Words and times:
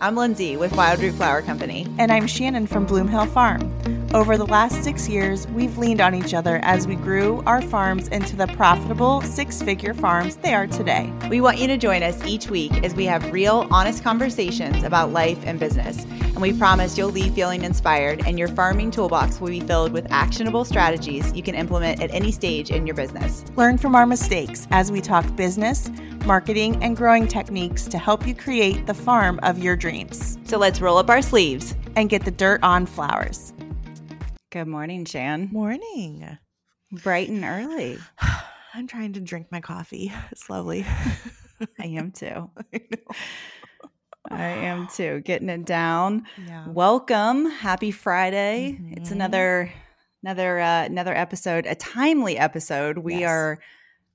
I'm 0.00 0.14
Lyndsay 0.14 0.56
with 0.56 0.76
Wild 0.76 1.00
Root 1.00 1.14
Flower 1.14 1.42
Company. 1.42 1.84
And 1.98 2.12
I'm 2.12 2.28
Shannon 2.28 2.68
from 2.68 2.86
Bloomhill 2.86 3.28
Farm. 3.30 3.74
Over 4.14 4.36
the 4.36 4.46
last 4.46 4.84
six 4.84 5.08
years, 5.08 5.48
we've 5.48 5.76
leaned 5.76 6.00
on 6.00 6.14
each 6.14 6.34
other 6.34 6.60
as 6.62 6.86
we 6.86 6.94
grew 6.94 7.42
our 7.46 7.60
farms 7.60 8.06
into 8.08 8.36
the 8.36 8.46
profitable 8.46 9.22
six 9.22 9.60
figure 9.60 9.94
farms 9.94 10.36
they 10.36 10.54
are 10.54 10.68
today. 10.68 11.12
We 11.28 11.40
want 11.40 11.58
you 11.58 11.66
to 11.66 11.76
join 11.76 12.04
us 12.04 12.24
each 12.24 12.48
week 12.48 12.84
as 12.84 12.94
we 12.94 13.06
have 13.06 13.32
real, 13.32 13.66
honest 13.72 14.04
conversations 14.04 14.84
about 14.84 15.10
life 15.10 15.40
and 15.44 15.58
business. 15.58 16.06
And 16.38 16.42
we 16.44 16.52
promise 16.56 16.96
you'll 16.96 17.10
leave 17.10 17.34
feeling 17.34 17.64
inspired, 17.64 18.24
and 18.24 18.38
your 18.38 18.46
farming 18.46 18.92
toolbox 18.92 19.40
will 19.40 19.48
be 19.48 19.58
filled 19.58 19.90
with 19.90 20.06
actionable 20.12 20.64
strategies 20.64 21.32
you 21.34 21.42
can 21.42 21.56
implement 21.56 22.00
at 22.00 22.14
any 22.14 22.30
stage 22.30 22.70
in 22.70 22.86
your 22.86 22.94
business. 22.94 23.44
Learn 23.56 23.76
from 23.76 23.96
our 23.96 24.06
mistakes 24.06 24.68
as 24.70 24.92
we 24.92 25.00
talk 25.00 25.34
business, 25.34 25.90
marketing, 26.26 26.80
and 26.80 26.96
growing 26.96 27.26
techniques 27.26 27.88
to 27.88 27.98
help 27.98 28.24
you 28.24 28.36
create 28.36 28.86
the 28.86 28.94
farm 28.94 29.40
of 29.42 29.58
your 29.58 29.74
dreams. 29.74 30.38
So 30.44 30.58
let's 30.58 30.80
roll 30.80 30.98
up 30.98 31.10
our 31.10 31.22
sleeves 31.22 31.74
and 31.96 32.08
get 32.08 32.24
the 32.24 32.30
dirt 32.30 32.62
on 32.62 32.86
flowers. 32.86 33.52
Good 34.50 34.68
morning, 34.68 35.06
Shan. 35.06 35.48
Morning. 35.50 36.38
Bright 36.92 37.30
and 37.30 37.42
early. 37.42 37.98
I'm 38.74 38.86
trying 38.86 39.14
to 39.14 39.20
drink 39.20 39.48
my 39.50 39.60
coffee 39.60 40.12
slowly. 40.36 40.86
I 41.80 41.86
am 41.86 42.12
too. 42.12 42.48
I, 42.72 42.80
I, 44.30 44.44
am 44.44 44.88
too. 44.94 45.20
Getting 45.20 45.48
it 45.48 45.64
down. 45.64 46.26
Yeah. 46.46 46.66
Welcome. 46.68 47.50
Happy 47.50 47.90
Friday. 47.90 48.78
Mm-hmm. 48.80 48.94
It's 48.98 49.10
another 49.10 49.72
another 50.22 50.58
uh, 50.58 50.84
another 50.84 51.16
episode, 51.16 51.66
a 51.66 51.74
timely 51.74 52.38
episode. 52.38 52.98
We 52.98 53.20
yes. 53.20 53.30
are 53.30 53.58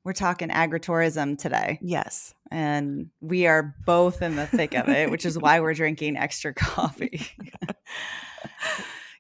we're 0.04 0.14
talking 0.14 0.50
agritourism 0.50 1.38
today. 1.38 1.80
Yes. 1.82 2.34
And 2.52 3.10
we 3.22 3.48
are 3.48 3.76
both 3.86 4.22
in 4.22 4.36
the 4.36 4.46
thick 4.46 4.76
of 4.76 4.90
it, 4.90 5.10
which 5.10 5.26
is 5.26 5.38
why 5.38 5.62
we're 5.62 5.74
drinking 5.74 6.18
extra 6.18 6.54
coffee. 6.56 7.26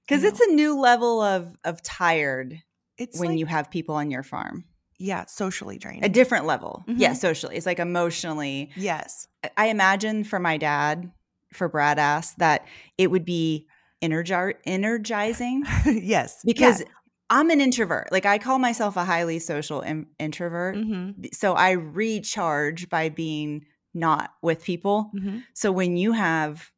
because 0.05 0.23
it's 0.23 0.41
a 0.41 0.51
new 0.53 0.79
level 0.79 1.21
of 1.21 1.55
of 1.63 1.81
tired 1.81 2.61
it's 2.97 3.19
when 3.19 3.31
like, 3.31 3.39
you 3.39 3.45
have 3.45 3.71
people 3.71 3.95
on 3.95 4.11
your 4.11 4.23
farm 4.23 4.65
yeah 4.97 5.25
socially 5.25 5.77
drained 5.77 6.03
a 6.03 6.09
different 6.09 6.45
level 6.45 6.83
mm-hmm. 6.87 6.99
yeah 6.99 7.13
socially 7.13 7.55
it's 7.55 7.65
like 7.65 7.79
emotionally 7.79 8.69
yes 8.75 9.27
i 9.57 9.67
imagine 9.67 10.23
for 10.23 10.39
my 10.39 10.57
dad 10.57 11.11
for 11.51 11.67
brad 11.67 11.99
ass 11.99 12.33
that 12.35 12.65
it 12.97 13.11
would 13.11 13.25
be 13.25 13.67
energi- 14.01 14.55
energizing 14.65 15.63
yes 15.85 16.41
because 16.45 16.81
yeah. 16.81 16.87
i'm 17.29 17.49
an 17.49 17.61
introvert 17.61 18.11
like 18.11 18.25
i 18.25 18.37
call 18.37 18.59
myself 18.59 18.97
a 18.97 19.03
highly 19.03 19.39
social 19.39 19.81
in- 19.81 20.07
introvert 20.19 20.75
mm-hmm. 20.75 21.23
so 21.31 21.53
i 21.53 21.71
recharge 21.71 22.89
by 22.89 23.09
being 23.09 23.65
not 23.93 24.31
with 24.41 24.63
people 24.63 25.11
mm-hmm. 25.15 25.39
so 25.53 25.71
when 25.71 25.97
you 25.97 26.13
have 26.13 26.71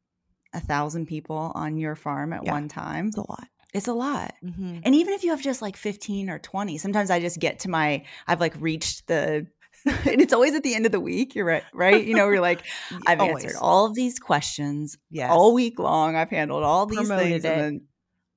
a 0.56 0.60
thousand 0.60 1.06
people 1.06 1.52
on 1.54 1.76
your 1.76 1.94
farm 1.94 2.32
at 2.32 2.44
yeah, 2.44 2.52
one 2.52 2.68
time. 2.68 3.08
It's 3.08 3.16
a 3.16 3.20
lot. 3.20 3.46
It's 3.74 3.88
a 3.88 3.92
lot. 3.92 4.34
Mm-hmm. 4.44 4.78
And 4.84 4.94
even 4.94 5.14
if 5.14 5.24
you 5.24 5.30
have 5.30 5.42
just 5.42 5.60
like 5.60 5.76
15 5.76 6.30
or 6.30 6.38
20, 6.38 6.78
sometimes 6.78 7.10
I 7.10 7.20
just 7.20 7.38
get 7.38 7.60
to 7.60 7.70
my, 7.70 8.04
I've 8.26 8.40
like 8.40 8.54
reached 8.58 9.06
the, 9.06 9.46
and 9.86 10.20
it's 10.20 10.32
always 10.32 10.54
at 10.54 10.62
the 10.62 10.74
end 10.74 10.86
of 10.86 10.92
the 10.92 11.00
week. 11.00 11.34
You're 11.34 11.44
right. 11.44 11.64
Right. 11.72 12.04
You 12.04 12.14
know, 12.14 12.28
you're 12.28 12.40
like, 12.40 12.62
I've 13.06 13.20
always. 13.20 13.44
answered 13.44 13.58
all 13.60 13.86
of 13.86 13.94
these 13.94 14.18
questions 14.18 14.96
yes. 15.10 15.30
all 15.30 15.54
week 15.54 15.78
long. 15.78 16.16
I've 16.16 16.30
handled 16.30 16.62
all 16.62 16.86
these 16.86 17.08
Promoted 17.08 17.42
things. 17.42 17.44
And 17.44 17.60
then, 17.60 17.80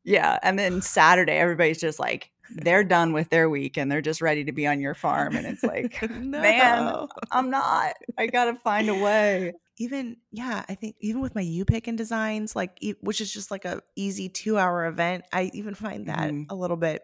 yeah. 0.04 0.38
And 0.44 0.60
then 0.60 0.82
Saturday, 0.82 1.34
everybody's 1.34 1.80
just 1.80 2.00
like, 2.00 2.32
they're 2.52 2.84
done 2.84 3.14
with 3.14 3.30
their 3.30 3.50
week 3.50 3.78
and 3.78 3.92
they're 3.92 4.02
just 4.02 4.22
ready 4.22 4.44
to 4.46 4.52
be 4.52 4.68
on 4.68 4.80
your 4.80 4.94
farm. 4.94 5.36
And 5.36 5.46
it's 5.46 5.64
like, 5.64 6.02
no. 6.10 6.42
man, 6.42 7.08
I'm 7.32 7.50
not. 7.50 7.94
I 8.18 8.28
got 8.28 8.46
to 8.46 8.56
find 8.56 8.90
a 8.90 8.96
way 8.96 9.54
even 9.80 10.18
yeah 10.32 10.64
i 10.70 10.76
think 10.76 10.96
even 11.00 11.22
with 11.22 11.34
my 11.34 11.42
you 11.42 11.66
pick 11.66 11.88
and 11.88 11.98
designs 11.98 12.56
like 12.56 12.78
which 13.02 13.22
is 13.22 13.34
just 13.34 13.50
like 13.50 13.66
a 13.66 13.82
easy 13.96 14.30
two 14.30 14.58
hour 14.58 14.86
event 14.86 15.24
i 15.34 15.50
even 15.54 15.74
find 15.74 16.08
that 16.08 16.30
mm-hmm. 16.30 16.44
a 16.50 16.56
little 16.56 16.78
bit 16.78 17.04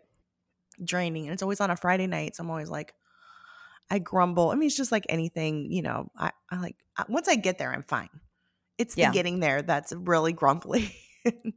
draining 0.83 1.23
and 1.23 1.33
it's 1.33 1.41
always 1.41 1.61
on 1.61 1.71
a 1.71 1.77
friday 1.77 2.05
night 2.05 2.35
so 2.35 2.43
i'm 2.43 2.49
always 2.49 2.69
like 2.69 2.93
i 3.89 3.97
grumble 3.97 4.51
i 4.51 4.55
mean 4.55 4.67
it's 4.67 4.77
just 4.77 4.91
like 4.91 5.05
anything 5.09 5.71
you 5.71 5.81
know 5.81 6.11
i, 6.17 6.31
I 6.51 6.59
like 6.59 6.75
once 7.07 7.27
i 7.27 7.35
get 7.35 7.57
there 7.57 7.71
i'm 7.71 7.83
fine 7.83 8.09
it's 8.77 8.97
yeah. 8.97 9.09
the 9.09 9.13
getting 9.13 9.39
there 9.39 9.61
that's 9.61 9.93
really 9.93 10.33
grumbly 10.33 10.93
and, 11.25 11.53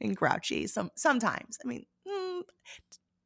and 0.00 0.14
grouchy 0.14 0.66
some 0.66 0.90
sometimes 0.94 1.58
i 1.64 1.66
mean 1.66 1.80
mm, 1.80 1.86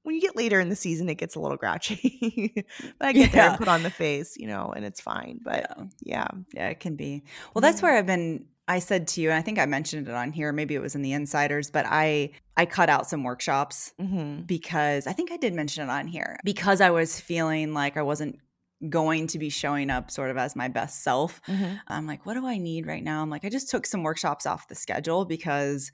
when 0.06 0.14
you 0.14 0.20
get 0.20 0.36
later 0.36 0.60
in 0.60 0.68
the 0.68 0.76
season, 0.76 1.08
it 1.08 1.16
gets 1.16 1.34
a 1.34 1.40
little 1.40 1.56
grouchy. 1.56 2.52
but 2.98 3.08
I 3.08 3.12
get 3.12 3.30
yeah. 3.30 3.32
there 3.32 3.48
and 3.48 3.58
put 3.58 3.66
on 3.66 3.82
the 3.82 3.90
face, 3.90 4.36
you 4.36 4.46
know, 4.46 4.72
and 4.74 4.84
it's 4.84 5.00
fine. 5.00 5.40
But 5.42 5.66
yeah. 5.68 5.84
yeah, 6.00 6.28
yeah, 6.54 6.68
it 6.68 6.78
can 6.78 6.94
be. 6.94 7.24
Well, 7.52 7.60
that's 7.60 7.82
where 7.82 7.96
I've 7.96 8.06
been. 8.06 8.44
I 8.68 8.78
said 8.78 9.08
to 9.08 9.20
you, 9.20 9.30
and 9.30 9.38
I 9.38 9.42
think 9.42 9.58
I 9.58 9.66
mentioned 9.66 10.06
it 10.06 10.14
on 10.14 10.30
here. 10.30 10.52
Maybe 10.52 10.76
it 10.76 10.80
was 10.80 10.94
in 10.94 11.02
the 11.02 11.12
insiders, 11.12 11.72
but 11.72 11.86
I 11.88 12.30
I 12.56 12.66
cut 12.66 12.88
out 12.88 13.08
some 13.08 13.24
workshops 13.24 13.94
mm-hmm. 14.00 14.42
because 14.42 15.08
I 15.08 15.12
think 15.12 15.32
I 15.32 15.38
did 15.38 15.54
mention 15.54 15.88
it 15.88 15.92
on 15.92 16.06
here 16.06 16.38
because 16.44 16.80
I 16.80 16.90
was 16.90 17.18
feeling 17.18 17.74
like 17.74 17.96
I 17.96 18.02
wasn't 18.02 18.38
going 18.88 19.26
to 19.28 19.40
be 19.40 19.50
showing 19.50 19.90
up 19.90 20.12
sort 20.12 20.30
of 20.30 20.36
as 20.36 20.54
my 20.54 20.68
best 20.68 21.02
self. 21.02 21.42
Mm-hmm. 21.48 21.76
I'm 21.88 22.06
like, 22.06 22.26
what 22.26 22.34
do 22.34 22.46
I 22.46 22.58
need 22.58 22.86
right 22.86 23.02
now? 23.02 23.22
I'm 23.22 23.30
like, 23.30 23.44
I 23.44 23.48
just 23.48 23.70
took 23.70 23.86
some 23.86 24.04
workshops 24.04 24.46
off 24.46 24.68
the 24.68 24.76
schedule 24.76 25.24
because 25.24 25.90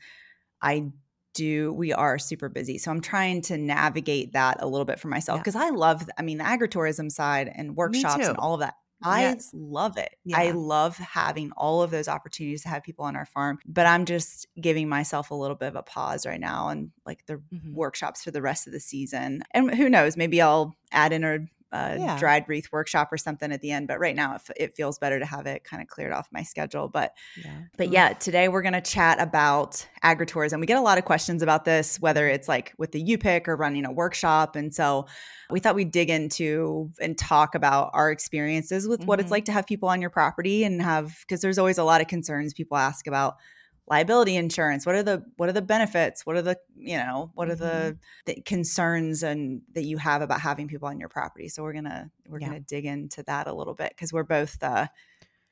I 0.61 0.91
do 1.35 1.73
we 1.73 1.93
are 1.93 2.19
super 2.19 2.49
busy 2.49 2.79
so 2.79 2.91
i'm 2.91 3.01
trying 3.01 3.41
to 3.41 3.57
navigate 3.57 4.33
that 4.33 4.57
a 4.61 4.67
little 4.67 4.85
bit 4.85 5.01
for 5.01 5.09
myself 5.09 5.41
because 5.41 5.55
yeah. 5.55 5.65
i 5.65 5.71
love 5.71 6.09
i 6.19 6.23
mean 6.23 6.39
the 6.39 6.45
agritourism 6.45 7.11
side 7.11 7.51
and 7.55 7.77
workshops 7.77 8.27
and 8.27 8.37
all 8.37 8.55
of 8.55 8.61
that 8.61 8.75
I 9.05 9.23
yes. 9.23 9.51
love 9.53 9.97
it. 9.97 10.15
Yeah. 10.25 10.39
I 10.39 10.51
love 10.53 10.97
having 10.97 11.51
all 11.57 11.83
of 11.83 11.91
those 11.91 12.09
opportunities 12.09 12.63
to 12.63 12.69
have 12.69 12.83
people 12.83 13.05
on 13.05 13.17
our 13.17 13.27
farm, 13.27 13.59
but 13.67 13.87
I'm 13.87 14.05
just 14.05 14.47
giving 14.61 14.89
myself 14.89 15.31
a 15.31 15.35
little 15.35 15.57
bit 15.57 15.69
of 15.69 15.77
a 15.77 15.83
pause 15.83 16.25
right 16.25 16.41
now 16.41 16.69
and 16.69 16.91
like 17.05 17.27
the 17.27 17.35
mm-hmm. 17.35 17.75
workshops 17.75 18.23
for 18.23 18.31
the 18.31 18.43
rest 18.43 18.67
of 18.67 18.73
the 18.73 18.81
season. 18.81 19.43
And 19.53 19.75
who 19.75 19.89
knows, 19.89 20.17
maybe 20.17 20.41
I'll 20.41 20.75
add 20.93 21.13
in 21.13 21.25
a 21.25 21.39
a 21.73 21.97
yeah. 21.99 22.19
dried 22.19 22.45
wreath 22.49 22.71
workshop 22.71 23.13
or 23.13 23.17
something 23.17 23.51
at 23.51 23.61
the 23.61 23.71
end. 23.71 23.89
But 23.89 23.99
right 23.99 24.15
now, 24.15 24.37
it, 24.37 24.43
it 24.57 24.77
feels 24.77 24.99
better 24.99 25.19
to 25.19 25.27
have 25.27 25.47
it 25.47 25.65
kind 25.65 25.83
of 25.83 25.89
cleared 25.89 26.13
off 26.13 26.29
my 26.31 26.43
schedule. 26.43 26.89
But 26.89 27.15
yeah. 27.43 27.63
but 27.77 27.91
yeah, 27.91 28.13
today 28.13 28.49
we're 28.49 28.63
going 28.63 28.73
to 28.75 28.81
chat 28.81 29.21
about 29.21 29.87
agritourism. 30.05 30.61
We 30.61 30.67
get 30.67 30.79
a 30.79 30.83
lot 30.83 30.99
of 30.99 31.05
questions 31.05 31.43
about 31.43 31.65
this, 31.65 31.99
whether 32.01 32.29
it's 32.29 32.49
like 32.49 32.75
with 32.79 32.93
the 32.93 33.01
U-Pick 33.01 33.49
or 33.49 33.57
running 33.57 33.85
a 33.85 33.93
workshop. 33.93 34.57
And 34.57 34.75
so 34.75 35.07
we 35.51 35.61
thought 35.61 35.75
we'd 35.75 35.93
dig 35.93 36.11
into 36.11 36.91
and 37.01 37.17
talk 37.17 37.55
about 37.55 37.91
our 37.95 38.11
experiences 38.11 38.87
with 38.87 39.01
mm-hmm. 39.01 39.07
what 39.09 39.21
it's 39.21 39.27
mm-hmm. 39.27 39.33
like 39.33 39.45
to 39.47 39.53
have 39.53 39.67
people 39.67 39.89
on 39.89 40.01
your 40.01 40.11
property 40.11 40.65
and 40.65 40.83
have 40.83 41.17
because 41.23 41.41
there's 41.41 41.59
always 41.59 41.79
a 41.79 41.85
lot 41.85 42.01
of 42.01 42.07
concerns 42.07 42.55
people 42.55 42.77
ask 42.77 43.07
about 43.07 43.37
liability 43.89 44.37
insurance 44.37 44.87
what 44.87 44.95
are 44.95 45.03
the 45.03 45.25
what 45.37 45.49
are 45.49 45.53
the 45.53 45.63
benefits 45.63 46.25
what 46.25 46.37
are 46.37 46.43
the 46.43 46.57
you 46.77 46.97
know 46.97 47.31
what 47.35 47.51
are 47.51 47.57
mm-hmm. 47.57 47.97
the, 48.27 48.35
the, 48.35 48.41
concerns 48.43 49.23
and 49.23 49.61
that 49.75 49.85
you 49.85 49.99
have 49.99 50.23
about 50.23 50.41
having 50.41 50.69
people 50.69 50.89
on 50.89 50.99
your 50.99 51.09
property 51.09 51.49
so 51.49 51.63
we're 51.63 51.73
gonna 51.73 52.11
we're 52.29 52.41
yeah. 52.41 52.49
gonna 52.49 52.61
dig 52.61 52.85
into 52.87 53.23
that 53.25 53.47
a 53.47 53.53
little 53.53 53.75
bit 53.75 53.91
because 53.91 54.13
we're 54.13 54.23
both 54.23 54.63
uh 54.63 54.87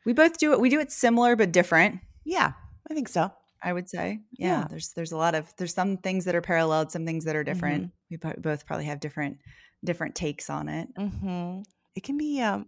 we 0.07 0.13
both 0.13 0.39
do 0.39 0.53
it 0.53 0.61
we 0.61 0.69
do 0.69 0.81
it 0.81 0.93
similar 0.93 1.35
but 1.35 1.53
different 1.53 2.01
yeah 2.25 2.53
i 2.89 2.95
think 2.95 3.09
so 3.09 3.31
i 3.63 3.73
would 3.73 3.89
say 3.89 4.21
yeah, 4.33 4.61
yeah. 4.61 4.67
there's 4.71 4.93
there's 4.93 5.13
a 5.13 5.17
lot 5.17 5.35
of 5.35 5.53
there's 5.57 5.75
some 5.75 5.97
things 5.97 6.25
that 6.25 6.35
are 6.35 6.41
paralleled 6.41 6.93
some 6.93 7.05
things 7.05 7.25
that 7.25 7.35
are 7.35 7.45
different 7.45 7.85
mm-hmm. 7.85 7.93
we 8.11 8.17
bo- 8.17 8.41
both 8.41 8.65
probably 8.65 8.87
have 8.87 9.01
different 9.01 9.39
different 9.85 10.15
takes 10.15 10.49
on 10.49 10.69
it 10.69 10.89
mm-hmm. 10.97 11.63
it 11.97 12.05
can 12.05 12.17
be 12.17 12.41
um 12.41 12.67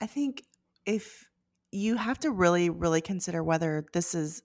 i 0.00 0.06
think 0.06 0.44
if 0.86 1.26
you 1.72 1.96
have 1.96 2.18
to 2.18 2.30
really 2.30 2.70
really 2.70 3.00
consider 3.00 3.42
whether 3.42 3.84
this 3.92 4.14
is 4.14 4.42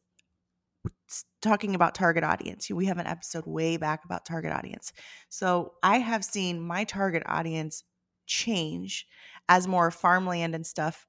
talking 1.42 1.76
about 1.76 1.96
target 1.96 2.24
audience. 2.24 2.70
We 2.70 2.86
have 2.88 2.98
an 2.98 3.08
episode 3.08 3.46
way 3.46 3.78
back 3.78 4.06
about 4.06 4.26
target 4.26 4.52
audience. 4.52 4.92
So 5.30 5.74
I 5.84 6.00
have 6.00 6.24
seen 6.24 6.62
my 6.62 6.84
target 6.84 7.24
audience 7.26 7.84
change 8.26 9.06
as 9.48 9.68
more 9.68 9.92
farmland 9.92 10.56
and 10.56 10.66
stuff 10.66 11.06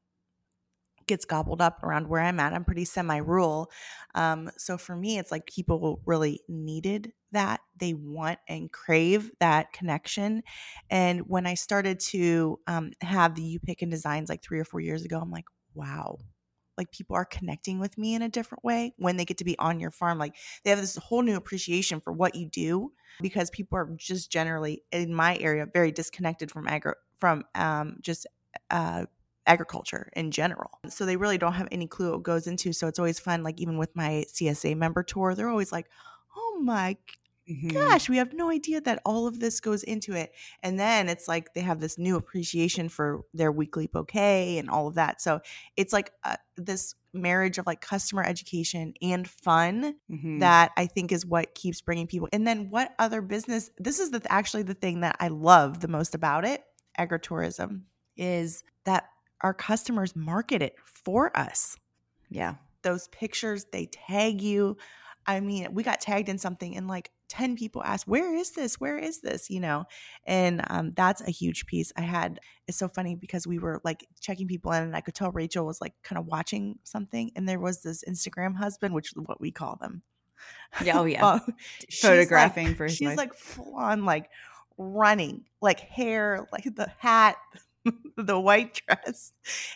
gets 1.07 1.25
gobbled 1.25 1.63
up 1.63 1.83
around 1.83 2.09
where 2.09 2.21
I'm 2.21 2.41
at. 2.41 2.53
I'm 2.53 2.65
pretty 2.65 2.85
semi 2.85 3.19
rural. 3.19 3.71
Um, 4.15 4.51
so 4.57 4.77
for 4.77 4.97
me, 4.97 5.19
it's 5.19 5.31
like 5.31 5.47
people 5.47 6.01
really 6.05 6.41
needed 6.49 7.13
that. 7.33 7.61
They 7.79 7.95
want 7.95 8.39
and 8.49 8.71
crave 8.73 9.31
that 9.41 9.73
connection. 9.73 10.43
And 10.91 11.23
when 11.29 11.47
I 11.47 11.55
started 11.55 12.01
to 12.01 12.59
um, 12.67 12.91
have 13.01 13.35
the 13.35 13.43
U 13.43 13.61
Pick 13.61 13.83
and 13.83 13.91
designs 13.91 14.29
like 14.29 14.43
three 14.43 14.59
or 14.59 14.65
four 14.65 14.81
years 14.81 15.05
ago, 15.05 15.19
I'm 15.21 15.31
like, 15.31 15.47
wow, 15.75 16.19
like 16.77 16.91
people 16.91 17.17
are 17.17 17.25
connecting 17.25 17.79
with 17.79 17.97
me 17.99 18.15
in 18.15 18.23
a 18.23 18.29
different 18.29 18.65
way 18.65 18.95
when 18.99 19.17
they 19.17 19.25
get 19.25 19.39
to 19.39 19.45
be 19.45 19.59
on 19.59 19.81
your 19.81 19.91
farm 19.91 20.19
like 20.19 20.35
they 20.65 20.71
have 20.71 20.81
this 20.81 20.97
whole 20.97 21.23
new 21.23 21.37
appreciation 21.37 22.01
for 22.01 22.13
what 22.13 22.35
you 22.35 22.49
do 22.49 22.93
because 23.21 23.51
people 23.51 23.79
are 23.79 23.91
just 23.97 24.31
generally 24.31 24.83
in 24.93 25.15
my 25.15 25.37
area 25.39 25.67
very 25.73 25.91
disconnected 25.91 26.51
from 26.51 26.69
agro 26.69 26.95
from 27.19 27.45
um, 27.55 27.97
just 28.03 28.27
uh, 28.71 29.07
agriculture 29.47 30.11
in 30.15 30.31
general. 30.31 30.71
So 30.89 31.07
they 31.07 31.17
really 31.17 31.39
don't 31.39 31.55
have 31.55 31.69
any 31.71 31.87
clue 31.87 32.13
what 32.13 32.23
goes 32.23 32.47
into 32.47 32.73
so 32.73 32.89
it's 32.89 32.99
always 32.99 33.19
fun 33.19 33.43
like 33.43 33.61
even 33.61 33.79
with 33.79 33.95
my 33.95 34.25
csa 34.33 34.77
member 34.77 35.03
tour 35.03 35.35
they're 35.35 35.49
always 35.49 35.73
like 35.73 35.89
oh 36.37 36.61
my 36.63 36.97
mm-hmm. 37.49 37.69
gosh, 37.69 38.09
we 38.09 38.17
have 38.17 38.33
no 38.33 38.51
idea 38.51 38.81
that 38.81 39.01
all 39.05 39.27
of 39.27 39.41
this 39.41 39.61
goes 39.61 39.83
into 39.83 40.13
it. 40.13 40.33
And 40.63 40.79
then 40.79 41.09
it's 41.09 41.29
like 41.29 41.55
they 41.55 41.61
have 41.61 41.81
this 41.81 41.99
new 41.99 42.17
appreciation 42.17 42.89
for 42.89 43.23
their 43.33 43.53
weekly 43.53 43.87
bouquet 43.87 44.59
and 44.59 44.69
all 44.71 44.89
of 44.89 44.95
that. 44.95 45.21
So 45.21 45.41
it's 45.77 45.93
like 45.93 46.13
uh, 46.25 46.37
this 46.57 46.95
marriage 47.13 47.59
of 47.59 47.67
like 47.67 47.81
customer 47.81 48.23
education 48.23 48.95
and 49.01 49.29
fun 49.29 49.95
mm-hmm. 50.11 50.39
that 50.41 50.73
I 50.77 50.87
think 50.87 51.13
is 51.13 51.25
what 51.25 51.55
keeps 51.55 51.81
bringing 51.81 52.07
people. 52.07 52.29
And 52.33 52.47
then 52.47 52.71
what 52.71 52.95
other 52.99 53.23
business? 53.23 53.71
This 53.79 54.01
is 54.01 54.11
the, 54.11 54.23
actually 54.29 54.63
the 54.63 54.75
thing 54.75 55.01
that 55.01 55.17
I 55.21 55.29
love 55.29 55.81
the 55.81 55.89
most 55.89 56.15
about 56.15 56.45
it, 56.45 56.63
agritourism, 56.99 57.83
is 58.17 58.63
that 58.85 59.09
our 59.41 59.55
customers 59.55 60.17
market 60.17 60.63
it 60.63 60.77
for 60.83 61.37
us. 61.37 61.77
Yeah. 62.31 62.55
Those 62.83 63.09
pictures, 63.09 63.67
they 63.73 63.87
tag 63.87 64.41
you. 64.41 64.77
I 65.27 65.41
mean, 65.41 65.75
we 65.75 65.83
got 65.83 66.01
tagged 66.01 66.29
in 66.29 66.39
something 66.39 66.77
and 66.77 66.87
like 66.87 67.11
10 67.29 67.57
people 67.57 67.83
asked, 67.85 68.07
Where 68.07 68.35
is 68.35 68.53
this? 68.53 68.81
Where 68.81 68.99
is 68.99 69.21
this? 69.21 69.51
You 69.51 69.61
know, 69.61 69.85
and 70.25 70.63
um, 70.69 70.93
that's 70.97 71.21
a 71.23 71.31
huge 71.31 71.67
piece. 71.67 71.93
I 71.97 72.03
had, 72.03 72.41
it's 72.67 72.79
so 72.79 72.89
funny 72.89 73.15
because 73.15 73.47
we 73.47 73.59
were 73.59 73.81
like 73.85 74.07
checking 74.21 74.47
people 74.47 74.73
in 74.73 74.83
and 74.83 74.97
I 74.97 75.01
could 75.01 75.15
tell 75.15 75.33
Rachel 75.33 75.67
was 75.67 75.81
like 75.81 75.95
kind 76.03 76.19
of 76.19 76.27
watching 76.27 76.79
something. 76.85 77.31
And 77.37 77.49
there 77.49 77.61
was 77.61 77.83
this 77.83 78.05
Instagram 78.09 78.57
husband, 78.57 78.95
which 78.95 79.09
is 79.09 79.23
what 79.25 79.41
we 79.41 79.51
call 79.51 79.77
them. 79.77 80.03
Yeah. 80.83 81.01
Oh, 81.01 81.05
yeah. 81.05 81.39
Photographing 81.91 82.69
like, 82.69 82.77
for 82.77 82.89
She's 82.89 83.09
life. 83.09 83.17
like 83.17 83.35
full 83.35 83.75
on, 83.77 84.05
like 84.05 84.31
running, 84.79 85.45
like 85.61 85.81
hair, 85.81 86.47
like 86.53 86.65
the 86.75 86.91
hat, 86.99 87.37
the 88.17 88.39
white 88.39 88.81
dress. 88.87 89.33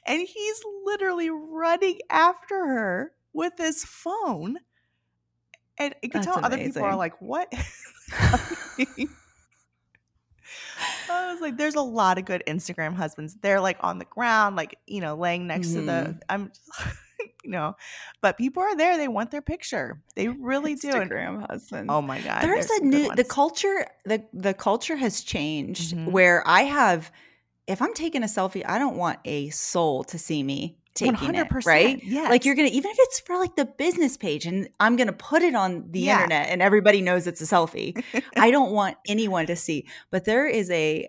And 0.06 0.20
he's 0.20 0.62
literally 0.85 1.31
running 1.31 1.99
after 2.11 2.67
her 2.67 3.12
with 3.32 3.55
his 3.58 3.85
phone 3.85 4.58
and 5.81 5.94
you 6.03 6.11
can 6.11 6.21
That's 6.21 6.27
tell 6.27 6.44
amazing. 6.44 6.53
other 6.53 6.65
people 6.65 6.85
are 6.85 6.97
like, 6.97 7.21
what? 7.21 7.53
I 11.11 11.32
was 11.32 11.41
like, 11.41 11.56
there's 11.56 11.75
a 11.75 11.82
lot 11.82 12.19
of 12.19 12.25
good 12.25 12.43
Instagram 12.47 12.94
husbands. 12.94 13.37
They're 13.41 13.61
like 13.61 13.79
on 13.81 13.99
the 13.99 14.05
ground, 14.05 14.56
like, 14.56 14.79
you 14.87 15.00
know, 15.00 15.17
laying 15.17 15.47
next 15.47 15.69
mm-hmm. 15.69 15.81
to 15.81 15.87
the, 15.87 15.93
mm-hmm. 15.93 16.19
I'm, 16.29 16.53
you 17.44 17.50
know, 17.50 17.77
but 18.21 18.37
people 18.37 18.62
are 18.62 18.77
there. 18.77 18.97
They 18.97 19.09
want 19.09 19.31
their 19.31 19.43
picture. 19.43 20.03
They 20.15 20.29
really 20.29 20.75
do. 20.75 20.93
Instagram 20.93 21.49
husbands. 21.50 21.88
Oh 21.91 22.03
my 22.03 22.21
God. 22.21 22.43
There's, 22.43 22.67
there's 22.67 22.81
a 22.81 22.85
new, 22.85 23.15
the 23.15 23.25
culture, 23.25 23.87
the, 24.05 24.25
the 24.32 24.55
culture 24.55 24.97
has 24.97 25.23
changed 25.23 25.94
mm-hmm. 25.94 26.11
where 26.11 26.47
I 26.47 26.62
have, 26.62 27.11
if 27.67 27.81
I'm 27.81 27.94
taking 27.94 28.23
a 28.23 28.27
selfie, 28.27 28.65
I 28.67 28.79
don't 28.79 28.97
want 28.97 29.21
a 29.25 29.50
soul 29.50 30.05
to 30.05 30.19
see 30.19 30.43
me 30.43 30.77
taking 30.94 31.32
100%, 31.32 31.34
it, 31.34 31.66
right? 31.66 32.02
Yeah. 32.02 32.28
Like 32.28 32.44
you're 32.44 32.54
gonna 32.54 32.69
even 32.69 32.90
if 32.90 32.96
it's 33.00 33.20
for 33.20 33.37
like 33.37 33.56
the 33.56 33.64
business 33.64 34.16
page 34.16 34.46
and 34.46 34.69
I'm 34.78 34.96
gonna 34.96 35.12
put 35.12 35.42
it 35.42 35.54
on 35.54 35.90
the 35.90 36.00
yeah. 36.00 36.16
internet 36.16 36.48
and 36.48 36.62
everybody 36.62 37.00
knows 37.00 37.26
it's 37.26 37.40
a 37.40 37.44
selfie. 37.44 38.02
I 38.37 38.50
don't 38.50 38.72
want 38.72 38.96
anyone 39.06 39.46
to 39.46 39.56
see. 39.56 39.87
But 40.10 40.25
there 40.25 40.46
is 40.46 40.70
a 40.70 41.08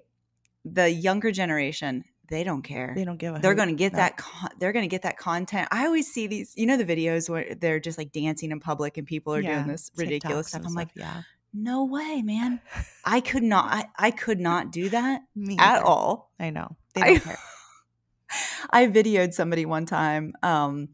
the 0.64 0.90
younger 0.90 1.32
generation, 1.32 2.04
they 2.32 2.44
don't 2.44 2.62
care. 2.62 2.94
They 2.96 3.04
don't 3.04 3.18
give 3.18 3.36
a 3.36 3.40
They're 3.40 3.56
going 3.56 3.70
to 3.70 3.76
get 3.76 3.92
no. 3.92 3.98
that 3.98 4.18
con- 4.18 4.52
they're 4.58 4.72
going 4.72 4.86
to 4.86 4.90
get 4.90 5.02
that 5.02 5.18
content. 5.18 5.68
I 5.70 5.86
always 5.86 6.08
see 6.08 6.28
these, 6.28 6.54
you 6.56 6.66
know 6.66 6.78
the 6.78 6.86
videos 6.86 7.30
where 7.30 7.56
they're 7.56 7.80
just 7.80 7.98
like 7.98 8.12
dancing 8.12 8.52
in 8.52 8.60
public 8.60 8.98
and 8.98 9.06
people 9.06 9.36
are 9.36 9.42
yeah. 9.42 9.56
doing 9.56 9.68
this 9.68 9.92
ridiculous 9.98 10.48
stuff. 10.48 10.64
I'm 10.66 10.74
like, 10.74 10.90
yeah. 10.96 11.24
No 11.54 11.84
way, 11.84 12.22
man. 12.22 12.62
I 13.06 13.20
could 13.20 13.44
not 13.44 13.66
I, 13.66 13.86
I 13.98 14.12
could 14.12 14.40
not 14.40 14.72
do 14.72 14.90
that 14.90 15.24
at 15.60 15.84
all. 15.84 16.32
I 16.40 16.50
know. 16.50 16.78
They 16.94 17.02
don't 17.02 17.18
I, 17.18 17.20
care. 17.20 17.38
I 18.70 18.88
videoed 18.88 19.34
somebody 19.34 19.66
one 19.66 19.86
time. 19.86 20.34
Um, 20.44 20.90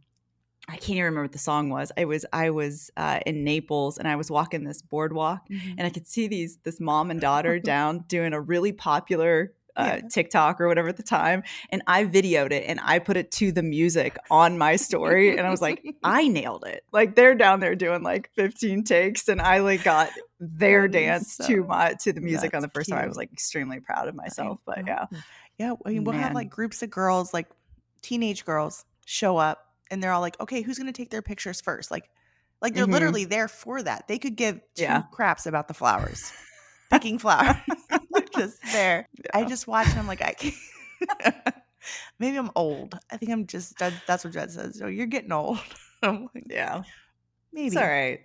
I 0.70 0.74
can't 0.74 0.92
even 0.92 1.04
remember 1.04 1.24
what 1.24 1.32
the 1.32 1.38
song 1.38 1.70
was. 1.70 1.92
I 1.98 2.06
was 2.06 2.26
I 2.34 2.50
was 2.50 2.92
uh, 2.98 3.20
in 3.26 3.44
Naples 3.44 3.98
and 3.98 4.08
I 4.08 4.18
was 4.18 4.30
walking 4.30 4.66
this 4.66 4.82
boardwalk 4.82 5.48
mm-hmm. 5.50 5.76
and 5.78 5.88
I 5.88 5.90
could 5.90 6.08
see 6.08 6.28
these 6.28 6.58
this 6.64 6.80
mom 6.80 7.10
and 7.10 7.22
daughter 7.22 7.58
down 7.74 8.04
doing 8.08 8.34
a 8.34 8.42
really 8.42 8.74
popular 8.74 9.54
uh, 9.78 10.00
yeah. 10.02 10.08
TikTok 10.10 10.60
or 10.60 10.68
whatever 10.68 10.88
at 10.88 10.98
the 10.98 11.04
time, 11.04 11.44
and 11.70 11.84
I 11.86 12.06
videoed 12.06 12.52
it 12.52 12.64
and 12.68 12.80
I 12.84 12.98
put 12.98 13.16
it 13.16 13.32
to 13.34 13.52
the 13.52 13.62
music 13.62 14.18
on 14.32 14.58
my 14.58 14.76
story, 14.76 15.38
and 15.38 15.46
I 15.46 15.52
was 15.52 15.62
like, 15.62 15.86
I 16.04 16.28
nailed 16.28 16.66
it. 16.66 16.84
Like 16.92 17.16
they're 17.16 17.36
down 17.36 17.60
there 17.60 17.76
doing 17.76 18.02
like 18.02 18.32
15 18.36 18.84
takes, 18.84 19.28
and 19.28 19.40
I 19.40 19.60
like 19.60 19.84
got 19.84 20.10
their 20.40 20.88
dance 20.88 21.36
so, 21.36 21.48
to 21.48 21.64
my 21.64 21.94
to 22.02 22.12
the 22.12 22.22
music 22.22 22.56
on 22.56 22.64
the 22.64 22.70
first 22.70 22.88
cute. 22.88 22.98
time. 22.98 23.06
I 23.06 23.08
was 23.08 23.18
like 23.18 23.32
extremely 23.32 23.80
proud 23.80 24.08
of 24.08 24.16
myself, 24.16 24.60
but 24.66 24.80
yeah. 24.88 25.06
Yeah, 25.58 25.74
I 25.86 25.90
mean, 25.90 26.04
we'll 26.04 26.16
have 26.16 26.34
like 26.34 26.50
groups 26.50 26.84
of 26.84 26.90
girls, 26.90 27.34
like 27.34 27.48
teenage 28.02 28.46
girls, 28.46 28.86
show 29.06 29.38
up, 29.38 29.60
and 29.90 30.02
they're 30.04 30.12
all 30.12 30.22
like, 30.22 30.40
"Okay, 30.40 30.62
who's 30.62 30.78
going 30.78 30.92
to 30.92 30.94
take 30.94 31.10
their 31.10 31.24
pictures 31.24 31.62
first? 31.62 31.90
Like, 31.90 32.10
like 32.62 32.74
they're 32.74 32.84
mm-hmm. 32.84 32.94
literally 32.94 33.26
there 33.26 33.48
for 33.48 33.82
that. 33.82 34.08
They 34.08 34.20
could 34.20 34.36
give 34.36 34.60
two 34.76 34.84
yeah. 34.84 35.04
craps 35.12 35.46
about 35.46 35.68
the 35.68 35.74
flowers, 35.74 36.32
picking 36.92 37.18
flowers, 37.18 37.56
just 38.36 38.62
there. 38.72 39.08
Yeah. 39.14 39.32
I 39.34 39.46
just 39.46 39.68
watch 39.68 39.88
and 39.90 40.00
I'm 40.00 40.08
like, 40.08 40.22
I 40.22 40.34
can't. 40.34 40.56
Maybe 42.20 42.38
I'm 42.38 42.52
old. 42.56 43.00
I 43.12 43.18
think 43.18 43.32
I'm 43.32 43.48
just. 43.48 43.78
That's 43.80 44.24
what 44.24 44.34
Jed 44.34 44.52
says. 44.52 44.78
So 44.78 44.88
you're 44.88 45.06
getting 45.06 45.32
old. 45.32 45.60
I'm 46.04 46.30
like, 46.36 46.46
yeah, 46.50 46.84
maybe. 47.54 47.68
It's 47.68 47.76
all 47.76 47.88
right. 47.88 48.20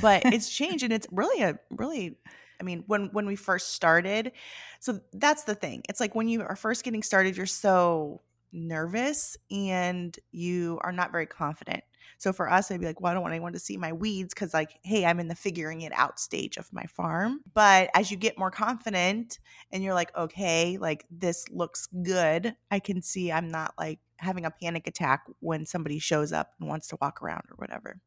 but 0.00 0.22
it's 0.26 0.48
changed, 0.48 0.84
and 0.84 0.92
it's 0.92 1.06
really 1.10 1.42
a 1.42 1.58
really 1.70 2.16
I 2.60 2.62
mean, 2.62 2.84
when 2.86 3.08
when 3.12 3.26
we 3.26 3.36
first 3.36 3.74
started, 3.74 4.32
so 4.78 5.00
that's 5.12 5.44
the 5.44 5.54
thing. 5.54 5.82
It's 5.88 6.00
like 6.00 6.14
when 6.14 6.28
you 6.28 6.42
are 6.42 6.56
first 6.56 6.84
getting 6.84 7.02
started, 7.02 7.36
you're 7.36 7.46
so 7.46 8.22
nervous 8.52 9.36
and 9.50 10.16
you 10.32 10.78
are 10.82 10.92
not 10.92 11.12
very 11.12 11.26
confident. 11.26 11.82
So 12.18 12.34
for 12.34 12.50
us, 12.50 12.70
I'd 12.70 12.80
be 12.80 12.86
like, 12.86 13.00
well, 13.00 13.10
I 13.10 13.14
don't 13.14 13.22
want 13.22 13.32
anyone 13.32 13.54
to 13.54 13.58
see 13.58 13.78
my 13.78 13.94
weeds 13.94 14.34
because, 14.34 14.52
like, 14.52 14.78
hey, 14.82 15.06
I'm 15.06 15.20
in 15.20 15.28
the 15.28 15.34
figuring 15.34 15.80
it 15.80 15.92
out 15.94 16.20
stage 16.20 16.58
of 16.58 16.70
my 16.70 16.84
farm. 16.84 17.40
But 17.54 17.88
as 17.94 18.10
you 18.10 18.18
get 18.18 18.38
more 18.38 18.50
confident 18.50 19.38
and 19.72 19.82
you're 19.82 19.94
like, 19.94 20.14
okay, 20.14 20.76
like 20.76 21.06
this 21.10 21.48
looks 21.50 21.88
good, 22.02 22.54
I 22.70 22.78
can 22.78 23.00
see 23.00 23.32
I'm 23.32 23.48
not 23.48 23.72
like 23.78 24.00
having 24.18 24.44
a 24.44 24.50
panic 24.50 24.86
attack 24.86 25.24
when 25.38 25.64
somebody 25.64 25.98
shows 25.98 26.30
up 26.30 26.52
and 26.60 26.68
wants 26.68 26.88
to 26.88 26.98
walk 27.00 27.22
around 27.22 27.44
or 27.50 27.56
whatever. 27.56 28.00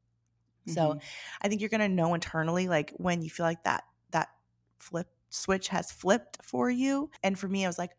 Mm-hmm. 0.68 0.74
So 0.74 1.00
I 1.42 1.48
think 1.48 1.62
you're 1.62 1.70
going 1.72 1.82
to 1.82 1.90
know 1.90 2.14
internally, 2.14 2.68
like, 2.68 2.94
when 2.98 3.24
you 3.24 3.32
feel 3.32 3.48
like 3.48 3.64
that 3.64 3.84
flip 4.84 5.08
switch 5.30 5.70
has 5.70 5.92
flipped 5.92 6.38
for 6.44 6.70
you. 6.70 7.10
And 7.24 7.38
for 7.38 7.48
me, 7.48 7.66
I 7.66 7.68
was 7.68 7.80
like, 7.80 7.92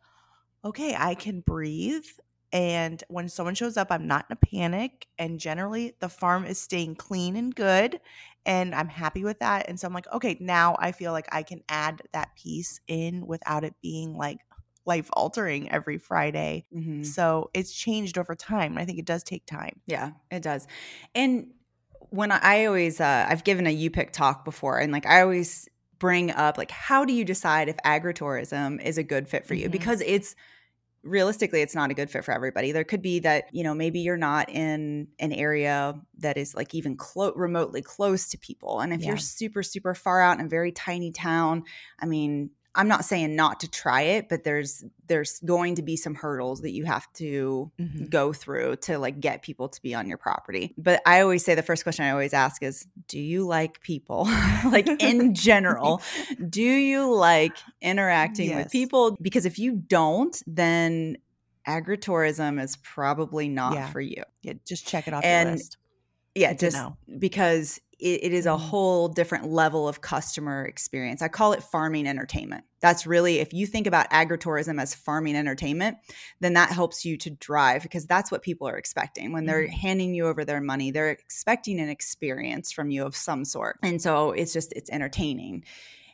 okay, 0.64 0.94
I 0.96 1.14
can 1.14 1.40
breathe. 1.40 2.06
And 2.52 3.02
when 3.08 3.28
someone 3.28 3.56
shows 3.56 3.76
up, 3.76 3.88
I'm 3.90 4.06
not 4.06 4.26
in 4.30 4.36
a 4.36 4.46
panic. 4.46 5.08
And 5.18 5.40
generally, 5.40 5.94
the 5.98 6.08
farm 6.08 6.44
is 6.44 6.60
staying 6.60 6.94
clean 6.94 7.34
and 7.36 7.54
good. 7.54 8.00
And 8.46 8.74
I'm 8.74 8.88
happy 8.88 9.24
with 9.24 9.40
that. 9.40 9.68
And 9.68 9.80
so 9.80 9.88
I'm 9.88 9.94
like, 9.94 10.10
okay, 10.12 10.36
now 10.38 10.76
I 10.78 10.92
feel 10.92 11.12
like 11.12 11.26
I 11.32 11.42
can 11.42 11.62
add 11.68 12.02
that 12.12 12.36
piece 12.36 12.80
in 12.86 13.26
without 13.26 13.64
it 13.64 13.74
being 13.82 14.16
like 14.16 14.38
life 14.86 15.08
altering 15.14 15.70
every 15.70 15.98
Friday. 15.98 16.66
Mm-hmm. 16.72 17.02
So 17.02 17.50
it's 17.54 17.74
changed 17.74 18.18
over 18.18 18.34
time. 18.34 18.78
I 18.78 18.84
think 18.84 18.98
it 18.98 19.06
does 19.06 19.24
take 19.24 19.46
time. 19.46 19.80
Yeah, 19.86 20.12
it 20.30 20.42
does. 20.42 20.66
And 21.14 21.48
when 22.10 22.30
I, 22.30 22.38
I 22.42 22.64
always, 22.66 23.00
uh, 23.00 23.26
I've 23.28 23.44
given 23.44 23.66
a 23.66 23.70
you 23.70 23.90
pick 23.90 24.12
talk 24.12 24.44
before, 24.44 24.78
and 24.78 24.92
like 24.92 25.06
I 25.06 25.22
always 25.22 25.68
bring 25.98 26.30
up 26.30 26.58
like 26.58 26.70
how 26.70 27.04
do 27.04 27.12
you 27.12 27.24
decide 27.24 27.68
if 27.68 27.76
agritourism 27.78 28.82
is 28.84 28.98
a 28.98 29.02
good 29.02 29.28
fit 29.28 29.46
for 29.46 29.54
you 29.54 29.64
mm-hmm. 29.64 29.72
because 29.72 30.00
it's 30.02 30.34
realistically 31.02 31.60
it's 31.60 31.74
not 31.74 31.90
a 31.90 31.94
good 31.94 32.08
fit 32.08 32.24
for 32.24 32.32
everybody 32.32 32.72
there 32.72 32.84
could 32.84 33.02
be 33.02 33.18
that 33.18 33.44
you 33.52 33.62
know 33.62 33.74
maybe 33.74 34.00
you're 34.00 34.16
not 34.16 34.48
in 34.48 35.06
an 35.18 35.32
area 35.32 35.94
that 36.18 36.36
is 36.36 36.54
like 36.54 36.74
even 36.74 36.96
clo- 36.96 37.34
remotely 37.34 37.82
close 37.82 38.28
to 38.28 38.38
people 38.38 38.80
and 38.80 38.92
if 38.92 39.02
yeah. 39.02 39.08
you're 39.08 39.16
super 39.18 39.62
super 39.62 39.94
far 39.94 40.22
out 40.22 40.38
in 40.38 40.46
a 40.46 40.48
very 40.48 40.72
tiny 40.72 41.12
town 41.12 41.62
i 42.00 42.06
mean 42.06 42.50
I'm 42.76 42.88
not 42.88 43.04
saying 43.04 43.36
not 43.36 43.60
to 43.60 43.70
try 43.70 44.02
it, 44.02 44.28
but 44.28 44.44
there's 44.44 44.84
there's 45.06 45.38
going 45.40 45.76
to 45.76 45.82
be 45.82 45.96
some 45.96 46.14
hurdles 46.14 46.62
that 46.62 46.70
you 46.70 46.84
have 46.84 47.10
to 47.14 47.70
mm-hmm. 47.78 48.06
go 48.06 48.32
through 48.32 48.76
to 48.76 48.98
like 48.98 49.20
get 49.20 49.42
people 49.42 49.68
to 49.68 49.82
be 49.82 49.94
on 49.94 50.08
your 50.08 50.18
property. 50.18 50.74
But 50.76 51.02
I 51.06 51.20
always 51.20 51.44
say 51.44 51.54
the 51.54 51.62
first 51.62 51.82
question 51.82 52.04
I 52.04 52.10
always 52.10 52.32
ask 52.32 52.62
is, 52.62 52.86
do 53.06 53.20
you 53.20 53.46
like 53.46 53.80
people? 53.80 54.24
like 54.64 54.88
in 55.02 55.34
general, 55.34 56.02
do 56.48 56.62
you 56.62 57.14
like 57.14 57.56
interacting 57.80 58.50
yes. 58.50 58.64
with 58.64 58.72
people? 58.72 59.16
Because 59.20 59.46
if 59.46 59.58
you 59.58 59.76
don't, 59.76 60.42
then 60.46 61.18
agritourism 61.66 62.62
is 62.62 62.76
probably 62.76 63.48
not 63.48 63.74
yeah. 63.74 63.90
for 63.90 64.00
you. 64.00 64.22
Yeah, 64.42 64.54
just 64.66 64.86
check 64.86 65.06
it 65.08 65.14
off 65.14 65.24
and, 65.24 65.48
your 65.48 65.56
list. 65.56 65.76
Yeah, 66.34 66.52
just 66.52 66.78
because 67.18 67.80
it, 67.98 68.24
it 68.24 68.32
is 68.32 68.46
a 68.46 68.50
mm-hmm. 68.50 68.64
whole 68.64 69.08
different 69.08 69.48
level 69.48 69.88
of 69.88 70.00
customer 70.00 70.64
experience. 70.64 71.22
I 71.22 71.28
call 71.28 71.52
it 71.52 71.62
farming 71.62 72.06
entertainment. 72.06 72.64
That's 72.80 73.06
really, 73.06 73.38
if 73.38 73.52
you 73.52 73.66
think 73.66 73.86
about 73.86 74.10
agritourism 74.10 74.80
as 74.80 74.94
farming 74.94 75.36
entertainment, 75.36 75.98
then 76.40 76.54
that 76.54 76.70
helps 76.70 77.04
you 77.04 77.16
to 77.18 77.30
drive 77.30 77.82
because 77.82 78.06
that's 78.06 78.30
what 78.30 78.42
people 78.42 78.68
are 78.68 78.76
expecting. 78.76 79.32
When 79.32 79.46
they're 79.46 79.62
mm-hmm. 79.62 79.76
handing 79.76 80.14
you 80.14 80.26
over 80.26 80.44
their 80.44 80.60
money, 80.60 80.90
they're 80.90 81.10
expecting 81.10 81.80
an 81.80 81.88
experience 81.88 82.72
from 82.72 82.90
you 82.90 83.04
of 83.04 83.16
some 83.16 83.44
sort. 83.44 83.78
And 83.82 84.02
so 84.02 84.32
it's 84.32 84.52
just, 84.52 84.72
it's 84.74 84.90
entertaining. 84.90 85.64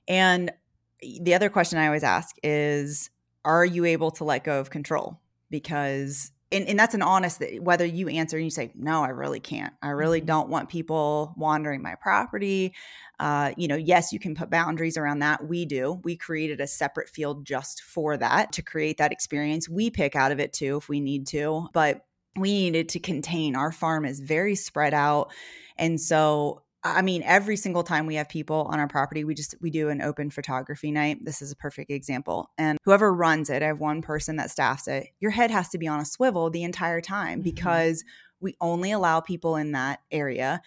And 0.07 0.53
the 1.01 1.35
other 1.35 1.49
question 1.49 1.79
I 1.79 1.87
always 1.87 2.05
ask 2.05 2.37
is, 2.43 3.11
are 3.45 3.65
you 3.65 3.87
able 3.87 4.11
to 4.13 4.25
let 4.25 4.45
go 4.45 4.61
of 4.61 4.71
control? 4.71 5.19
Because 5.49 6.31
and, 6.53 6.67
and 6.67 6.79
that's 6.79 6.95
an 6.95 7.03
honest 7.03 7.43
whether 7.61 7.85
you 7.85 8.09
answer 8.09 8.37
and 8.37 8.45
you 8.45 8.51
say 8.51 8.73
no 8.75 9.03
i 9.03 9.09
really 9.09 9.41
can't. 9.41 9.73
I 9.83 9.91
really 9.91 10.21
mm-hmm. 10.21 10.27
don't 10.27 10.49
want 10.49 10.69
people 10.69 11.35
wandering 11.37 11.83
my 11.83 11.95
property. 11.95 12.75
Uh, 13.19 13.53
you 13.57 13.69
know 13.69 13.77
yes 13.77 14.13
you 14.13 14.19
can 14.19 14.35
put 14.35 14.51
boundaries 14.51 14.97
around 14.97 15.21
that. 15.21 15.47
We 15.47 15.65
do. 15.65 16.01
We 16.05 16.17
created 16.17 16.61
a 16.61 16.67
separate 16.67 17.09
field 17.09 17.45
just 17.45 17.83
for 17.83 18.17
that 18.17 18.53
to 18.53 18.63
create 18.63 18.99
that 18.99 19.13
experience. 19.13 19.69
We 19.69 19.91
pick 19.91 20.17
out 20.17 20.33
of 20.33 20.41
it 20.41 20.53
too 20.53 20.79
if 20.79 20.89
we 20.89 21.01
need 21.01 21.27
to 21.29 21.69
but 21.73 22.05
we 22.37 22.53
needed 22.53 22.91
to 22.91 23.01
contain. 23.01 23.57
Our 23.57 23.73
farm 23.73 24.05
is 24.05 24.21
very 24.21 24.55
spread 24.55 24.95
out 24.95 25.33
and 25.77 26.01
so 26.01 26.63
I 26.83 27.03
mean, 27.03 27.23
every 27.25 27.57
single 27.57 27.83
time 27.83 28.07
we 28.07 28.15
have 28.15 28.29
people 28.29 28.67
on 28.71 28.79
our 28.79 28.89
property, 28.89 29.23
we 29.25 29.35
just 29.35 29.55
we 29.61 29.71
do 29.71 29.91
an 29.91 30.01
open 30.01 30.31
photography 30.31 30.91
night. 30.91 31.25
This 31.25 31.43
is 31.43 31.53
a 31.53 31.57
perfect 31.57 31.91
example. 31.91 32.51
And 32.57 32.79
whoever 32.85 33.13
runs 33.13 33.51
it, 33.51 33.63
I 33.63 33.67
have 33.67 33.81
one 33.81 34.01
person 34.01 34.37
that 34.37 34.51
staffs 34.51 34.89
it. 34.89 35.09
Your 35.21 35.31
head 35.31 35.51
has 35.51 35.69
to 35.71 35.79
be 35.79 35.87
on 35.87 36.01
a 36.01 36.07
swivel 36.07 36.49
the 36.49 36.63
entire 36.63 37.03
time 37.03 37.41
mm-hmm. 37.41 37.43
because 37.43 38.03
we 38.41 38.57
only 38.61 38.93
allow 38.93 39.21
people 39.21 39.57
in 39.57 39.73
that 39.73 40.01
area. 40.11 40.63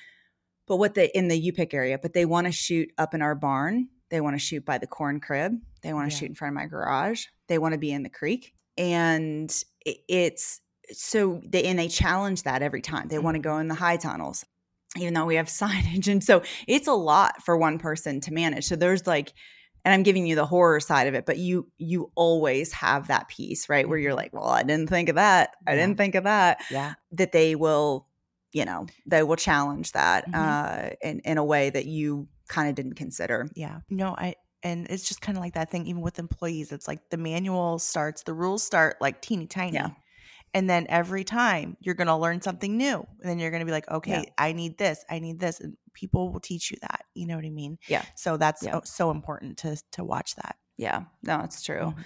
But 0.68 0.78
what 0.78 0.94
they 0.94 1.08
in 1.08 1.30
the 1.30 1.38
U 1.38 1.52
pick 1.52 1.74
area, 1.74 1.98
but 1.98 2.14
they 2.14 2.26
want 2.26 2.46
to 2.46 2.54
shoot 2.54 2.92
up 2.98 3.16
in 3.16 3.24
our 3.24 3.36
barn. 3.36 3.90
They 4.10 4.22
want 4.22 4.36
to 4.36 4.40
shoot 4.40 4.64
by 4.64 4.78
the 4.78 4.88
corn 4.88 5.20
crib. 5.20 5.54
They 5.82 5.94
want 5.94 6.10
to 6.10 6.16
yeah. 6.16 6.20
shoot 6.20 6.30
in 6.30 6.36
front 6.36 6.52
of 6.52 6.56
my 6.56 6.68
garage. 6.68 7.26
They 7.48 7.58
want 7.58 7.74
to 7.74 7.80
be 7.80 7.92
in 7.92 8.04
the 8.04 8.10
creek. 8.10 8.54
And 8.78 9.52
it's 9.86 10.62
so 10.92 11.42
they 11.44 11.64
and 11.64 11.80
they 11.80 11.88
challenge 11.88 12.44
that 12.44 12.62
every 12.62 12.82
time. 12.82 13.08
They 13.08 13.16
mm-hmm. 13.16 13.26
want 13.26 13.36
to 13.36 13.42
go 13.42 13.58
in 13.58 13.68
the 13.68 13.74
high 13.74 13.98
tunnels 13.98 14.46
even 14.98 15.14
though 15.14 15.26
we 15.26 15.36
have 15.36 15.48
signage. 15.48 16.08
And 16.08 16.24
so 16.24 16.44
it's 16.68 16.88
a 16.88 16.94
lot 16.94 17.44
for 17.44 17.58
one 17.58 17.80
person 17.80 18.22
to 18.22 18.34
manage. 18.34 18.66
So 18.66 18.76
there's 18.76 19.08
like, 19.08 19.34
and 19.86 19.94
I'm 19.94 20.04
giving 20.04 20.26
you 20.26 20.36
the 20.36 20.46
horror 20.46 20.80
side 20.80 21.08
of 21.08 21.14
it, 21.14 21.26
but 21.26 21.38
you 21.38 21.70
you 21.78 22.12
always 22.16 22.72
have 22.72 23.08
that 23.08 23.28
piece, 23.28 23.68
right? 23.68 23.88
Where 23.88 23.98
you're 23.98 24.12
mm-hmm. 24.12 24.18
like, 24.18 24.34
well, 24.34 24.48
I 24.48 24.64
didn't 24.64 24.90
think 24.90 25.10
of 25.10 25.16
that. 25.16 25.52
I 25.68 25.76
didn't 25.76 25.98
think 25.98 26.16
of 26.16 26.24
that. 26.24 26.62
Yeah. 26.72 26.94
That 27.12 27.34
they 27.34 27.56
will, 27.56 28.08
you 28.54 28.64
know, 28.64 28.88
they 29.06 29.24
will 29.24 29.36
challenge 29.36 29.92
that 29.92 30.26
mm-hmm. 30.26 30.36
uh 30.36 30.90
in, 31.02 31.20
in 31.26 31.38
a 31.38 31.44
way 31.44 31.70
that 31.70 31.86
you 31.86 32.30
kind 32.48 32.70
of 32.70 32.76
didn't 32.76 32.94
consider. 32.94 33.50
Yeah. 33.56 33.80
No, 33.90 34.16
I 34.18 34.36
and 34.64 34.88
it's 34.90 35.08
just 35.08 35.22
kind 35.22 35.38
of 35.38 35.44
like 35.44 35.54
that 35.56 35.70
thing 35.70 35.86
even 35.88 36.02
with 36.02 36.18
employees. 36.20 36.72
It's 36.72 36.88
like 36.88 37.10
the 37.10 37.18
manual 37.18 37.80
starts, 37.80 38.24
the 38.24 38.34
rules 38.34 38.64
start 38.64 38.98
like 39.02 39.22
teeny 39.22 39.48
tiny. 39.48 39.76
Yeah. 39.76 39.90
And 40.54 40.70
then 40.70 40.86
every 40.90 41.24
time 41.24 41.78
you're 41.80 41.96
going 41.96 42.08
to 42.08 42.16
learn 42.16 42.42
something 42.42 42.78
new. 42.78 43.06
And 43.22 43.30
then 43.30 43.40
you're 43.40 43.50
going 43.50 43.62
to 43.62 43.66
be 43.66 43.72
like, 43.72 43.90
okay, 43.90 44.24
yeah. 44.26 44.34
I 44.38 44.54
need 44.54 44.78
this. 44.78 45.04
I 45.10 45.20
need 45.20 45.40
this. 45.40 45.60
And 45.60 45.76
people 45.94 46.32
will 46.32 46.40
teach 46.40 46.72
you 46.72 46.78
that. 46.82 47.06
You 47.14 47.28
know 47.28 47.36
what 47.36 47.46
I 47.46 47.50
mean? 47.50 47.78
Yeah. 47.88 48.04
So 48.16 48.38
that's 48.38 48.64
yeah. 48.64 48.80
so 48.84 49.12
important 49.12 49.58
to 49.60 49.82
to 49.94 50.04
watch 50.04 50.36
that. 50.36 50.58
Yeah. 50.78 51.04
No, 51.24 51.42
it's 51.42 51.64
true. 51.64 51.80
Mm-hmm. 51.80 52.02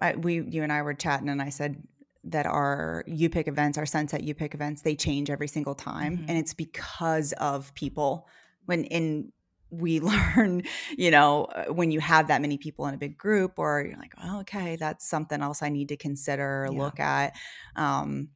I, 0.00 0.14
we, 0.16 0.42
you 0.42 0.62
and 0.62 0.72
I 0.72 0.82
were 0.82 0.94
chatting, 0.94 1.28
and 1.28 1.42
I 1.42 1.50
said 1.50 1.82
that 2.24 2.46
our 2.46 3.04
UPick 3.08 3.46
events, 3.46 3.78
our 3.78 3.86
Sunset 3.86 4.22
UPick 4.22 4.54
events, 4.54 4.82
they 4.82 4.96
change 4.96 5.28
every 5.30 5.48
single 5.48 5.74
time, 5.74 6.18
mm-hmm. 6.18 6.28
and 6.28 6.38
it's 6.38 6.54
because 6.54 7.32
of 7.34 7.74
people. 7.74 8.26
When 8.64 8.84
in 8.84 9.32
we 9.72 9.98
learn, 10.36 10.62
you 10.96 11.10
know, 11.10 11.46
uh, 11.46 11.72
when 11.72 11.90
you 11.90 11.98
have 11.98 12.28
that 12.28 12.40
many 12.40 12.58
people 12.58 12.86
in 12.86 12.94
a 12.94 12.98
big 12.98 13.18
group, 13.18 13.58
or 13.58 13.84
you're 13.84 13.98
like, 13.98 14.14
oh, 14.22 14.40
okay, 14.40 14.76
that's 14.76 15.08
something 15.08 15.40
else 15.40 15.62
I 15.62 15.70
need 15.70 15.88
to 15.88 15.96
consider 15.96 16.66
or 16.66 16.72
yeah. 16.72 16.78
look 16.78 17.00
at. 17.00 17.34
Um, 17.74 18.28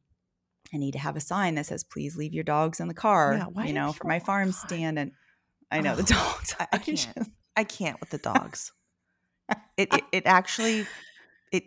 I 0.73 0.77
need 0.77 0.93
to 0.93 0.99
have 0.99 1.15
a 1.15 1.21
sign 1.21 1.55
that 1.55 1.65
says, 1.67 1.83
please 1.83 2.17
leave 2.17 2.33
your 2.33 2.43
dogs 2.43 2.79
in 2.79 2.87
the 2.87 2.93
car, 2.93 3.49
yeah, 3.55 3.63
you 3.63 3.73
know, 3.73 3.93
for 3.93 4.07
my 4.07 4.19
farm 4.19 4.51
stand. 4.51 4.99
And 4.99 5.11
I 5.71 5.79
know 5.79 5.93
oh, 5.93 5.95
the 5.95 6.03
dogs. 6.03 6.55
I, 6.59 6.67
I 6.73 6.77
can't. 6.79 7.29
I 7.55 7.63
can't 7.63 7.99
with 7.99 8.09
the 8.09 8.17
dogs. 8.17 8.73
it, 9.77 9.89
it, 9.93 10.03
it 10.11 10.23
actually, 10.25 10.85
it, 11.51 11.63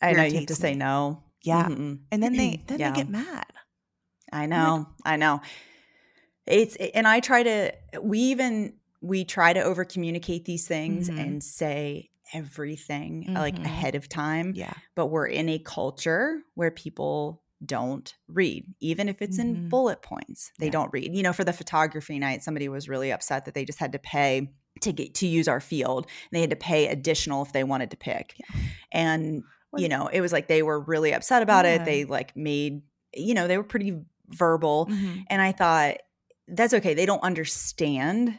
I 0.00 0.12
know 0.12 0.24
you 0.24 0.38
have 0.38 0.46
to 0.46 0.52
me. 0.52 0.56
say 0.56 0.74
no. 0.74 1.22
Yeah. 1.42 1.64
Mm-hmm. 1.64 1.94
And 2.10 2.22
then 2.22 2.34
they, 2.34 2.62
then 2.66 2.78
yeah. 2.78 2.90
they 2.90 2.96
get 2.96 3.08
mad. 3.08 3.52
I 4.32 4.46
know. 4.46 4.86
Like, 5.04 5.14
I 5.14 5.16
know. 5.16 5.40
It's, 6.46 6.76
and 6.76 7.06
I 7.06 7.20
try 7.20 7.42
to, 7.42 7.72
we 8.02 8.18
even, 8.18 8.74
we 9.02 9.24
try 9.24 9.52
to 9.52 9.62
over 9.62 9.84
communicate 9.84 10.44
these 10.44 10.66
things 10.66 11.10
mm-hmm. 11.10 11.18
and 11.18 11.44
say 11.44 12.10
everything 12.32 13.24
mm-hmm. 13.24 13.36
like 13.36 13.58
ahead 13.58 13.94
of 13.94 14.08
time. 14.08 14.52
Yeah. 14.56 14.72
But 14.94 15.06
we're 15.06 15.26
in 15.26 15.48
a 15.48 15.58
culture 15.58 16.40
where 16.54 16.70
people 16.70 17.42
don't 17.64 18.14
read, 18.28 18.64
even 18.80 19.08
if 19.08 19.20
it's 19.20 19.38
mm-hmm. 19.38 19.64
in 19.64 19.68
bullet 19.68 20.02
points. 20.02 20.52
They 20.58 20.66
yeah. 20.66 20.72
don't 20.72 20.92
read. 20.92 21.14
You 21.14 21.22
know, 21.22 21.32
for 21.32 21.44
the 21.44 21.52
photography 21.52 22.18
night, 22.18 22.42
somebody 22.42 22.68
was 22.68 22.88
really 22.88 23.12
upset 23.12 23.44
that 23.44 23.54
they 23.54 23.64
just 23.64 23.78
had 23.78 23.92
to 23.92 23.98
pay 23.98 24.52
to 24.80 24.92
get 24.92 25.14
to 25.16 25.26
use 25.26 25.48
our 25.48 25.60
field. 25.60 26.06
And 26.06 26.36
they 26.36 26.40
had 26.40 26.50
to 26.50 26.56
pay 26.56 26.88
additional 26.88 27.42
if 27.42 27.52
they 27.52 27.64
wanted 27.64 27.90
to 27.90 27.96
pick. 27.96 28.34
Yeah. 28.38 28.60
And 28.92 29.42
you 29.76 29.88
know, 29.88 30.08
it 30.08 30.20
was 30.20 30.32
like 30.32 30.48
they 30.48 30.62
were 30.62 30.80
really 30.80 31.12
upset 31.12 31.42
about 31.42 31.64
yeah. 31.64 31.76
it. 31.76 31.84
They 31.84 32.04
like 32.04 32.36
made, 32.36 32.82
you 33.14 33.34
know, 33.34 33.48
they 33.48 33.56
were 33.56 33.64
pretty 33.64 34.00
verbal. 34.28 34.86
Mm-hmm. 34.86 35.20
And 35.28 35.42
I 35.42 35.52
thought, 35.52 35.96
that's 36.48 36.74
okay. 36.74 36.94
They 36.94 37.06
don't 37.06 37.22
understand 37.22 38.36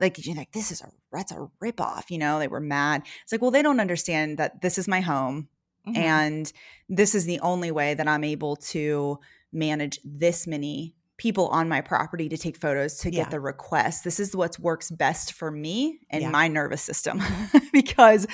like 0.00 0.24
you're 0.24 0.36
like 0.36 0.52
this 0.52 0.70
is 0.70 0.80
a 0.80 0.88
that's 1.12 1.32
a 1.32 1.48
ripoff 1.62 2.10
you 2.10 2.18
know 2.18 2.38
they 2.38 2.48
were 2.48 2.60
mad 2.60 3.02
it's 3.22 3.32
like 3.32 3.42
well 3.42 3.50
they 3.50 3.62
don't 3.62 3.80
understand 3.80 4.38
that 4.38 4.60
this 4.60 4.78
is 4.78 4.88
my 4.88 5.00
home 5.00 5.48
mm-hmm. 5.86 5.96
and 5.96 6.52
this 6.88 7.14
is 7.14 7.24
the 7.24 7.40
only 7.40 7.70
way 7.70 7.94
that 7.94 8.08
i'm 8.08 8.24
able 8.24 8.56
to 8.56 9.18
manage 9.52 9.98
this 10.04 10.46
many 10.46 10.94
people 11.16 11.46
on 11.48 11.68
my 11.68 11.80
property 11.80 12.28
to 12.28 12.36
take 12.36 12.56
photos 12.56 12.98
to 12.98 13.10
yeah. 13.10 13.22
get 13.22 13.30
the 13.30 13.38
requests 13.38 14.00
this 14.00 14.18
is 14.18 14.34
what 14.34 14.58
works 14.58 14.90
best 14.90 15.32
for 15.32 15.50
me 15.50 16.00
and 16.10 16.22
yeah. 16.22 16.30
my 16.30 16.48
nervous 16.48 16.82
system 16.82 17.22
because 17.72 18.26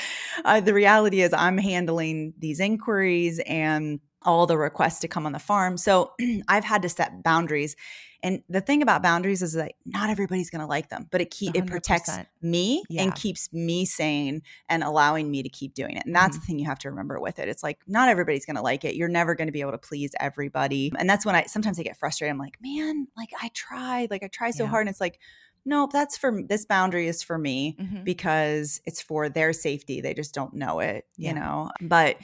uh, 0.45 0.61
the 0.61 0.73
reality 0.73 1.21
is 1.21 1.33
i'm 1.35 1.59
handling 1.59 2.33
these 2.39 2.59
inquiries 2.59 3.39
and 3.41 4.01
all 4.23 4.47
the 4.47 4.57
requests 4.57 5.01
to 5.01 5.09
come 5.09 5.27
on 5.27 5.33
the 5.33 5.39
farm 5.39 5.77
so 5.77 6.13
i've 6.49 6.65
had 6.65 6.81
to 6.81 6.89
set 6.89 7.23
boundaries 7.23 7.77
and 8.23 8.43
the 8.49 8.61
thing 8.61 8.83
about 8.83 9.03
boundaries 9.03 9.43
is 9.43 9.55
that 9.55 9.73
not 9.87 10.11
everybody's 10.11 10.51
going 10.51 10.61
to 10.61 10.67
like 10.67 10.89
them, 10.89 11.07
but 11.11 11.21
it 11.21 11.31
keep, 11.31 11.57
it 11.57 11.67
protects 11.67 12.11
me 12.43 12.83
yeah. 12.89 13.03
and 13.03 13.15
keeps 13.15 13.53
me 13.53 13.85
sane 13.85 14.43
and 14.69 14.83
allowing 14.83 15.31
me 15.31 15.43
to 15.43 15.49
keep 15.49 15.75
doing 15.75 15.97
it. 15.97 16.05
And 16.07 16.15
that's 16.15 16.37
mm-hmm. 16.37 16.41
the 16.41 16.47
thing 16.47 16.59
you 16.59 16.67
have 16.67 16.79
to 16.81 16.91
remember 16.91 17.21
with 17.21 17.39
it. 17.39 17.49
It's 17.49 17.63
like 17.63 17.79
not 17.87 18.09
everybody's 18.09 18.45
going 18.45 18.57
to 18.57 18.63
like 18.63 18.85
it. 18.85 18.95
You're 18.95 19.09
never 19.09 19.35
going 19.35 19.49
to 19.49 19.53
be 19.53 19.61
able 19.61 19.73
to 19.73 19.79
please 19.79 20.11
everybody. 20.21 20.93
And 20.99 21.09
that's 21.09 21.25
when 21.25 21.35
I 21.35 21.45
sometimes 21.45 21.79
I 21.79 21.83
get 21.83 21.97
frustrated. 21.97 22.33
I'm 22.33 22.39
like, 22.39 22.59
man, 22.61 23.07
like 23.17 23.31
I 23.41 23.51
tried, 23.55 24.11
like 24.11 24.23
I 24.23 24.29
try 24.29 24.51
so 24.51 24.65
yeah. 24.65 24.71
hard, 24.71 24.87
and 24.87 24.91
it's 24.91 25.01
like 25.01 25.19
nope 25.67 25.93
that's 25.93 26.17
for 26.17 26.41
this 26.49 26.65
boundary 26.65 27.07
is 27.07 27.23
for 27.23 27.37
me 27.37 27.77
mm-hmm. 27.79 28.03
because 28.03 28.81
it's 28.87 29.03
for 29.03 29.29
their 29.29 29.53
safety 29.53 30.01
they 30.01 30.15
just 30.15 30.33
don't 30.33 30.55
know 30.55 30.81
it 30.81 31.05
yeah. 31.19 31.29
you 31.29 31.35
know 31.35 31.71
but 31.83 32.17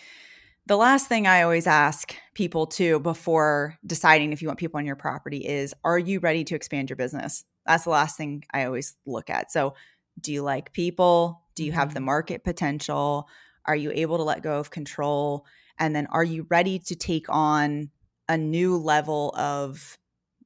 the 0.67 0.77
last 0.77 1.07
thing 1.07 1.27
I 1.27 1.43
always 1.43 1.67
ask 1.67 2.15
people 2.35 2.67
too 2.67 2.99
before 3.01 3.79
deciding 3.87 4.33
if 4.33 4.43
you 4.43 4.49
want 4.49 4.59
people 4.59 4.79
on 4.79 4.87
your 4.87 4.97
property 4.97 5.39
is 5.39 5.75
Are 5.85 5.99
you 5.99 6.21
ready 6.21 6.45
to 6.45 6.55
expand 6.55 6.91
your 6.91 6.97
business? 6.97 7.45
That's 7.65 7.85
the 7.85 7.91
last 7.91 8.17
thing 8.17 8.45
I 8.53 8.65
always 8.65 8.97
look 9.07 9.31
at. 9.31 9.53
So, 9.53 9.75
do 10.21 10.33
you 10.33 10.43
like 10.43 10.73
people? 10.73 11.43
Do 11.55 11.65
you 11.65 11.73
have 11.73 11.95
the 11.95 12.01
mm-hmm. 12.01 12.07
market 12.07 12.45
potential? 12.45 13.29
Are 13.65 13.77
you 13.77 13.91
able 13.93 14.17
to 14.17 14.23
let 14.23 14.43
go 14.43 14.59
of 14.59 14.71
control? 14.71 15.47
And 15.79 15.95
then, 15.95 16.07
are 16.07 16.25
you 16.25 16.47
ready 16.51 16.79
to 16.81 16.95
take 16.97 17.27
on 17.29 17.91
a 18.29 18.37
new 18.37 18.77
level 18.77 19.33
of 19.37 19.99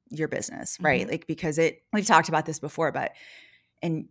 your 0.09 0.27
business, 0.27 0.77
right? 0.81 1.01
Mm-hmm. 1.01 1.11
Like, 1.11 1.27
because 1.27 1.57
it, 1.57 1.81
we've 1.93 2.05
talked 2.05 2.29
about 2.29 2.45
this 2.45 2.59
before, 2.59 2.91
but 2.91 3.13
in 3.81 4.09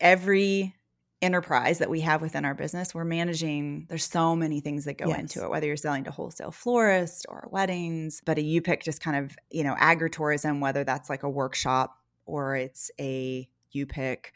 every 0.00 0.74
enterprise 1.20 1.78
that 1.78 1.90
we 1.90 2.00
have 2.00 2.22
within 2.22 2.44
our 2.44 2.54
business, 2.54 2.94
we're 2.94 3.04
managing, 3.04 3.86
there's 3.88 4.04
so 4.04 4.36
many 4.36 4.60
things 4.60 4.84
that 4.84 4.98
go 4.98 5.08
yes. 5.08 5.18
into 5.18 5.44
it, 5.44 5.50
whether 5.50 5.66
you're 5.66 5.76
selling 5.76 6.04
to 6.04 6.10
wholesale 6.10 6.52
florists 6.52 7.26
or 7.28 7.48
weddings, 7.50 8.22
but 8.24 8.38
a 8.38 8.42
UPick 8.42 8.82
just 8.82 9.02
kind 9.02 9.16
of, 9.16 9.36
you 9.50 9.64
know, 9.64 9.74
agritourism, 9.74 10.60
whether 10.60 10.84
that's 10.84 11.10
like 11.10 11.24
a 11.24 11.28
workshop 11.28 11.96
or 12.24 12.54
it's 12.54 12.90
a 13.00 13.48
UPick, 13.74 14.26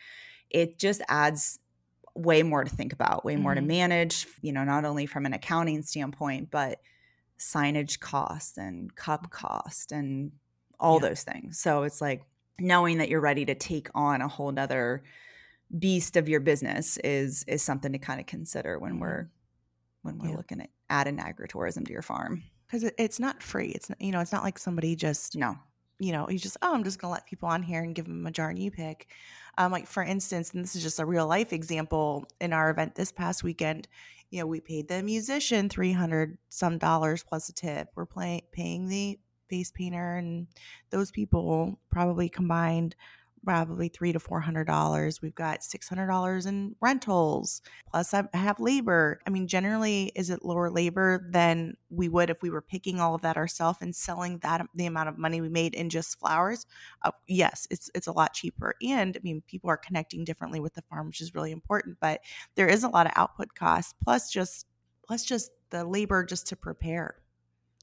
it 0.51 0.79
just 0.79 1.03
adds 1.09 1.61
way 2.15 2.43
more 2.43 2.65
to 2.65 2.71
think 2.71 2.93
about, 2.93 3.25
way 3.25 3.37
more 3.37 3.53
mm-hmm. 3.53 3.61
to 3.61 3.67
manage, 3.67 4.27
you 4.41 4.53
know, 4.53 4.65
not 4.65 4.85
only 4.85 5.07
from 5.07 5.25
an 5.25 5.33
accounting 5.33 5.83
standpoint, 5.83 6.51
but 6.51 6.81
signage 7.39 8.01
costs 8.01 8.59
and 8.59 8.95
cup 8.95 9.31
cost 9.31 9.93
and 9.93 10.33
all 10.81 11.01
yeah. 11.01 11.09
those 11.09 11.23
things. 11.23 11.59
So 11.59 11.85
it's 11.85 12.01
like 12.01 12.23
knowing 12.59 12.99
that 12.99 13.09
you're 13.09 13.21
ready 13.21 13.45
to 13.45 13.55
take 13.55 13.89
on 13.95 14.21
a 14.21 14.29
whole 14.29 14.53
nother 14.53 15.03
beast 15.79 16.17
of 16.17 16.29
your 16.29 16.41
business 16.41 16.99
is 16.99 17.45
is 17.49 17.63
something 17.63 17.93
to 17.93 17.99
kind 17.99 18.21
of 18.21 18.27
consider 18.27 18.79
when 18.79 18.93
mm-hmm. 18.93 19.01
we're 19.01 19.29
when 20.03 20.19
we're 20.19 20.31
yeah. 20.31 20.37
looking 20.37 20.61
at 20.61 20.71
adding 20.91 21.19
agritourism 21.19 21.87
to 21.87 21.93
your 21.93 22.03
farm. 22.03 22.43
Because 22.67 22.85
it, 22.85 22.95
it's 22.99 23.21
not 23.21 23.43
free. 23.43 23.69
It's 23.69 23.89
not, 23.89 24.01
you 24.01 24.13
know 24.13 24.21
it's 24.21 24.33
not 24.33 24.45
like 24.45 24.59
somebody 24.59 24.97
just 24.97 25.37
no. 25.37 25.57
you 25.99 26.13
know 26.13 26.29
you 26.29 26.39
just 26.39 26.57
oh 26.63 26.75
i'm 26.75 26.85
just 26.85 26.99
gonna 26.99 27.13
let 27.13 27.27
people 27.27 27.49
on 27.49 27.63
here 27.63 27.83
and 27.83 27.95
give 27.95 28.07
them 28.07 28.27
a 28.27 28.31
jar 28.31 28.51
and 28.51 28.59
you 28.59 28.71
pick. 28.71 29.09
Um 29.59 29.73
like 29.73 29.87
for 29.87 30.03
instance 30.03 30.53
and 30.53 30.63
this 30.63 30.77
is 30.77 30.83
just 30.83 31.01
a 31.01 31.07
real 31.07 31.27
life 31.27 31.53
example 31.53 32.27
in 32.41 32.53
our 32.53 32.71
event 32.71 32.95
this 32.95 33.13
past 33.13 33.45
weekend 33.45 33.89
you 34.31 34.41
know 34.41 34.47
we 34.47 34.61
paid 34.61 34.89
the 34.89 35.03
musician 35.03 35.69
300 35.69 36.39
some 36.49 36.79
dollars 36.79 37.23
plus 37.23 37.49
a 37.49 37.53
tip. 37.53 37.89
We're 37.95 38.07
playing 38.07 38.43
paying 38.51 38.89
the 38.89 39.19
face 39.49 39.71
painter 39.71 40.17
and 40.17 40.47
those 40.91 41.11
people 41.11 41.79
probably 41.91 42.31
combined 42.31 42.97
probably 43.45 43.89
three 43.89 44.13
to 44.13 44.21
four 44.21 44.41
hundred 44.41 44.67
dollars. 44.67 45.21
We've 45.21 45.35
got 45.35 45.63
six 45.63 45.89
hundred 45.89 46.07
dollars 46.07 46.47
in 46.47 46.77
rentals. 46.81 47.63
Plus, 47.91 48.15
I 48.15 48.25
have 48.33 48.61
labor. 48.61 49.21
I 49.27 49.31
mean, 49.31 49.47
generally, 49.47 50.13
is 50.15 50.31
it 50.31 50.45
lower 50.45 50.71
labor 50.71 51.29
than 51.31 51.77
we 51.91 52.09
would 52.09 52.31
if 52.31 52.43
we 52.43 52.51
were 52.51 52.63
picking 52.63 53.01
all 53.01 53.15
of 53.15 53.23
that 53.23 53.37
ourselves 53.37 53.79
and 53.81 53.95
selling 53.95 54.39
that 54.39 54.65
the 54.75 54.87
amount 54.87 55.09
of 55.09 55.19
money 55.19 55.41
we 55.41 55.49
made 55.49 55.75
in 55.75 55.91
just 55.91 56.19
flowers? 56.19 56.67
Uh, 57.03 57.11
yes, 57.27 57.67
it's 57.71 57.91
it's 57.95 58.07
a 58.07 58.13
lot 58.13 58.35
cheaper. 58.35 58.75
And 58.83 59.17
I 59.17 59.21
mean, 59.23 59.43
people 59.47 59.71
are 59.71 59.77
connecting 59.77 60.25
differently 60.25 60.61
with 60.61 60.75
the 60.75 60.83
farm, 60.83 61.09
which 61.09 61.21
is 61.21 61.35
really 61.35 61.53
important. 61.53 61.99
But 62.01 62.21
there 62.55 62.69
is 62.69 62.85
a 62.85 62.89
lot 62.89 63.07
of 63.07 63.13
output 63.17 63.55
costs. 63.55 63.95
Plus, 64.03 64.31
just 64.31 64.67
plus 65.07 65.25
just 65.25 65.51
the 65.71 65.85
labor 65.85 66.25
just 66.25 66.47
to 66.49 66.57
prepare 66.57 67.17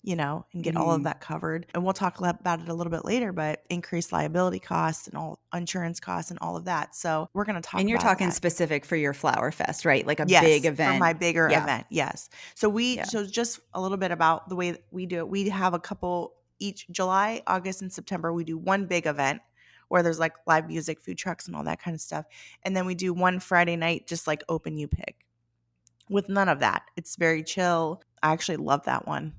you 0.02 0.16
know, 0.16 0.46
and 0.54 0.64
get 0.64 0.76
mm. 0.76 0.80
all 0.80 0.92
of 0.92 0.98
mm-hmm. 0.98 1.04
that 1.06 1.20
covered. 1.20 1.66
And 1.74 1.84
we'll 1.84 1.94
talk 1.94 2.20
about 2.20 2.62
it 2.62 2.70
a 2.70 2.74
little 2.74 2.92
bit 2.92 3.04
later, 3.04 3.34
but 3.34 3.64
increased 3.70 4.12
liability 4.12 4.60
costs 4.60 5.08
and 5.08 5.18
all 5.18 5.40
insurance 5.54 6.00
costs 6.00 6.32
and 6.32 6.40
all 6.42 6.56
of 6.56 6.66
that. 6.66 6.96
So 6.96 7.30
we're 7.34 7.44
going 7.44 7.56
to 7.56 7.62
talk. 7.62 7.80
And 7.80 7.90
you're 7.90 8.00
talking 8.00 8.28
that. 8.28 8.36
specific 8.36 8.86
for 8.86 8.96
your 8.96 9.14
flower 9.14 9.52
fest, 9.52 9.84
right? 9.84 10.08
Like 10.08 10.20
a 10.20 10.26
yes, 10.28 10.44
big 10.44 10.66
event. 10.66 10.96
For 10.96 11.00
my 11.00 11.14
bigger 11.14 11.50
yeah. 11.52 11.64
event, 11.64 11.88
yes. 11.90 12.30
So 12.56 12.70
we 12.70 12.98
yeah. 12.98 13.04
so 13.04 13.26
just 13.26 13.60
a 13.74 13.82
little 13.82 13.98
bit 13.98 14.12
about 14.12 14.48
the 14.48 14.56
way 14.56 14.78
we 14.92 15.06
do 15.06 15.18
it. 15.18 15.28
We 15.28 15.50
have 15.50 15.74
a 15.74 15.80
couple 15.80 16.34
each 16.60 16.88
July, 16.90 17.42
August, 17.46 17.82
and 17.82 17.92
September. 17.92 18.32
We 18.32 18.46
do 18.46 18.58
one 18.58 18.86
big 18.86 19.06
event 19.06 19.42
where 19.90 20.02
there's 20.02 20.20
like 20.20 20.34
live 20.48 20.68
music, 20.68 21.02
food 21.02 21.18
trucks, 21.18 21.48
and 21.48 21.56
all 21.56 21.64
that 21.64 21.82
kind 21.82 21.96
of 21.96 22.02
stuff. 22.02 22.26
And 22.64 22.76
then 22.76 22.86
we 22.86 22.96
do 22.96 23.14
one 23.14 23.40
Friday 23.40 23.76
night, 23.76 24.08
just 24.08 24.28
like 24.28 24.44
open 24.48 24.78
you 24.78 24.88
pick. 24.88 25.26
With 26.10 26.30
none 26.30 26.48
of 26.48 26.60
that, 26.60 26.84
it's 26.96 27.16
very 27.18 27.44
chill. 27.44 28.02
I 28.24 28.32
actually 28.32 28.58
love 28.58 28.86
that 28.86 29.08
one 29.08 29.34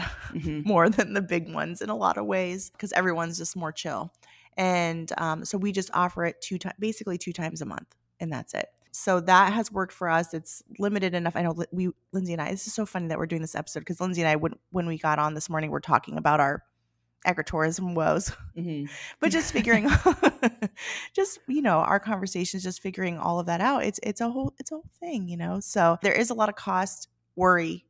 mm-hmm. 0.00 0.62
more 0.64 0.88
than 0.88 1.12
the 1.12 1.22
big 1.22 1.52
ones 1.52 1.80
in 1.80 1.90
a 1.90 1.96
lot 1.96 2.18
of 2.18 2.26
ways 2.26 2.70
because 2.70 2.92
everyone's 2.92 3.38
just 3.38 3.56
more 3.56 3.72
chill. 3.72 4.12
And 4.56 5.10
um, 5.18 5.44
so 5.44 5.56
we 5.58 5.72
just 5.72 5.90
offer 5.94 6.24
it 6.24 6.40
two 6.40 6.58
times, 6.58 6.74
basically 6.78 7.18
two 7.18 7.32
times 7.32 7.62
a 7.62 7.66
month, 7.66 7.94
and 8.18 8.32
that's 8.32 8.54
it. 8.54 8.68
So 8.92 9.20
that 9.20 9.52
has 9.52 9.70
worked 9.70 9.92
for 9.92 10.08
us. 10.08 10.34
It's 10.34 10.62
limited 10.78 11.14
enough. 11.14 11.36
I 11.36 11.42
know 11.42 11.54
we, 11.70 11.88
Lyndsay 12.14 12.32
and 12.32 12.42
I. 12.42 12.50
This 12.50 12.66
is 12.66 12.74
so 12.74 12.84
funny 12.84 13.08
that 13.08 13.18
we're 13.18 13.26
doing 13.26 13.42
this 13.42 13.54
episode 13.54 13.80
because 13.80 13.98
Lyndsay 13.98 14.18
and 14.18 14.28
I, 14.28 14.36
when 14.36 14.54
when 14.70 14.86
we 14.86 14.98
got 14.98 15.18
on 15.18 15.34
this 15.34 15.48
morning, 15.48 15.70
we're 15.70 15.80
talking 15.80 16.16
about 16.18 16.40
our 16.40 16.64
agritourism 17.26 17.94
woes, 17.94 18.32
mm-hmm. 18.56 18.92
but 19.20 19.30
just 19.30 19.52
figuring, 19.52 19.88
just 21.14 21.38
you 21.46 21.62
know, 21.62 21.78
our 21.78 22.00
conversations, 22.00 22.62
just 22.62 22.82
figuring 22.82 23.18
all 23.18 23.38
of 23.38 23.46
that 23.46 23.60
out. 23.60 23.84
It's 23.84 24.00
it's 24.02 24.20
a 24.20 24.28
whole 24.28 24.54
it's 24.58 24.72
a 24.72 24.74
whole 24.74 24.90
thing, 24.98 25.28
you 25.28 25.36
know. 25.36 25.60
So 25.60 25.98
there 26.02 26.14
is 26.14 26.30
a 26.30 26.34
lot 26.34 26.48
of 26.48 26.56
cost, 26.56 27.08
worry, 27.36 27.84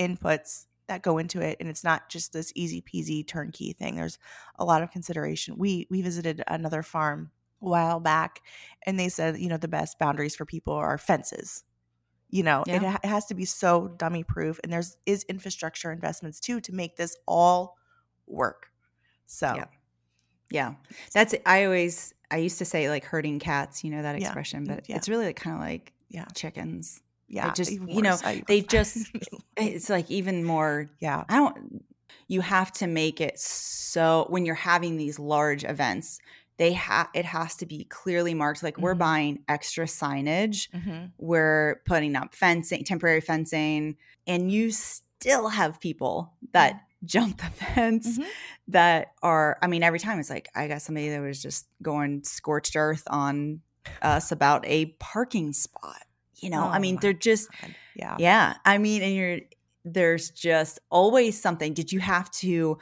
inputs 0.00 0.66
that 0.90 1.02
go 1.02 1.18
into 1.18 1.40
it 1.40 1.56
and 1.60 1.68
it's 1.68 1.84
not 1.84 2.08
just 2.08 2.32
this 2.32 2.52
easy 2.56 2.82
peasy 2.82 3.24
turnkey 3.24 3.72
thing 3.72 3.94
there's 3.94 4.18
a 4.58 4.64
lot 4.64 4.82
of 4.82 4.90
consideration. 4.90 5.56
We 5.56 5.86
we 5.88 6.02
visited 6.02 6.42
another 6.48 6.82
farm 6.82 7.30
a 7.62 7.68
while 7.68 8.00
back 8.00 8.40
and 8.84 8.98
they 8.98 9.08
said 9.08 9.38
you 9.38 9.48
know 9.48 9.56
the 9.56 9.68
best 9.68 9.98
boundaries 9.98 10.34
for 10.34 10.44
people 10.44 10.74
are 10.74 10.98
fences 10.98 11.62
you 12.28 12.42
know 12.42 12.64
yeah. 12.66 12.76
it, 12.76 12.82
ha- 12.82 12.98
it, 13.04 13.06
has 13.06 13.26
to 13.26 13.34
be 13.34 13.44
so 13.44 13.88
dummy 13.98 14.24
proof 14.24 14.58
and 14.64 14.72
there's 14.72 14.96
is 15.06 15.24
infrastructure 15.28 15.92
investments 15.92 16.40
too 16.40 16.60
to 16.60 16.72
make 16.74 16.96
this 16.96 17.16
all 17.26 17.76
work 18.26 18.66
so. 19.26 19.54
Yeah. 19.54 19.66
Yeah 20.50 20.74
that's 21.14 21.34
i 21.46 21.64
always 21.64 22.14
i 22.30 22.38
used 22.38 22.58
to 22.58 22.64
say 22.64 22.88
like 22.88 23.04
herding 23.04 23.38
cats 23.38 23.84
you 23.84 23.90
know 23.90 24.02
that 24.02 24.16
expression 24.16 24.66
yeah. 24.66 24.74
but 24.74 24.84
it's 24.88 25.08
really 25.08 25.26
like, 25.26 25.36
kind 25.36 25.54
of 25.54 25.62
like 25.62 25.92
yeah. 26.08 26.24
chickens 26.34 27.00
yeah, 27.30 27.52
just 27.52 27.70
you 27.70 28.02
know 28.02 28.18
I, 28.24 28.42
they 28.46 28.60
just 28.76 29.08
it's 29.56 29.88
like 29.88 30.10
even 30.10 30.44
more. 30.44 30.90
Yeah, 30.98 31.24
I 31.28 31.36
don't. 31.36 31.84
You 32.26 32.40
have 32.42 32.72
to 32.74 32.86
make 32.86 33.20
it 33.20 33.38
so 33.38 34.26
when 34.28 34.44
you're 34.44 34.54
having 34.54 34.96
these 34.96 35.18
large 35.18 35.64
events, 35.64 36.18
they 36.58 36.72
have 36.72 37.08
it 37.14 37.24
has 37.24 37.56
to 37.56 37.66
be 37.66 37.84
clearly 37.84 38.34
marked. 38.34 38.62
Like 38.62 38.74
mm-hmm. 38.74 38.82
we're 38.82 38.94
buying 38.94 39.44
extra 39.48 39.86
signage, 39.86 40.68
mm-hmm. 40.70 41.06
we're 41.18 41.80
putting 41.86 42.16
up 42.16 42.34
fencing, 42.34 42.84
temporary 42.84 43.20
fencing, 43.20 43.96
and 44.26 44.50
you 44.50 44.72
still 44.72 45.48
have 45.48 45.80
people 45.80 46.34
that 46.52 46.82
jump 47.04 47.38
the 47.38 47.44
fence 47.64 48.18
mm-hmm. 48.18 48.28
that 48.68 49.12
are. 49.22 49.56
I 49.62 49.68
mean, 49.68 49.84
every 49.84 50.00
time 50.00 50.18
it's 50.18 50.30
like 50.30 50.48
I 50.54 50.66
got 50.66 50.82
somebody 50.82 51.10
that 51.10 51.20
was 51.20 51.40
just 51.40 51.68
going 51.80 52.24
scorched 52.24 52.74
earth 52.74 53.04
on 53.06 53.60
us 54.02 54.32
about 54.32 54.64
a 54.66 54.86
parking 54.98 55.52
spot 55.52 56.02
you 56.40 56.50
know, 56.50 56.64
oh 56.64 56.68
I 56.68 56.78
mean, 56.78 56.98
they're 57.00 57.12
just, 57.12 57.50
God. 57.60 57.74
yeah. 57.94 58.16
Yeah. 58.18 58.54
I 58.64 58.78
mean, 58.78 59.02
and 59.02 59.14
you're, 59.14 59.40
there's 59.84 60.30
just 60.30 60.78
always 60.90 61.40
something. 61.40 61.74
Did 61.74 61.92
you 61.92 62.00
have 62.00 62.30
to 62.32 62.78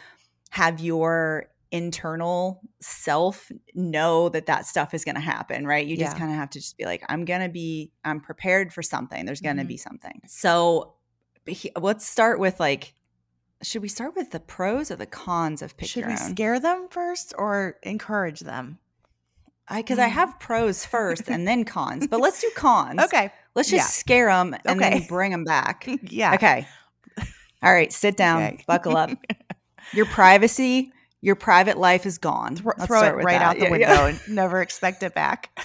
have 0.51 0.81
your 0.81 1.49
internal 1.71 2.61
self 2.81 3.51
know 3.75 4.29
that 4.31 4.47
that 4.47 4.67
stuff 4.67 4.95
is 4.95 5.05
going 5.05 5.15
to 5.15 5.21
happen, 5.21 5.67
right? 5.67 5.87
You 5.87 5.97
just 5.97 6.15
yeah. 6.15 6.19
kind 6.19 6.31
of 6.31 6.39
have 6.39 6.51
to 6.51 6.61
just 6.61 6.79
be 6.79 6.85
like, 6.85 7.05
I'm 7.09 7.25
going 7.25 7.43
to 7.43 7.49
be, 7.49 7.93
I'm 8.05 8.21
prepared 8.21 8.73
for 8.73 8.83
something. 8.83 9.27
There's 9.27 9.41
going 9.41 9.57
to 9.57 9.63
mm-hmm. 9.63 9.69
be 9.69 9.77
something. 9.77 10.23
So 10.27 10.95
let's 11.77 12.07
start 12.07 12.39
with 12.39 12.59
like, 12.59 12.95
should 13.63 13.83
we 13.83 13.89
start 13.89 14.15
with 14.15 14.31
the 14.31 14.41
pros 14.41 14.91
or 14.91 14.97
the 14.97 15.07
cons 15.07 15.63
of 15.63 15.77
pick 15.77 15.89
Should 15.89 16.07
we 16.07 16.13
own? 16.13 16.19
scare 16.19 16.61
them 16.61 16.89
first 16.91 17.35
or 17.37 17.77
encourage 17.83 18.41
them? 18.41 18.79
I 19.69 19.83
because 19.83 19.99
mm. 19.99 20.05
I 20.05 20.09
have 20.09 20.39
pros 20.41 20.85
first 20.85 21.29
and 21.29 21.47
then 21.47 21.65
cons, 21.65 22.07
but 22.07 22.21
let's 22.21 22.41
do 22.41 22.51
cons. 22.57 23.01
Okay. 23.01 23.31
Let's 23.55 23.71
just 23.71 23.89
yeah. 23.89 24.01
scare 24.01 24.27
them 24.29 24.55
and 24.65 24.81
okay. 24.81 24.99
then 24.99 25.09
bring 25.09 25.31
them 25.31 25.45
back. 25.45 25.89
yeah. 26.03 26.35
Okay. 26.35 26.67
All 27.63 27.73
right. 27.73 27.93
Sit 27.93 28.17
down. 28.17 28.43
Okay. 28.43 28.65
Buckle 28.67 28.97
up. 28.97 29.11
Your 29.93 30.05
privacy, 30.05 30.93
your 31.23 31.35
private 31.35 31.79
life 31.79 32.05
is 32.05 32.19
gone. 32.19 32.57
Th- 32.57 32.87
throw 32.87 33.03
it 33.05 33.15
right 33.15 33.39
that. 33.39 33.43
out 33.43 33.57
the 33.57 33.65
yeah, 33.65 33.71
window 33.71 33.87
yeah. 33.87 34.07
and 34.09 34.21
never 34.29 34.61
expect 34.61 35.03
it 35.03 35.15
back. 35.15 35.59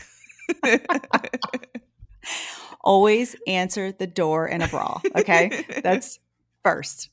Always 2.79 3.35
answer 3.47 3.91
the 3.91 4.07
door 4.07 4.47
in 4.47 4.61
a 4.61 4.67
bra. 4.69 5.01
Okay. 5.17 5.65
That's 5.83 6.19
first. 6.63 7.09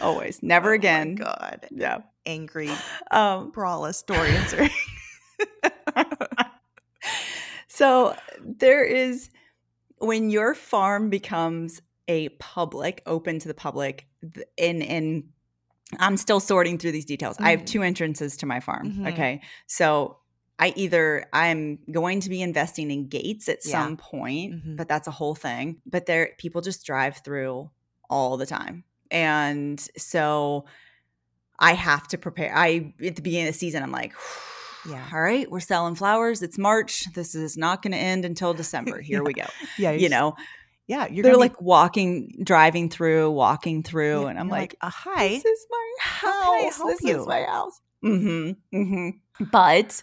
Always. 0.00 0.42
Never 0.42 0.72
oh 0.72 0.76
again. 0.76 1.14
God. 1.16 1.66
Yeah. 1.70 1.98
Angry, 2.24 2.70
um, 3.10 3.52
braless 3.52 4.04
door 4.04 4.16
answering. 4.16 4.70
So 7.76 8.16
there 8.42 8.82
is 8.84 9.28
when 9.98 10.30
your 10.30 10.54
farm 10.54 11.10
becomes 11.10 11.82
a 12.08 12.30
public, 12.30 13.02
open 13.04 13.38
to 13.38 13.48
the 13.48 13.54
public, 13.54 14.06
in 14.56 14.80
in 14.80 15.28
I'm 15.98 16.16
still 16.16 16.40
sorting 16.40 16.78
through 16.78 16.92
these 16.92 17.04
details. 17.04 17.36
Mm-hmm. 17.36 17.44
I 17.44 17.50
have 17.50 17.60
mm. 17.60 17.66
two 17.66 17.82
entrances 17.82 18.38
to 18.38 18.46
my 18.46 18.60
farm. 18.60 18.92
Mm-hmm. 18.92 19.06
Okay. 19.08 19.42
So 19.66 20.16
I 20.58 20.72
either 20.74 21.26
I'm 21.34 21.78
going 21.90 22.20
to 22.20 22.30
be 22.30 22.40
investing 22.40 22.90
in 22.90 23.08
gates 23.08 23.46
at 23.46 23.58
yeah. 23.62 23.72
some 23.72 23.98
point, 23.98 24.54
mm-hmm. 24.54 24.76
but 24.76 24.88
that's 24.88 25.06
a 25.06 25.10
whole 25.10 25.34
thing. 25.34 25.82
But 25.84 26.06
there 26.06 26.30
people 26.38 26.62
just 26.62 26.86
drive 26.86 27.18
through 27.18 27.70
all 28.08 28.38
the 28.38 28.46
time. 28.46 28.84
And 29.10 29.78
so 29.98 30.64
I 31.58 31.74
have 31.74 32.08
to 32.08 32.16
prepare. 32.16 32.56
I 32.56 32.94
at 33.04 33.16
the 33.16 33.22
beginning 33.22 33.48
of 33.48 33.52
the 33.52 33.58
season, 33.58 33.82
I'm 33.82 33.92
like, 33.92 34.14
yeah. 34.88 35.08
All 35.12 35.20
right, 35.20 35.50
we're 35.50 35.60
selling 35.60 35.94
flowers. 35.94 36.42
It's 36.42 36.58
March. 36.58 37.04
This 37.14 37.34
is 37.34 37.56
not 37.56 37.82
going 37.82 37.92
to 37.92 37.98
end 37.98 38.24
until 38.24 38.54
December. 38.62 39.00
Here 39.00 39.18
yeah. 39.18 39.22
we 39.22 39.32
go. 39.32 39.46
Yeah. 39.78 39.92
You 39.92 40.08
know. 40.08 40.36
Yeah, 40.88 41.08
you're 41.08 41.24
they're 41.24 41.36
like 41.36 41.58
be- 41.58 41.64
walking, 41.64 42.44
driving 42.44 42.90
through, 42.90 43.32
walking 43.32 43.82
through, 43.82 44.22
yeah, 44.22 44.28
and 44.28 44.38
I'm 44.38 44.48
like, 44.48 44.76
like, 44.80 44.92
"Hi, 44.92 45.28
this 45.30 45.44
is 45.44 45.66
my 45.68 45.94
house. 46.00 46.78
this 46.78 47.02
you? 47.02 47.20
is 47.20 47.26
my 47.26 47.42
house." 47.42 47.80
Mm-hmm. 48.04 48.76
Mm-hmm. 48.76 49.44
But 49.50 50.02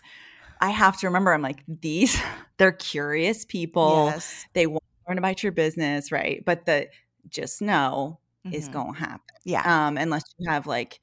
I 0.59 0.69
have 0.69 0.97
to 0.99 1.07
remember, 1.07 1.33
I'm 1.33 1.41
like, 1.41 1.63
these 1.67 2.17
they're 2.57 2.71
curious 2.71 3.45
people. 3.45 4.07
Yes. 4.11 4.45
They 4.53 4.67
want 4.67 4.83
to 4.83 5.11
learn 5.11 5.17
about 5.17 5.43
your 5.43 5.51
business, 5.51 6.11
right? 6.11 6.43
But 6.45 6.65
the 6.65 6.87
just 7.29 7.61
know 7.61 8.19
mm-hmm. 8.45 8.55
is 8.55 8.67
going 8.67 8.93
to 8.93 8.99
happen. 8.99 9.35
Yeah. 9.43 9.87
Um, 9.87 9.97
unless 9.97 10.23
you 10.37 10.49
have 10.49 10.67
like 10.67 10.99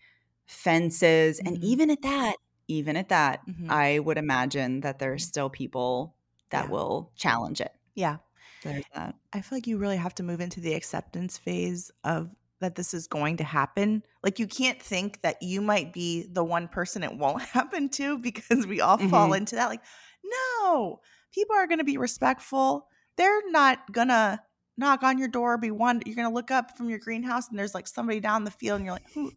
fences, 0.47 1.39
and 1.41 1.57
mm-hmm. 1.57 1.67
even 1.67 1.91
at 1.91 2.03
that, 2.03 2.37
even 2.71 2.97
at 2.97 3.09
that, 3.09 3.47
mm-hmm. 3.47 3.71
I 3.71 3.99
would 3.99 4.19
imagine 4.19 4.81
that 4.81 4.99
there 4.99 5.13
are 5.13 5.19
still 5.19 5.51
people 5.51 6.15
that 6.51 6.67
yeah. 6.67 6.71
will 6.71 7.13
challenge 7.17 7.61
it. 7.61 7.73
Yeah. 7.95 8.19
There's 8.63 8.85
that. 8.95 9.15
I 9.33 9.41
feel 9.41 9.57
like 9.57 9.67
you 9.67 9.79
really 9.79 9.97
have 9.97 10.15
to 10.17 10.23
move 10.23 10.41
into 10.41 10.61
the 10.61 10.75
acceptance 10.75 11.39
phase 11.39 11.91
of 12.05 12.31
that 12.61 12.75
this 12.75 12.93
is 12.93 13.07
going 13.07 13.39
to 13.39 13.45
happen. 13.45 14.03
Like 14.23 14.39
you 14.39 14.47
can't 14.47 14.81
think 14.81 15.23
that 15.23 15.43
you 15.43 15.61
might 15.63 15.93
be 15.93 16.27
the 16.31 16.45
one 16.45 16.69
person 16.69 17.03
it 17.03 17.17
won't 17.17 17.43
happen 17.59 17.89
to 17.91 18.19
because 18.19 18.67
we 18.67 18.81
all 18.81 18.99
mm-hmm. 18.99 19.09
fall 19.09 19.33
into 19.33 19.57
that. 19.57 19.69
Like, 19.69 19.83
no, 20.25 21.01
people 21.35 21.57
are 21.57 21.67
going 21.67 21.79
to 21.79 21.85
be 21.85 21.97
respectful. 21.97 22.87
They're 23.17 23.51
not 23.51 23.91
going 23.93 24.09
to 24.09 24.41
knock 24.77 25.03
on 25.03 25.19
your 25.19 25.29
door, 25.29 25.59
be 25.59 25.71
one. 25.71 26.03
You're 26.05 26.17
going 26.17 26.29
to 26.29 26.35
look 26.35 26.51
up 26.51 26.77
from 26.77 26.89
your 26.89 26.99
greenhouse 26.99 27.49
and 27.49 27.59
there's 27.59 27.75
like 27.75 27.89
somebody 27.89 28.21
down 28.21 28.45
the 28.45 28.51
field 28.51 28.77
and 28.77 28.85
you're 28.85 28.95
like, 28.95 29.11
who? 29.15 29.33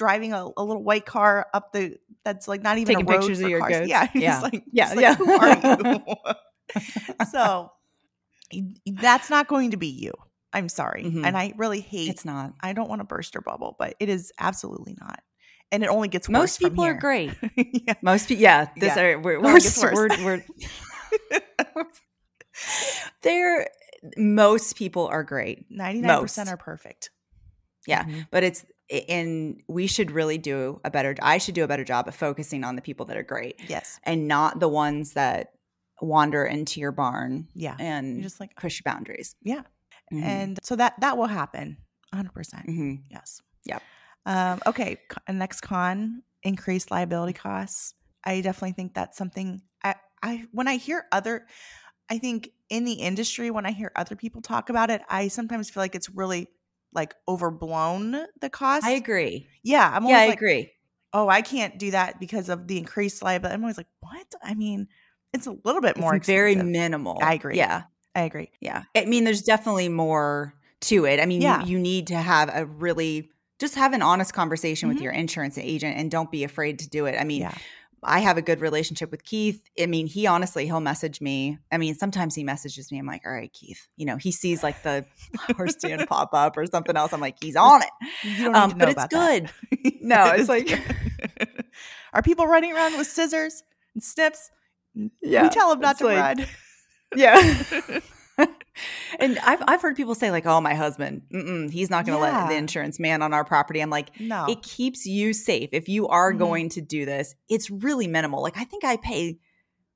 Driving 0.00 0.32
a, 0.32 0.48
a, 0.56 0.64
little 0.64 0.82
white 0.82 1.04
car 1.04 1.46
up 1.52 1.74
the 1.74 1.98
that's 2.24 2.48
like 2.48 2.62
not 2.62 2.78
even 2.78 2.94
taking 2.94 3.06
a 3.06 3.12
road 3.12 3.20
pictures 3.20 3.40
of 3.42 3.50
your 3.50 3.60
cars. 3.60 3.72
Goats. 3.72 3.88
Yeah, 3.90 4.08
yeah, 4.14 4.40
like, 4.40 4.64
yeah, 4.72 4.88
like, 4.94 5.00
yeah. 5.00 5.14
Who 5.14 5.30
are 5.30 5.98
you? 5.98 7.14
so 7.30 7.70
that's 8.86 9.28
not 9.28 9.46
going 9.46 9.72
to 9.72 9.76
be 9.76 9.88
you. 9.88 10.14
I'm 10.54 10.70
sorry, 10.70 11.04
mm-hmm. 11.04 11.26
and 11.26 11.36
I 11.36 11.52
really 11.58 11.80
hate. 11.80 12.08
It's 12.08 12.24
not. 12.24 12.54
I 12.62 12.72
don't 12.72 12.88
want 12.88 13.00
to 13.00 13.04
burst 13.04 13.34
your 13.34 13.42
bubble, 13.42 13.76
but 13.78 13.94
it 14.00 14.08
is 14.08 14.32
absolutely 14.40 14.96
not. 14.98 15.20
and 15.70 15.84
it 15.84 15.90
only 15.90 16.08
gets 16.08 16.30
worse. 16.30 16.32
Most 16.32 16.60
people 16.60 16.82
are 16.82 16.94
great. 16.94 17.32
yeah. 17.56 17.94
Most 18.00 18.28
people, 18.28 18.42
yeah. 18.42 18.68
This 18.74 18.96
yeah. 18.96 19.02
Are, 19.02 19.18
we're, 19.18 19.38
we're, 19.38 19.60
we're, 19.92 20.08
we're 20.24 20.44
they're 23.22 23.68
most 24.16 24.76
people 24.76 25.06
are 25.08 25.24
great. 25.24 25.66
Ninety 25.70 26.00
nine 26.00 26.22
percent 26.22 26.48
are 26.48 26.56
perfect. 26.56 27.10
Yeah, 27.86 28.04
mm-hmm. 28.04 28.20
but 28.30 28.44
it's 28.44 28.64
and 29.08 29.62
we 29.68 29.86
should 29.86 30.10
really 30.10 30.38
do 30.38 30.80
a 30.84 30.90
better. 30.90 31.14
I 31.22 31.38
should 31.38 31.54
do 31.54 31.64
a 31.64 31.68
better 31.68 31.84
job 31.84 32.08
of 32.08 32.14
focusing 32.14 32.64
on 32.64 32.76
the 32.76 32.82
people 32.82 33.06
that 33.06 33.16
are 33.16 33.22
great. 33.22 33.60
Yes, 33.68 34.00
and 34.04 34.26
not 34.28 34.60
the 34.60 34.68
ones 34.68 35.12
that 35.14 35.52
wander 36.00 36.44
into 36.44 36.80
your 36.80 36.92
barn. 36.92 37.48
Yeah, 37.54 37.76
and 37.78 38.16
You're 38.16 38.24
just 38.24 38.40
like 38.40 38.56
push 38.56 38.80
your 38.80 38.92
boundaries. 38.92 39.36
Yeah, 39.42 39.62
mm-hmm. 40.12 40.22
and 40.22 40.58
so 40.62 40.76
that 40.76 41.00
that 41.00 41.16
will 41.16 41.26
happen. 41.26 41.76
Hundred 42.12 42.32
percent. 42.32 42.66
Mm-hmm. 42.66 42.94
Yes. 43.10 43.40
Yep. 43.64 43.82
Um, 44.26 44.60
okay. 44.66 44.98
Next 45.28 45.60
con: 45.60 46.22
increased 46.42 46.90
liability 46.90 47.34
costs. 47.34 47.94
I 48.24 48.40
definitely 48.40 48.72
think 48.72 48.94
that's 48.94 49.16
something. 49.16 49.62
I, 49.84 49.94
I 50.22 50.44
when 50.52 50.66
I 50.68 50.76
hear 50.76 51.04
other, 51.12 51.46
I 52.08 52.18
think 52.18 52.50
in 52.68 52.84
the 52.84 52.94
industry 52.94 53.50
when 53.50 53.66
I 53.66 53.70
hear 53.70 53.92
other 53.94 54.16
people 54.16 54.42
talk 54.42 54.68
about 54.68 54.90
it, 54.90 55.02
I 55.08 55.28
sometimes 55.28 55.70
feel 55.70 55.82
like 55.82 55.94
it's 55.94 56.10
really 56.10 56.48
like 56.92 57.14
overblown 57.28 58.26
the 58.40 58.50
cost. 58.50 58.84
I 58.84 58.92
agree. 58.92 59.48
Yeah, 59.62 59.90
I'm 59.92 60.04
yeah, 60.06 60.18
I 60.18 60.26
like, 60.26 60.36
agree. 60.36 60.72
Oh, 61.12 61.28
I 61.28 61.42
can't 61.42 61.78
do 61.78 61.90
that 61.92 62.20
because 62.20 62.48
of 62.48 62.68
the 62.68 62.78
increased 62.78 63.22
liability. 63.22 63.54
I'm 63.54 63.62
always 63.62 63.76
like, 63.76 63.88
what? 64.00 64.26
I 64.42 64.54
mean, 64.54 64.88
it's 65.32 65.46
a 65.46 65.56
little 65.64 65.80
bit 65.80 65.96
more 65.96 66.18
very 66.18 66.56
minimal. 66.56 67.18
I 67.22 67.34
agree. 67.34 67.56
Yeah, 67.56 67.84
I 68.14 68.22
agree. 68.22 68.50
Yeah, 68.60 68.84
I 68.96 69.04
mean, 69.04 69.24
there's 69.24 69.42
definitely 69.42 69.88
more 69.88 70.54
to 70.82 71.04
it. 71.04 71.20
I 71.20 71.26
mean, 71.26 71.42
yeah. 71.42 71.62
you, 71.62 71.72
you 71.72 71.78
need 71.78 72.08
to 72.08 72.16
have 72.16 72.50
a 72.52 72.64
really 72.66 73.30
just 73.58 73.74
have 73.74 73.92
an 73.92 74.02
honest 74.02 74.32
conversation 74.32 74.88
mm-hmm. 74.88 74.96
with 74.96 75.02
your 75.02 75.12
insurance 75.12 75.58
agent 75.58 75.96
and 75.98 76.10
don't 76.10 76.30
be 76.30 76.44
afraid 76.44 76.78
to 76.80 76.88
do 76.88 77.06
it. 77.06 77.16
I 77.20 77.24
mean, 77.24 77.42
yeah. 77.42 77.54
I 78.02 78.20
have 78.20 78.38
a 78.38 78.42
good 78.42 78.60
relationship 78.60 79.10
with 79.10 79.24
Keith. 79.24 79.62
I 79.78 79.86
mean, 79.86 80.06
he 80.06 80.26
honestly, 80.26 80.66
he'll 80.66 80.80
message 80.80 81.20
me. 81.20 81.58
I 81.70 81.78
mean, 81.78 81.94
sometimes 81.94 82.34
he 82.34 82.44
messages 82.44 82.90
me. 82.90 82.98
I'm 82.98 83.06
like, 83.06 83.22
all 83.26 83.32
right, 83.32 83.52
Keith, 83.52 83.88
you 83.96 84.06
know, 84.06 84.16
he 84.16 84.32
sees 84.32 84.62
like 84.62 84.82
the 84.82 85.04
flower 85.46 85.68
stand 85.68 86.06
pop 86.08 86.30
up 86.32 86.56
or 86.56 86.66
something 86.66 86.96
else. 86.96 87.12
I'm 87.12 87.20
like, 87.20 87.36
he's 87.42 87.56
on 87.56 87.82
it. 87.82 88.54
Um, 88.54 88.74
but 88.76 88.88
it's 88.88 89.06
good. 89.06 89.50
no, 90.00 90.32
it's 90.34 90.48
like, 90.48 90.70
are 92.12 92.22
people 92.22 92.46
running 92.46 92.72
around 92.72 92.96
with 92.96 93.06
scissors 93.06 93.62
and 93.94 94.02
snips? 94.02 94.50
Yeah. 95.22 95.42
We 95.42 95.48
tell 95.50 95.70
them 95.70 95.80
not 95.80 95.98
to 95.98 96.06
like, 96.06 96.38
run. 96.38 96.46
Yeah. 97.16 98.00
and 99.18 99.38
I've 99.40 99.62
I've 99.66 99.82
heard 99.82 99.96
people 99.96 100.14
say 100.14 100.30
like, 100.30 100.46
"Oh, 100.46 100.60
my 100.60 100.74
husband, 100.74 101.22
he's 101.72 101.90
not 101.90 102.06
going 102.06 102.18
to 102.18 102.24
yeah. 102.24 102.42
let 102.42 102.48
the 102.48 102.56
insurance 102.56 102.98
man 102.98 103.22
on 103.22 103.32
our 103.32 103.44
property." 103.44 103.80
I'm 103.80 103.90
like, 103.90 104.18
no, 104.20 104.46
it 104.48 104.62
keeps 104.62 105.06
you 105.06 105.32
safe. 105.32 105.70
If 105.72 105.88
you 105.88 106.08
are 106.08 106.30
mm-hmm. 106.30 106.38
going 106.38 106.68
to 106.70 106.80
do 106.80 107.04
this, 107.04 107.34
it's 107.48 107.70
really 107.70 108.06
minimal. 108.06 108.42
Like 108.42 108.58
I 108.58 108.64
think 108.64 108.84
I 108.84 108.96
pay 108.96 109.38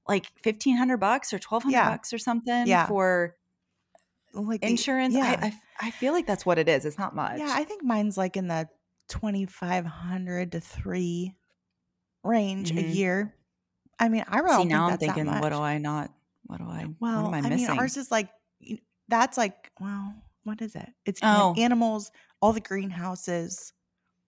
like 0.09 0.27
fifteen 0.43 0.77
hundred 0.77 0.99
bucks 0.99 1.33
or 1.33 1.39
twelve 1.39 1.63
hundred 1.63 1.77
yeah. 1.77 1.91
bucks 1.91 2.13
or 2.13 2.19
something 2.19 2.67
yeah. 2.67 2.87
for 2.87 3.35
like 4.33 4.63
insurance. 4.63 5.15
yeah. 5.15 5.39
I, 5.41 5.47
I, 5.47 5.89
I 5.89 5.91
feel 5.91 6.13
like 6.13 6.27
that's 6.27 6.45
what 6.45 6.59
it 6.59 6.69
is. 6.69 6.85
It's 6.85 6.99
not 6.99 7.15
much. 7.15 7.39
Yeah, 7.39 7.51
I 7.51 7.65
think 7.65 7.83
mine's 7.83 8.17
like 8.17 8.37
in 8.37 8.49
the 8.49 8.69
twenty 9.09 9.47
five 9.47 9.87
hundred 9.87 10.53
to 10.53 10.61
three 10.61 11.35
range 12.23 12.71
mm-hmm. 12.71 12.91
a 12.91 12.93
year. 12.93 13.35
I 13.99 14.09
mean, 14.09 14.25
I 14.27 14.41
really 14.41 14.65
See, 14.65 14.69
now 14.69 14.89
I'm 14.89 14.99
thinking, 14.99 15.27
what 15.27 15.51
do 15.51 15.59
I 15.59 15.79
not? 15.79 16.11
What 16.47 16.59
do 16.59 16.65
I? 16.65 16.87
Well, 17.01 17.25
what 17.25 17.29
am 17.29 17.35
I, 17.35 17.39
I 17.39 17.51
missing? 17.51 17.69
mean, 17.69 17.79
ours 17.79 17.97
is 17.97 18.11
like 18.11 18.29
that's 19.09 19.37
like 19.37 19.71
well, 19.81 20.15
what 20.45 20.61
is 20.61 20.75
it? 20.75 20.89
It's 21.07 21.21
oh. 21.23 21.55
animals, 21.57 22.11
all 22.41 22.53
the 22.53 22.61
greenhouses. 22.61 23.73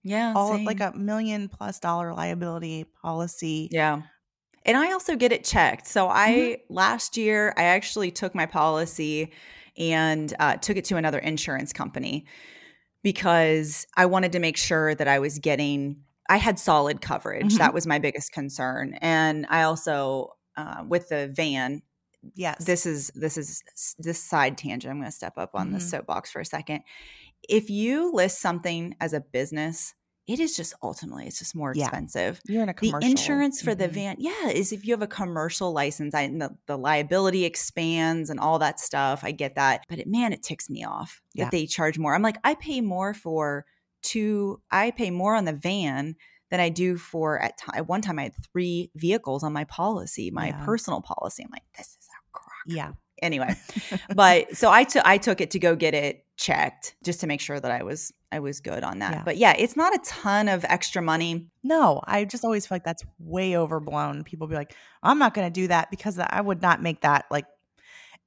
Yeah, 0.03 0.33
all 0.35 0.53
same. 0.55 0.65
like 0.65 0.79
a 0.79 0.93
million 0.95 1.49
plus 1.49 1.79
dollar 1.79 2.13
liability 2.13 2.85
policy. 3.01 3.69
Yeah. 3.71 4.01
And 4.65 4.75
I 4.75 4.91
also 4.91 5.15
get 5.15 5.31
it 5.31 5.45
checked. 5.45 5.87
So 5.87 6.09
I 6.09 6.29
mm-hmm. 6.29 6.73
last 6.73 7.17
year 7.17 7.53
I 7.57 7.63
actually 7.63 8.11
took 8.11 8.35
my 8.35 8.45
policy 8.45 9.31
and 9.77 10.33
uh, 10.39 10.57
took 10.57 10.75
it 10.77 10.85
to 10.85 10.97
another 10.97 11.19
insurance 11.19 11.71
company 11.71 12.25
because 13.03 13.85
I 13.95 14.07
wanted 14.07 14.33
to 14.33 14.39
make 14.39 14.57
sure 14.57 14.93
that 14.95 15.07
I 15.07 15.19
was 15.19 15.39
getting 15.39 16.03
I 16.29 16.37
had 16.37 16.59
solid 16.59 17.01
coverage. 17.01 17.47
Mm-hmm. 17.47 17.57
That 17.57 17.73
was 17.73 17.87
my 17.87 17.99
biggest 17.99 18.33
concern. 18.33 18.97
And 19.01 19.45
I 19.49 19.63
also 19.63 20.33
uh, 20.57 20.83
with 20.87 21.09
the 21.09 21.31
van 21.33 21.81
yes 22.35 22.63
this 22.65 22.85
is 22.85 23.11
this 23.15 23.37
is 23.37 23.63
this 23.99 24.21
side 24.21 24.57
tangent 24.57 24.91
i'm 24.91 24.99
going 24.99 25.09
to 25.09 25.15
step 25.15 25.37
up 25.37 25.51
on 25.53 25.67
mm-hmm. 25.67 25.75
the 25.75 25.79
soapbox 25.79 26.31
for 26.31 26.39
a 26.39 26.45
second 26.45 26.81
if 27.47 27.69
you 27.69 28.11
list 28.13 28.39
something 28.39 28.95
as 28.99 29.13
a 29.13 29.19
business 29.19 29.93
it 30.27 30.41
is 30.41 30.57
just 30.57 30.73
ultimately 30.83 31.25
it's 31.25 31.39
just 31.39 31.55
more 31.55 31.71
expensive. 31.71 32.41
Yeah. 32.45 32.53
You're 32.53 32.63
in 32.63 32.69
a 32.69 32.73
commercial. 32.73 32.99
The 32.99 33.05
insurance 33.05 33.61
for 33.61 33.71
mm-hmm. 33.71 33.79
the 33.79 33.87
van, 33.87 34.15
yeah, 34.19 34.49
is 34.49 34.73
if 34.73 34.85
you 34.85 34.93
have 34.93 35.01
a 35.01 35.07
commercial 35.07 35.71
license, 35.71 36.13
I 36.13 36.27
the, 36.27 36.55
the 36.67 36.77
liability 36.77 37.45
expands 37.45 38.29
and 38.29 38.37
all 38.39 38.59
that 38.59 38.81
stuff. 38.81 39.21
I 39.23 39.31
get 39.31 39.55
that, 39.55 39.83
but 39.87 39.99
it, 39.99 40.07
man, 40.07 40.33
it 40.33 40.43
ticks 40.43 40.69
me 40.69 40.83
off 40.83 41.21
yeah. 41.33 41.45
that 41.45 41.51
they 41.51 41.65
charge 41.65 41.97
more. 41.97 42.13
I'm 42.13 42.21
like, 42.21 42.39
I 42.43 42.55
pay 42.55 42.81
more 42.81 43.13
for 43.13 43.65
two. 44.03 44.61
I 44.69 44.91
pay 44.91 45.11
more 45.11 45.33
on 45.33 45.45
the 45.45 45.53
van 45.53 46.17
than 46.51 46.59
I 46.59 46.69
do 46.69 46.97
for 46.97 47.41
at, 47.41 47.57
t- 47.57 47.71
at 47.73 47.87
one 47.87 48.01
time 48.01 48.19
I 48.19 48.23
had 48.23 48.33
three 48.51 48.91
vehicles 48.95 49.43
on 49.43 49.53
my 49.53 49.63
policy, 49.63 50.31
my 50.31 50.47
yeah. 50.47 50.65
personal 50.65 51.01
policy. 51.01 51.43
I'm 51.43 51.51
like, 51.51 51.63
this 51.77 51.87
is 51.87 51.95
a 51.95 51.96
crock. 51.96 51.96
Yeah. 52.67 52.91
Anyway, 53.21 53.55
but 54.15 54.55
so 54.55 54.69
I 54.69 54.83
took 54.83 55.03
I 55.05 55.17
took 55.17 55.41
it 55.41 55.51
to 55.51 55.59
go 55.59 55.75
get 55.75 55.95
it 55.95 56.23
checked 56.37 56.95
just 57.03 57.21
to 57.21 57.27
make 57.27 57.41
sure 57.41 57.59
that 57.59 57.71
I 57.71 57.81
was 57.81 58.13
I 58.31 58.39
was 58.39 58.59
good 58.59 58.83
on 58.83 58.99
that. 58.99 59.11
Yeah. 59.11 59.23
But 59.23 59.37
yeah, 59.37 59.55
it's 59.57 59.75
not 59.75 59.95
a 59.95 59.99
ton 60.05 60.47
of 60.47 60.63
extra 60.65 61.01
money. 61.01 61.47
No, 61.63 62.01
I 62.05 62.25
just 62.25 62.45
always 62.45 62.67
feel 62.67 62.75
like 62.75 62.83
that's 62.83 63.03
way 63.17 63.57
overblown. 63.57 64.23
People 64.23 64.45
be 64.45 64.55
like, 64.55 64.75
I'm 65.01 65.17
not 65.17 65.33
going 65.33 65.47
to 65.47 65.51
do 65.51 65.67
that 65.69 65.89
because 65.89 66.19
I 66.19 66.41
would 66.41 66.61
not 66.61 66.83
make 66.83 67.01
that 67.01 67.25
like 67.31 67.45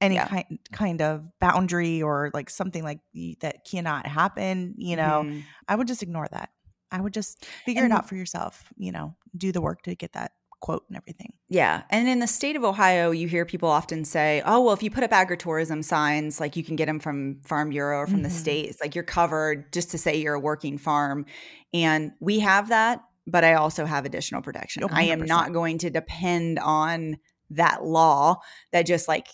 any 0.01 0.15
yeah. 0.15 0.27
kind 0.27 0.59
kind 0.73 1.01
of 1.01 1.39
boundary 1.39 2.01
or 2.01 2.31
like 2.33 2.49
something 2.49 2.83
like 2.83 2.99
that 3.39 3.63
cannot 3.63 4.05
happen. 4.07 4.75
You 4.77 4.97
know, 4.97 5.23
mm-hmm. 5.25 5.39
I 5.69 5.75
would 5.75 5.87
just 5.87 6.03
ignore 6.03 6.27
that. 6.31 6.49
I 6.91 6.99
would 6.99 7.13
just 7.13 7.45
figure 7.65 7.83
and, 7.83 7.93
it 7.93 7.95
out 7.95 8.09
for 8.09 8.15
yourself, 8.15 8.73
you 8.75 8.91
know, 8.91 9.15
do 9.37 9.53
the 9.53 9.61
work 9.61 9.83
to 9.83 9.95
get 9.95 10.13
that 10.13 10.33
quote 10.61 10.85
and 10.87 10.95
everything. 10.95 11.33
Yeah. 11.49 11.83
And 11.89 12.07
in 12.07 12.19
the 12.19 12.27
state 12.27 12.55
of 12.55 12.63
Ohio, 12.63 13.11
you 13.11 13.27
hear 13.27 13.45
people 13.45 13.67
often 13.67 14.05
say, 14.05 14.41
oh, 14.45 14.61
well, 14.61 14.73
if 14.73 14.81
you 14.81 14.89
put 14.89 15.03
up 15.03 15.11
agritourism 15.11 15.83
signs, 15.83 16.39
like 16.39 16.55
you 16.55 16.63
can 16.63 16.75
get 16.75 16.85
them 16.85 16.99
from 16.99 17.41
Farm 17.43 17.71
Bureau 17.71 17.99
or 17.99 18.07
from 18.07 18.17
mm-hmm. 18.17 18.23
the 18.23 18.29
states, 18.29 18.77
like 18.79 18.95
you're 18.95 19.03
covered 19.03 19.73
just 19.73 19.91
to 19.91 19.97
say 19.97 20.17
you're 20.17 20.35
a 20.35 20.39
working 20.39 20.77
farm. 20.77 21.25
And 21.73 22.11
we 22.19 22.39
have 22.39 22.69
that, 22.69 23.01
but 23.27 23.43
I 23.43 23.55
also 23.55 23.85
have 23.85 24.05
additional 24.05 24.41
protection. 24.41 24.83
100%. 24.83 24.93
I 24.93 25.03
am 25.03 25.25
not 25.25 25.51
going 25.51 25.79
to 25.79 25.89
depend 25.89 26.59
on 26.59 27.17
that 27.49 27.83
law 27.83 28.37
that 28.71 28.85
just 28.85 29.07
like 29.07 29.27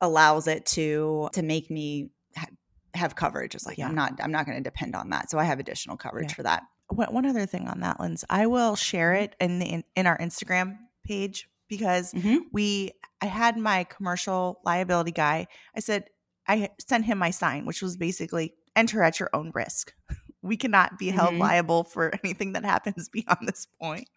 allows 0.00 0.46
it 0.46 0.66
to 0.66 1.30
to 1.32 1.42
make 1.42 1.70
me 1.70 2.10
ha- 2.36 2.46
have 2.94 3.16
coverage. 3.16 3.54
It's 3.54 3.64
like 3.64 3.78
yeah. 3.78 3.88
I'm 3.88 3.94
not 3.94 4.12
I'm 4.22 4.32
not 4.32 4.44
going 4.44 4.58
to 4.58 4.62
depend 4.62 4.94
on 4.94 5.10
that. 5.10 5.30
So 5.30 5.38
I 5.38 5.44
have 5.44 5.60
additional 5.60 5.96
coverage 5.96 6.30
yeah. 6.30 6.34
for 6.34 6.42
that 6.42 6.62
one 6.90 7.26
other 7.26 7.46
thing 7.46 7.66
on 7.68 7.80
that 7.80 7.98
lens 8.00 8.24
i 8.30 8.46
will 8.46 8.76
share 8.76 9.12
mm-hmm. 9.12 9.24
it 9.24 9.36
in 9.40 9.58
the, 9.58 9.66
in, 9.66 9.84
in 9.96 10.06
our 10.06 10.18
instagram 10.18 10.76
page 11.04 11.48
because 11.68 12.12
mm-hmm. 12.12 12.38
we 12.52 12.92
i 13.20 13.26
had 13.26 13.56
my 13.56 13.84
commercial 13.84 14.60
liability 14.64 15.12
guy 15.12 15.46
i 15.76 15.80
said 15.80 16.04
i 16.48 16.68
sent 16.78 17.04
him 17.04 17.18
my 17.18 17.30
sign 17.30 17.64
which 17.64 17.82
was 17.82 17.96
basically 17.96 18.54
enter 18.76 19.02
at 19.02 19.18
your 19.18 19.30
own 19.32 19.50
risk 19.54 19.92
we 20.42 20.56
cannot 20.56 20.98
be 20.98 21.08
held 21.08 21.30
mm-hmm. 21.30 21.42
liable 21.42 21.84
for 21.84 22.12
anything 22.24 22.52
that 22.52 22.64
happens 22.64 23.08
beyond 23.08 23.38
this 23.42 23.66
point 23.80 24.08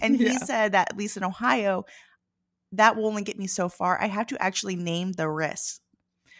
and 0.00 0.16
he 0.16 0.26
yeah. 0.26 0.38
said 0.38 0.72
that 0.72 0.90
at 0.90 0.96
least 0.96 1.16
in 1.16 1.24
ohio 1.24 1.84
that 2.72 2.96
will 2.96 3.06
only 3.06 3.22
get 3.22 3.38
me 3.38 3.46
so 3.46 3.68
far 3.68 4.00
i 4.00 4.06
have 4.06 4.26
to 4.26 4.40
actually 4.40 4.76
name 4.76 5.12
the 5.12 5.28
risk 5.28 5.80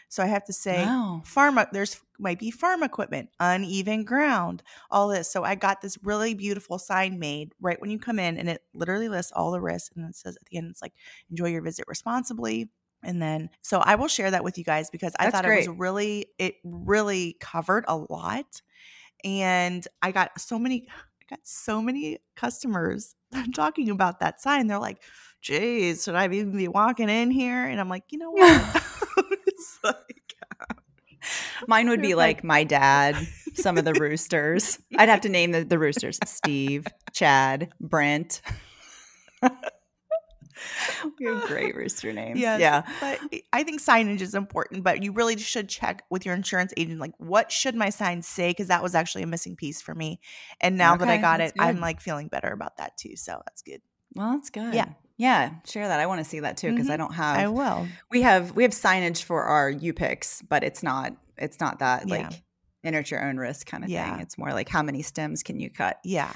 so 0.09 0.23
I 0.23 0.27
have 0.27 0.45
to 0.45 0.53
say 0.53 0.85
wow. 0.85 1.23
farm 1.25 1.59
there's 1.73 2.01
might 2.19 2.39
be 2.39 2.51
farm 2.51 2.83
equipment, 2.83 3.31
uneven 3.41 4.05
ground, 4.05 4.63
all 4.91 5.09
this. 5.09 5.31
So 5.31 5.45
I 5.45 5.55
got 5.55 5.81
this 5.81 5.99
really 6.03 6.35
beautiful 6.35 6.79
sign 6.79 7.19
made 7.19 7.53
right 7.61 7.81
when 7.81 7.91
you 7.91 7.99
come 7.99 8.19
in 8.19 8.39
and 8.39 8.49
it 8.49 8.63
literally 8.75 9.09
lists 9.09 9.33
all 9.33 9.51
the 9.51 9.61
risks 9.61 9.97
and 9.97 10.09
it 10.09 10.17
says 10.17 10.37
at 10.37 10.47
the 10.51 10.57
end 10.59 10.69
it's 10.71 10.83
like 10.83 10.95
enjoy 11.31 11.49
your 11.49 11.63
visit 11.63 11.87
responsibly. 11.89 12.71
And 13.03 13.21
then 13.21 13.51
so 13.63 13.79
I 13.79 13.95
will 13.95 14.09
share 14.09 14.31
that 14.31 14.45
with 14.45 14.59
you 14.59 14.65
guys 14.65 14.91
because 14.91 15.15
I 15.19 15.25
That's 15.25 15.37
thought 15.37 15.45
great. 15.45 15.65
it 15.65 15.69
was 15.69 15.79
really 15.79 16.27
it 16.39 16.57
really 16.65 17.37
covered 17.41 17.85
a 17.89 17.97
lot. 17.97 18.63
And 19.25 19.87
I 20.03 20.13
got 20.13 20.41
so 20.41 20.59
many 20.59 20.87
I 20.91 21.25
got 21.31 21.41
so 21.43 21.83
many 21.83 22.19
customers 22.37 23.15
talking 23.55 23.91
about 23.91 24.21
that 24.21 24.41
sign. 24.41 24.67
They're 24.67 24.79
like, 24.79 25.03
geez, 25.43 26.05
should 26.05 26.15
I 26.15 26.25
even 26.25 26.57
be 26.57 26.69
walking 26.69 27.09
in 27.09 27.31
here? 27.31 27.65
And 27.65 27.81
I'm 27.81 27.89
like, 27.89 28.05
you 28.11 28.19
know 28.19 28.31
what? 28.31 28.83
like 29.85 30.26
mine 31.69 31.89
would 31.89 32.03
be 32.03 32.15
like 32.15 32.45
my 32.45 32.65
dad, 32.65 33.17
some 33.55 33.79
of 33.79 33.85
the 33.85 33.95
roosters. 33.95 34.79
I'd 34.99 35.09
have 35.09 35.23
to 35.23 35.29
name 35.29 35.53
the, 35.53 35.65
the 35.65 35.79
roosters 35.79 36.19
Steve, 36.25 36.87
Chad, 37.13 37.73
Brent. 37.81 38.41
you 41.19 41.35
have 41.35 41.45
great 41.45 41.75
rooster 41.77 42.13
names. 42.13 42.39
Yes, 42.39 42.61
yeah. 42.61 42.83
But 43.01 43.21
I 43.53 43.63
think 43.63 43.81
signage 43.81 44.21
is 44.21 44.35
important, 44.35 44.85
but 44.85 45.03
you 45.03 45.13
really 45.13 45.37
should 45.39 45.69
check 45.69 46.05
with 46.11 46.25
your 46.25 46.35
insurance 46.35 46.73
agent 46.77 47.01
like 47.01 47.13
what 47.19 47.53
should 47.53 47.75
my 47.75 47.91
sign 47.91 48.23
say 48.23 48.51
because 48.51 48.69
that 48.69 48.83
was 48.83 48.95
actually 48.95 49.23
a 49.23 49.27
missing 49.27 49.57
piece 49.57 49.83
for 49.83 49.95
me. 49.95 50.21
And 50.61 50.77
now 50.77 50.95
okay, 50.95 51.05
that 51.05 51.11
I 51.11 51.17
got 51.19 51.41
it, 51.41 51.55
good. 51.55 51.63
I'm 51.63 51.81
like 51.81 52.01
feeling 52.01 52.29
better 52.29 52.49
about 52.49 52.79
that 52.79 52.97
too. 52.97 53.17
So 53.17 53.43
that's 53.45 53.63
good. 53.63 53.83
Well, 54.15 54.33
that's 54.33 54.51
good. 54.51 54.75
Yeah. 54.75 54.89
Yeah, 55.19 55.51
share 55.65 55.89
that. 55.89 55.99
I 55.99 56.07
want 56.07 56.23
to 56.23 56.25
see 56.25 56.41
that 56.41 56.57
too 56.57 56.71
because 56.71 56.87
mm-hmm. 56.87 56.93
I 56.93 56.97
don't 56.97 57.15
have. 57.15 57.39
I 57.39 57.49
will. 57.49 57.87
We 58.11 58.23
have 58.23 58.53
we 58.53 58.65
have 58.65 58.73
signage 58.73 59.23
for 59.23 59.45
our 59.45 59.71
U 59.71 59.93
picks, 59.93 60.43
but 60.43 60.63
it's 60.63 60.83
not 60.83 61.13
it's 61.39 61.61
not 61.61 61.79
that 61.79 62.07
yeah. 62.07 62.15
like 62.29 62.43
enter 62.85 63.01
your 63.01 63.27
own 63.27 63.37
risk 63.39 63.67
kind 63.67 63.83
of 63.83 63.91
yeah. 63.91 64.11
thing. 64.11 64.21
It's 64.21 64.37
more 64.37 64.53
like 64.53 64.69
how 64.69 64.83
many 64.83 65.03
stems 65.03 65.43
can 65.43 65.59
you 65.59 65.71
cut? 65.71 65.99
Yeah. 66.05 66.33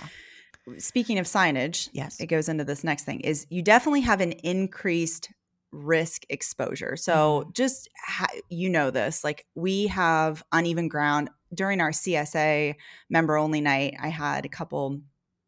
Speaking 0.79 1.19
of 1.19 1.27
signage, 1.27 1.88
yes, 1.93 2.21
it 2.21 2.27
goes 2.27 2.49
into 2.49 2.64
this 2.64 2.85
next 2.85 3.05
thing 3.05 3.21
is 3.21 3.47
you 3.51 3.62
definitely 3.62 4.03
have 4.03 4.21
an 4.21 4.33
increased 4.33 5.31
risk 5.73 6.25
exposure. 6.29 6.97
So 6.97 7.40
mm-hmm. 7.40 7.51
just 7.53 7.88
ha- 8.05 8.27
you 8.49 8.71
know 8.71 8.90
this, 8.90 9.25
like 9.25 9.47
we 9.55 9.88
have 9.88 10.43
uneven 10.53 10.88
ground 10.88 11.31
during 11.53 11.81
our 11.81 11.90
CSA 11.90 12.75
member 13.09 13.37
only 13.37 13.61
night. 13.61 13.97
I 14.01 14.09
had 14.09 14.45
a 14.45 14.49
couple 14.49 15.01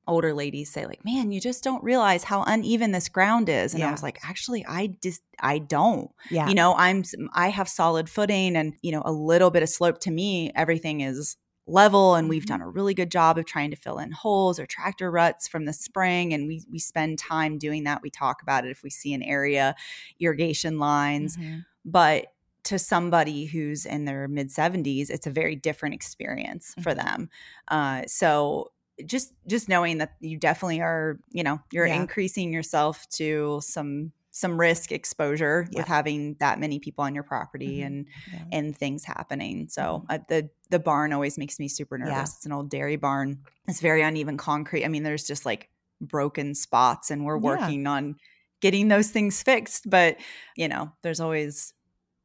older 0.09 0.35
ladies 0.35 0.71
say 0.71 0.85
like 0.85 1.05
man 1.05 1.31
you 1.31 1.41
just 1.41 1.62
don't 1.62 1.83
realize 1.85 2.25
how 2.25 2.43
uneven 2.43 2.91
this 2.91 3.09
ground 3.09 3.49
is 3.49 3.73
and 3.73 3.81
yeah. 3.81 3.88
i 3.88 3.93
was 3.93 4.03
like 4.03 4.19
actually 4.25 4.65
i 4.67 4.88
just 5.01 5.23
i 5.41 5.59
don't 5.59 6.11
yeah 6.31 6.49
you 6.49 6.55
know 6.55 6.75
i'm 6.77 7.05
i 7.35 7.49
have 7.49 7.69
solid 7.69 8.09
footing 8.09 8.57
and 8.57 8.75
you 8.83 8.91
know 8.91 9.03
a 9.05 9.12
little 9.12 9.51
bit 9.51 9.62
of 9.62 9.69
slope 9.69 10.01
to 10.01 10.11
me 10.11 10.51
everything 10.57 11.03
is 11.03 11.37
level 11.67 12.17
and 12.17 12.29
we've 12.29 12.43
mm-hmm. 12.43 12.55
done 12.55 12.62
a 12.62 12.69
really 12.69 12.95
good 12.95 13.11
job 13.11 13.38
of 13.38 13.47
trying 13.47 13.71
to 13.71 13.77
fill 13.77 13.99
in 13.99 14.11
holes 14.11 14.59
or 14.59 14.67
tractor 14.67 15.11
ruts 15.11 15.47
from 15.47 15.65
the 15.65 15.73
spring 15.73 16.35
and 16.35 16.49
we 16.49 16.65
we 16.71 16.79
spend 16.79 17.19
time 17.19 17.57
doing 17.57 17.85
that 17.85 18.03
we 18.03 18.11
talk 18.11 18.43
about 18.43 18.65
it 18.65 18.71
if 18.71 18.83
we 18.83 18.91
see 18.91 19.15
an 19.15 19.23
area 19.23 19.75
irrigation 20.19 20.79
lines 20.81 21.37
mm-hmm. 21.37 21.59
but 21.85 22.27
to 22.65 22.79
somebody 22.79 23.47
who's 23.47 23.87
in 23.87 24.05
their 24.05 24.27
mid 24.27 24.49
70s 24.49 25.09
it's 25.09 25.27
a 25.27 25.31
very 25.31 25.55
different 25.55 25.95
experience 25.95 26.73
mm-hmm. 26.73 26.83
for 26.83 26.95
them 26.95 27.31
uh, 27.69 28.03
so 28.07 28.73
just 29.07 29.33
just 29.46 29.68
knowing 29.68 29.98
that 29.98 30.12
you 30.20 30.37
definitely 30.37 30.81
are 30.81 31.18
you 31.31 31.42
know 31.42 31.61
you're 31.72 31.87
yeah. 31.87 32.00
increasing 32.00 32.52
yourself 32.52 33.07
to 33.11 33.61
some 33.62 34.12
some 34.31 34.59
risk 34.59 34.92
exposure 34.92 35.68
yeah. 35.70 35.81
with 35.81 35.88
having 35.88 36.37
that 36.40 36.59
many 36.59 36.78
people 36.78 37.05
on 37.05 37.14
your 37.14 37.22
property 37.24 37.78
mm-hmm. 37.78 37.87
and 37.87 38.07
yeah. 38.33 38.59
and 38.59 38.76
things 38.76 39.05
happening 39.05 39.68
so 39.68 39.83
mm-hmm. 39.83 40.07
uh, 40.11 40.18
the 40.28 40.48
the 40.70 40.78
barn 40.78 41.12
always 41.12 41.38
makes 41.38 41.59
me 41.59 41.68
super 41.68 41.98
nervous 41.98 42.37
it's 42.37 42.46
an 42.46 42.52
old 42.52 42.70
dairy 42.70 42.96
barn 42.96 43.38
it's 43.68 43.81
very 43.81 44.02
uneven 44.02 44.37
concrete 44.37 44.85
i 44.85 44.88
mean 44.88 45.02
there's 45.02 45.26
just 45.26 45.44
like 45.44 45.68
broken 46.00 46.55
spots 46.55 47.11
and 47.11 47.24
we're 47.24 47.38
working 47.38 47.87
on 47.87 48.16
getting 48.61 48.88
those 48.88 49.11
things 49.11 49.42
fixed 49.42 49.88
but 49.88 50.16
you 50.57 50.68
know 50.68 50.90
there's 51.02 51.20
always 51.20 51.74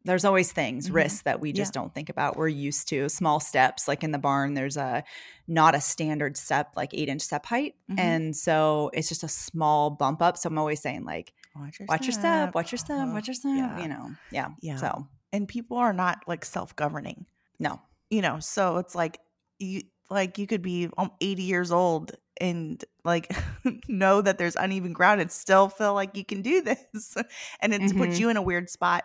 there's 0.07 0.25
always 0.25 0.51
things 0.51 0.85
mm-hmm. 0.85 0.95
risks 0.95 1.21
that 1.23 1.39
we 1.39 1.51
just 1.51 1.75
yeah. 1.75 1.81
don't 1.81 1.93
think 1.93 2.09
about 2.09 2.37
we're 2.37 2.47
used 2.47 2.87
to 2.87 3.09
small 3.09 3.39
steps 3.39 3.87
like 3.87 4.03
in 4.03 4.11
the 4.11 4.17
barn 4.17 4.53
there's 4.53 4.77
a 4.77 5.03
not 5.47 5.75
a 5.75 5.81
standard 5.81 6.37
step 6.37 6.71
like 6.75 6.93
eight 6.93 7.09
inch 7.09 7.21
step 7.21 7.45
height 7.45 7.75
mm-hmm. 7.89 7.99
and 7.99 8.35
so 8.35 8.89
it's 8.93 9.09
just 9.09 9.23
a 9.23 9.27
small 9.27 9.89
bump 9.89 10.21
up 10.21 10.37
so 10.37 10.47
i'm 10.47 10.57
always 10.57 10.81
saying 10.81 11.03
like 11.03 11.33
watch 11.55 11.79
your, 11.79 11.85
watch 11.87 12.03
step. 12.03 12.07
your 12.07 12.19
step 12.19 12.55
watch 12.55 12.71
your 12.71 12.79
step 12.79 13.07
watch 13.09 13.27
your 13.27 13.35
step 13.35 13.51
yeah. 13.55 13.81
you 13.81 13.87
know 13.87 14.09
yeah 14.31 14.47
yeah 14.61 14.77
so 14.77 15.07
and 15.33 15.47
people 15.47 15.77
are 15.77 15.93
not 15.93 16.19
like 16.27 16.45
self-governing 16.45 17.25
no 17.59 17.79
you 18.09 18.21
know 18.21 18.39
so 18.39 18.77
it's 18.77 18.95
like 18.95 19.19
you 19.59 19.81
like 20.09 20.37
you 20.37 20.47
could 20.47 20.61
be 20.61 20.89
um, 20.97 21.11
80 21.19 21.43
years 21.43 21.71
old 21.71 22.13
and 22.39 22.83
like 23.03 23.35
know 23.87 24.21
that 24.21 24.37
there's 24.37 24.55
uneven 24.55 24.93
ground 24.93 25.19
and 25.19 25.31
still 25.31 25.67
feel 25.67 25.93
like 25.93 26.15
you 26.15 26.23
can 26.23 26.41
do 26.41 26.61
this 26.61 27.17
and 27.61 27.73
it 27.73 27.81
mm-hmm. 27.81 27.97
puts 27.97 28.19
you 28.19 28.29
in 28.29 28.37
a 28.37 28.41
weird 28.41 28.69
spot 28.69 29.03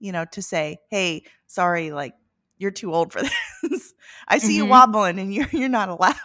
you 0.00 0.12
know, 0.12 0.24
to 0.32 0.42
say, 0.42 0.78
"Hey, 0.88 1.24
sorry, 1.46 1.92
like 1.92 2.14
you're 2.58 2.70
too 2.70 2.92
old 2.92 3.12
for 3.12 3.22
this. 3.62 3.94
I 4.26 4.38
see 4.38 4.48
mm-hmm. 4.48 4.56
you 4.56 4.66
wobbling, 4.66 5.18
and 5.18 5.32
you're 5.32 5.48
you're 5.52 5.68
not 5.68 5.88
allowed." 5.88 6.16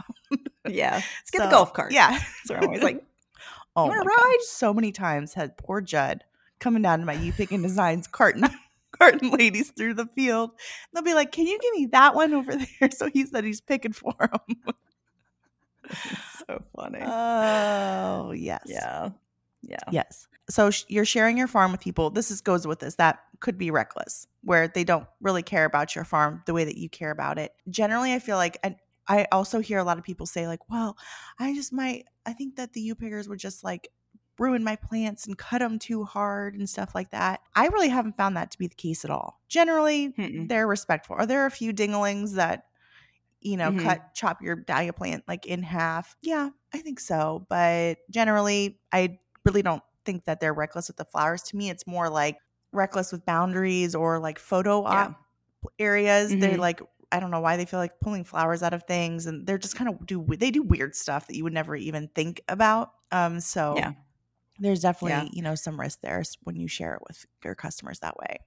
yeah, 0.68 0.94
let's 1.20 1.32
get 1.32 1.40
so, 1.40 1.46
the 1.46 1.52
golf 1.52 1.74
cart. 1.74 1.92
Yeah, 1.92 2.20
so 2.46 2.56
I'm 2.56 2.64
always 2.64 2.84
like, 2.84 3.04
"Oh, 3.76 3.88
my 3.88 3.98
ride?" 3.98 4.38
So 4.42 4.74
many 4.74 4.92
times 4.92 5.34
had 5.34 5.58
poor 5.58 5.82
Judd 5.82 6.24
coming 6.60 6.82
down 6.82 7.00
to 7.00 7.06
my 7.06 7.14
U 7.14 7.34
Picking 7.34 7.62
Designs 7.62 8.08
carton. 8.08 8.48
carton 8.98 9.30
ladies 9.30 9.72
through 9.72 9.94
the 9.94 10.06
field. 10.06 10.52
They'll 10.94 11.04
be 11.04 11.14
like, 11.14 11.34
"Can 11.34 11.48
you 11.48 11.60
give 11.60 11.74
me 11.74 11.88
that 11.88 12.16
one 12.16 12.34
over 12.34 12.56
there?" 12.56 12.92
So 12.92 13.10
he 13.10 13.26
said 13.26 13.44
he's 13.44 13.62
picking 13.62 13.92
for 13.92 14.16
him. 14.22 14.74
so 16.48 16.64
funny. 16.76 17.00
Oh 17.02 18.32
yes. 18.32 18.64
Yeah. 18.66 19.10
Yeah. 19.62 19.78
Yes. 19.92 20.28
So 20.50 20.70
sh- 20.70 20.84
you're 20.88 21.06
sharing 21.06 21.38
your 21.38 21.48
farm 21.48 21.72
with 21.72 21.82
people. 21.82 22.10
This 22.10 22.30
is 22.32 22.42
goes 22.42 22.68
with 22.68 22.80
this. 22.80 22.96
That 22.96 23.20
could 23.40 23.58
be 23.58 23.72
reckless, 23.72 24.28
where 24.44 24.68
they 24.68 24.84
don't 24.84 25.08
really 25.20 25.44
care 25.44 25.66
about 25.66 25.96
your 25.96 26.06
farm 26.06 26.44
the 26.46 26.54
way 26.54 26.64
that 26.64 26.78
you 26.78 26.90
care 26.90 27.12
about 27.12 27.40
it. 27.40 27.52
Generally, 27.70 28.14
I 28.14 28.20
feel 28.20 28.38
like, 28.38 28.58
and 28.64 28.76
I 29.08 29.28
also 29.32 29.60
hear 29.60 29.80
a 29.80 29.84
lot 29.84 29.98
of 29.98 30.04
people 30.04 30.26
say, 30.26 30.48
like, 30.48 30.70
well, 30.70 30.98
I 31.40 31.54
just 31.54 31.74
might, 31.74 32.06
I 32.26 32.34
think 32.34 32.56
that 32.58 32.74
the 32.74 32.82
U 32.82 32.96
pickers 32.96 33.28
would 33.28 33.40
just 33.40 33.64
like 33.64 33.90
ruin 34.38 34.64
my 34.64 34.76
plants 34.76 35.28
and 35.28 35.38
cut 35.38 35.60
them 35.60 35.80
too 35.80 36.04
hard 36.04 36.56
and 36.56 36.70
stuff 36.70 36.94
like 36.94 37.12
that. 37.12 37.40
I 37.56 37.68
really 37.68 37.90
haven't 37.90 38.18
found 38.18 38.36
that 38.38 38.52
to 38.52 38.58
be 38.58 38.68
the 38.68 38.76
case 38.76 39.06
at 39.06 39.12
all. 39.12 39.40
Generally, 39.48 40.14
Mm-mm. 40.18 40.50
they're 40.50 40.68
respectful. 40.68 41.16
Are 41.16 41.26
there 41.26 41.46
a 41.46 41.52
few 41.52 41.72
dinglings 41.72 42.34
that, 42.34 42.66
you 43.42 43.58
know, 43.58 43.70
mm-hmm. 43.70 43.86
cut, 43.86 44.14
chop 44.14 44.42
your 44.42 44.56
dahlia 44.56 44.92
plant 44.92 45.24
like 45.28 45.46
in 45.46 45.64
half? 45.64 46.16
Yeah, 46.22 46.50
I 46.74 46.80
think 46.80 47.00
so. 47.00 47.46
But 47.50 48.00
generally, 48.10 48.80
I 48.92 49.20
really 49.46 49.62
don't 49.62 49.84
think 50.06 50.26
that 50.26 50.40
they're 50.40 50.54
reckless 50.54 50.88
with 50.88 50.98
the 50.98 51.06
flowers. 51.06 51.42
To 51.44 51.58
me, 51.58 51.70
it's 51.70 51.88
more 51.88 52.10
like 52.10 52.38
reckless 52.72 53.12
with 53.12 53.26
boundaries 53.26 53.96
or 53.96 54.20
like 54.20 54.40
photo 54.40 54.84
op 54.84 55.12
yeah. 55.12 55.86
areas. 55.86 56.32
Mm-hmm. 56.32 56.40
They're 56.40 56.58
like 56.58 56.82
I 57.12 57.20
don't 57.20 57.32
know 57.32 57.40
why 57.40 57.58
they 57.58 57.66
feel 57.66 57.80
like 57.80 58.00
pulling 58.00 58.24
flowers 58.24 58.64
out 58.64 58.74
of 58.74 58.84
things, 58.84 59.26
and 59.26 59.46
they're 59.46 59.58
just 59.58 59.76
kind 59.76 59.90
of 59.90 60.06
do 60.06 60.26
they 60.38 60.52
do 60.52 60.62
weird 60.62 60.96
stuff 60.96 61.28
that 61.28 61.36
you 61.36 61.44
would 61.44 61.54
never 61.54 61.76
even 61.76 62.10
think 62.10 62.42
about. 62.48 62.92
Um, 63.12 63.40
so 63.40 63.76
yeah, 63.78 63.94
there's 64.60 64.82
definitely 64.82 65.12
yeah. 65.12 65.30
you 65.32 65.42
know 65.42 65.56
some 65.56 65.80
risk 65.80 66.02
there 66.02 66.24
when 66.44 66.56
you 66.56 66.68
share 66.68 66.96
it 66.96 67.02
with 67.08 67.26
your 67.44 67.56
customers 67.56 68.00
that 68.00 68.18
way. 68.18 68.38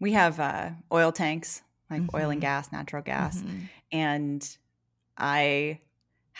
We 0.00 0.12
have 0.12 0.40
uh, 0.40 0.70
oil 0.92 1.12
tanks, 1.12 1.62
like 1.90 2.02
mm-hmm. 2.02 2.16
oil 2.16 2.30
and 2.30 2.32
mm-hmm. 2.32 2.40
gas, 2.40 2.72
natural 2.72 3.02
gas, 3.02 3.38
mm-hmm. 3.38 3.58
and 3.92 4.56
I 5.16 5.80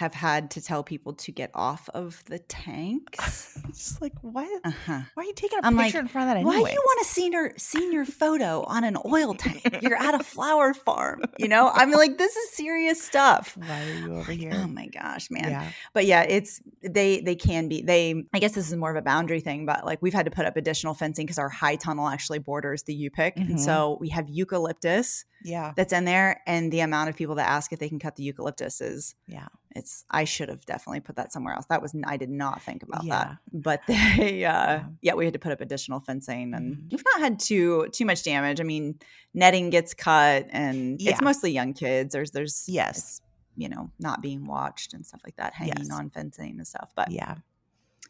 have 0.01 0.15
had 0.15 0.51
to 0.53 0.63
tell 0.63 0.83
people 0.83 1.13
to 1.13 1.31
get 1.31 1.51
off 1.53 1.91
of 1.93 2.25
the 2.25 2.39
tanks. 2.49 3.59
Just 3.67 4.01
like 4.01 4.15
what? 4.23 4.49
Uh-huh. 4.65 5.01
Why 5.13 5.23
are 5.23 5.27
you 5.27 5.35
taking 5.35 5.59
a 5.59 5.67
I'm 5.67 5.77
picture 5.77 5.99
like, 5.99 6.05
in 6.05 6.09
front 6.09 6.31
of 6.31 6.37
that? 6.37 6.47
Why 6.47 6.55
do 6.55 6.73
you 6.73 6.83
want 6.87 7.01
a 7.03 7.05
senior 7.05 7.53
senior 7.59 8.07
photo 8.07 8.65
on 8.65 8.83
an 8.85 8.97
oil 9.05 9.35
tank? 9.35 9.79
You're 9.83 10.01
at 10.01 10.15
a 10.15 10.25
flower 10.25 10.73
farm. 10.73 11.21
You 11.39 11.49
know, 11.49 11.69
I'm 11.69 11.91
like, 11.91 12.17
this 12.17 12.35
is 12.35 12.51
serious 12.53 13.03
stuff. 13.03 13.59
Why 13.59 13.85
are 13.85 13.95
you 13.95 14.17
over 14.17 14.33
here? 14.33 14.53
Oh 14.55 14.67
my 14.69 14.87
gosh, 14.87 15.31
man. 15.31 15.51
Yeah. 15.51 15.71
But 15.93 16.07
yeah, 16.07 16.23
it's 16.23 16.63
they 16.83 17.21
they 17.21 17.37
can 17.37 17.69
be 17.69 17.83
they. 17.83 18.25
I 18.33 18.39
guess 18.39 18.53
this 18.53 18.69
is 18.69 18.77
more 18.77 18.91
of 18.91 18.97
a 18.97 19.03
boundary 19.03 19.41
thing, 19.41 19.67
but 19.67 19.85
like 19.85 20.01
we've 20.01 20.15
had 20.15 20.25
to 20.25 20.31
put 20.31 20.47
up 20.47 20.57
additional 20.57 20.95
fencing 20.95 21.27
because 21.27 21.39
our 21.39 21.51
high 21.51 21.77
tunnel 21.77 22.09
actually 22.09 22.39
borders 22.39 22.85
the 22.85 22.95
U 22.95 23.11
pick, 23.11 23.37
mm-hmm. 23.37 23.51
and 23.51 23.61
so 23.61 23.99
we 24.01 24.09
have 24.09 24.31
eucalyptus. 24.31 25.27
Yeah, 25.45 25.73
that's 25.77 25.93
in 25.93 26.07
there, 26.07 26.41
and 26.47 26.73
the 26.73 26.81
amount 26.81 27.11
of 27.11 27.17
people 27.17 27.35
that 27.37 27.49
ask 27.49 27.73
if 27.73 27.79
they 27.79 27.89
can 27.91 27.99
cut 27.99 28.17
the 28.17 28.23
eucalyptus 28.23 28.81
is 28.81 29.15
yeah 29.27 29.49
it's 29.76 30.04
I 30.11 30.24
should 30.24 30.48
have 30.48 30.64
definitely 30.66 31.00
put 31.00 31.16
that 31.16 31.33
somewhere 31.33 31.54
else. 31.54 31.66
That 31.66 31.80
was 31.80 31.94
I 32.04 32.16
did 32.16 32.30
not 32.30 32.62
think 32.62 32.83
about 32.83 33.04
yeah. 33.04 33.24
that. 33.24 33.37
But 33.52 33.80
they 33.87 33.94
uh 33.94 34.24
yeah. 34.24 34.85
yeah. 35.00 35.14
we 35.14 35.24
had 35.24 35.35
to 35.35 35.38
put 35.38 35.52
up 35.52 35.61
additional 35.61 36.00
fencing 36.00 36.54
and 36.54 36.76
mm-hmm. 36.76 36.88
we've 36.90 37.04
not 37.14 37.20
had 37.20 37.38
too 37.38 37.88
too 37.92 38.04
much 38.04 38.22
damage. 38.22 38.61
I 38.61 38.64
mean, 38.64 38.98
netting 39.35 39.70
gets 39.70 39.94
cut 39.94 40.46
and 40.50 41.00
yeah. 41.00 41.12
it's 41.12 41.20
mostly 41.20 41.52
young 41.52 41.72
kids. 41.72 42.12
There's 42.12 42.33
there's 42.33 42.64
yes, 42.66 43.20
you 43.56 43.68
know, 43.68 43.90
not 43.98 44.22
being 44.22 44.46
watched 44.46 44.92
and 44.92 45.06
stuff 45.06 45.20
like 45.24 45.37
that, 45.37 45.54
hanging 45.54 45.74
yes. 45.78 45.90
on 45.92 46.11
fencing 46.11 46.56
and 46.59 46.66
stuff. 46.66 46.90
But 46.96 47.11
yeah. 47.11 47.37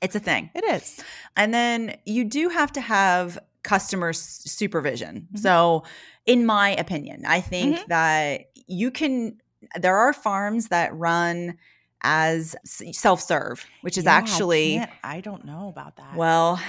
It's 0.02 0.14
a 0.14 0.20
thing. 0.20 0.48
It 0.54 0.64
is. 0.64 1.04
And 1.36 1.52
then 1.52 1.96
you 2.06 2.24
do 2.24 2.48
have 2.48 2.72
to 2.72 2.80
have 2.80 3.38
customer 3.62 4.14
supervision. 4.14 5.26
Mm-hmm. 5.26 5.36
So, 5.36 5.84
in 6.24 6.46
my 6.46 6.70
opinion, 6.70 7.24
I 7.26 7.42
think 7.42 7.76
mm-hmm. 7.76 7.88
that 7.88 8.50
you 8.66 8.90
can 8.90 9.40
there 9.78 9.96
are 9.96 10.12
farms 10.12 10.68
that 10.68 10.94
run 10.96 11.56
as 12.02 12.56
self-serve, 12.64 13.64
which 13.82 13.98
is 13.98 14.04
yeah, 14.04 14.14
actually 14.14 14.78
I, 14.78 14.88
I, 15.02 15.20
don't 15.20 15.44
know 15.44 15.68
about 15.68 15.96
that. 15.96 16.16
Well, 16.16 16.60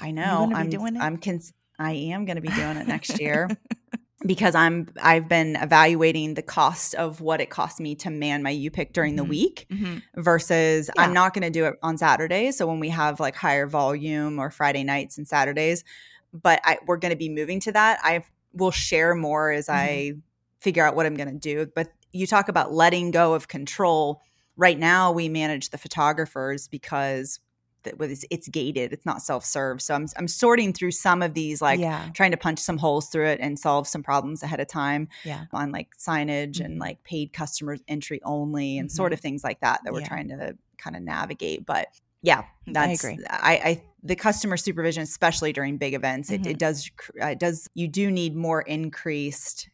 I 0.00 0.10
know 0.10 0.50
I'm 0.52 0.70
doing 0.70 0.96
it. 0.96 1.00
I'm 1.00 1.18
cons- 1.18 1.52
I 1.78 1.92
am 1.92 2.24
going 2.24 2.36
to 2.36 2.42
be 2.42 2.48
doing 2.48 2.76
it 2.76 2.86
next 2.88 3.20
year. 3.20 3.48
because 4.26 4.54
I'm 4.54 4.88
I've 5.00 5.28
been 5.28 5.56
evaluating 5.56 6.34
the 6.34 6.42
cost 6.42 6.94
of 6.94 7.20
what 7.20 7.40
it 7.40 7.50
costs 7.50 7.80
me 7.80 7.94
to 7.96 8.10
man 8.10 8.42
my 8.42 8.50
U 8.50 8.70
pick 8.70 8.92
during 8.92 9.12
mm-hmm. 9.12 9.24
the 9.24 9.24
week 9.24 9.66
mm-hmm. 9.70 10.20
versus 10.20 10.90
yeah. 10.94 11.02
I'm 11.02 11.12
not 11.12 11.34
going 11.34 11.42
to 11.42 11.50
do 11.50 11.66
it 11.66 11.74
on 11.82 11.98
Saturdays. 11.98 12.56
So 12.56 12.66
when 12.66 12.80
we 12.80 12.88
have 12.90 13.20
like 13.20 13.34
higher 13.34 13.66
volume 13.66 14.38
or 14.38 14.50
Friday 14.50 14.84
nights 14.84 15.18
and 15.18 15.26
Saturdays, 15.26 15.84
but 16.32 16.60
I, 16.64 16.78
we're 16.86 16.98
going 16.98 17.10
to 17.10 17.16
be 17.16 17.28
moving 17.28 17.60
to 17.60 17.72
that. 17.72 17.98
I 18.02 18.24
will 18.52 18.70
share 18.70 19.14
more 19.14 19.50
as 19.50 19.66
mm-hmm. 19.66 19.76
I 19.76 20.12
figure 20.60 20.86
out 20.86 20.94
what 20.94 21.06
I'm 21.06 21.14
going 21.14 21.30
to 21.32 21.38
do. 21.38 21.66
But 21.74 21.88
you 22.12 22.26
talk 22.26 22.48
about 22.48 22.72
letting 22.72 23.10
go 23.10 23.34
of 23.34 23.48
control. 23.48 24.20
Right 24.56 24.78
now, 24.78 25.12
we 25.12 25.28
manage 25.28 25.70
the 25.70 25.78
photographers 25.78 26.68
because 26.68 27.40
it's, 27.84 28.24
it's 28.30 28.46
gated 28.48 28.92
it's 28.92 29.04
not 29.04 29.20
self-serve 29.22 29.82
so 29.82 29.92
I'm, 29.92 30.06
I'm 30.16 30.28
sorting 30.28 30.72
through 30.72 30.92
some 30.92 31.20
of 31.20 31.34
these 31.34 31.60
like 31.60 31.80
yeah. 31.80 32.10
trying 32.14 32.30
to 32.30 32.36
punch 32.36 32.60
some 32.60 32.78
holes 32.78 33.08
through 33.08 33.26
it 33.26 33.40
and 33.40 33.58
solve 33.58 33.88
some 33.88 34.04
problems 34.04 34.44
ahead 34.44 34.60
of 34.60 34.68
time 34.68 35.08
Yeah. 35.24 35.46
on 35.52 35.72
like 35.72 35.88
signage 35.98 36.58
Mhm. 36.60 36.64
and 36.64 36.78
like 36.78 37.02
paid 37.02 37.32
customer 37.32 37.76
entry 37.88 38.20
only 38.24 38.78
and 38.78 38.88
sort 38.88 39.10
Mhm. 39.10 39.14
of 39.14 39.20
things 39.20 39.42
like 39.42 39.58
that 39.62 39.80
that 39.82 39.92
we're 39.92 40.02
Yeah. 40.02 40.06
trying 40.06 40.28
to 40.28 40.56
kind 40.78 40.94
of 40.94 41.02
navigate 41.02 41.66
but 41.66 41.88
yeah 42.22 42.44
that's 42.68 43.02
agree. 43.02 43.18
I, 43.28 43.54
I 43.64 43.82
the 44.04 44.14
customer 44.14 44.56
supervision 44.56 45.02
especially 45.02 45.52
during 45.52 45.76
big 45.76 45.94
events 45.94 46.30
it, 46.30 46.42
Mhm. 46.42 46.50
it 46.52 46.58
does 46.60 46.88
it 47.16 47.40
does 47.40 47.68
you 47.74 47.88
do 47.88 48.12
need 48.12 48.36
more 48.36 48.62
increased 48.62 49.68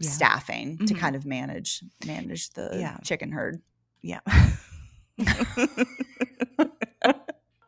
Yeah. 0.00 0.10
staffing 0.10 0.78
to 0.86 0.94
Mhm. 0.94 0.98
kind 0.98 1.16
of 1.16 1.24
manage 1.26 1.82
manage 2.06 2.50
the 2.50 2.70
Yeah. 2.74 2.96
chicken 3.04 3.30
herd 3.32 3.60
Yeah. 4.02 4.20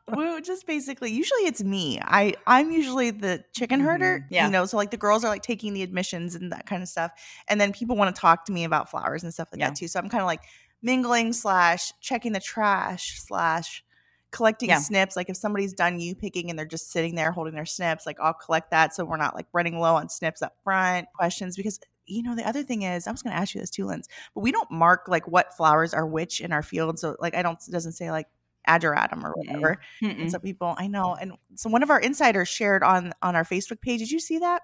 well, 0.09 0.41
just 0.41 0.67
basically, 0.67 1.11
usually 1.11 1.43
it's 1.47 1.63
me. 1.63 1.99
I 2.03 2.35
I'm 2.47 2.71
usually 2.71 3.11
the 3.11 3.45
chicken 3.53 3.81
herder. 3.81 4.21
Mhm. 4.21 4.27
Yeah. 4.31 4.47
You 4.47 4.53
know, 4.53 4.67
so 4.67 4.77
like 4.77 4.91
the 4.91 4.97
girls 4.97 5.25
are 5.25 5.29
like 5.29 5.43
taking 5.43 5.73
the 5.73 5.83
admissions 5.83 6.35
and 6.35 6.53
that 6.53 6.67
kind 6.67 6.83
of 6.83 6.89
stuff, 6.89 7.13
and 7.49 7.61
then 7.61 7.73
people 7.73 7.97
want 7.97 8.15
to 8.15 8.21
talk 8.21 8.45
to 8.47 8.53
me 8.53 8.65
about 8.65 8.91
flowers 8.91 9.23
and 9.23 9.33
stuff 9.33 9.49
like 9.53 9.61
Yeah. 9.61 9.69
that 9.69 9.77
too. 9.77 9.89
So 9.89 9.99
I'm 10.01 10.09
kind 10.09 10.23
of 10.23 10.27
like 10.27 10.43
mingling 10.83 11.33
slash 11.33 11.93
checking 12.01 12.33
the 12.33 12.41
trash 12.41 13.21
slash 13.21 13.85
collecting 14.33 14.69
Yeah. 14.71 14.79
snips. 14.79 15.17
Like 15.17 15.29
if 15.29 15.37
somebody's 15.37 15.75
done 15.75 15.99
you 16.01 16.15
picking 16.15 16.51
and 16.51 16.59
they're 16.59 16.67
just 16.67 16.91
sitting 16.93 17.15
there 17.17 17.33
holding 17.33 17.55
their 17.55 17.67
snips, 17.67 18.07
like 18.07 18.19
I'll 18.21 18.33
collect 18.35 18.71
that 18.71 18.95
so 18.95 19.05
we're 19.05 19.17
not 19.17 19.35
like 19.35 19.47
running 19.53 19.79
low 19.81 19.97
on 19.97 20.09
snips 20.09 20.41
up 20.43 20.57
front. 20.65 21.09
Questions 21.15 21.57
because 21.57 21.79
you 22.11 22.23
know 22.23 22.35
the 22.35 22.47
other 22.47 22.63
thing 22.63 22.83
is 22.83 23.07
I 23.07 23.13
was 23.13 23.23
going 23.23 23.35
to 23.35 23.41
ask 23.41 23.55
you 23.55 23.61
this 23.61 23.71
too, 23.71 23.87
Linz, 23.87 24.09
but 24.35 24.41
we 24.41 24.53
don't 24.53 24.71
mark 24.71 25.07
like 25.09 25.27
what 25.29 25.57
flowers 25.57 25.95
are 25.95 26.07
which 26.07 26.41
in 26.41 26.53
our 26.53 26.63
field. 26.63 26.99
So 26.99 27.17
like 27.21 27.35
I 27.35 27.43
don't 27.43 27.59
it 27.67 27.71
doesn't 27.71 27.93
say 27.93 28.11
like 28.11 28.27
ageratum 28.69 29.25
or 29.25 29.33
whatever. 29.35 29.81
Mm-mm. 30.03 30.23
And 30.23 30.31
so 30.31 30.39
people 30.39 30.75
I 30.79 30.87
know, 30.87 31.15
and 31.15 31.33
so 31.55 31.71
one 31.71 31.83
of 31.83 31.91
our 31.91 32.01
insiders 32.01 32.49
shared 32.49 32.83
on 32.83 33.13
on 33.23 33.37
our 33.37 33.45
Facebook 33.45 33.81
page. 33.81 34.01
Did 34.01 34.11
you 34.11 34.21
see 34.21 34.39
that? 34.39 34.63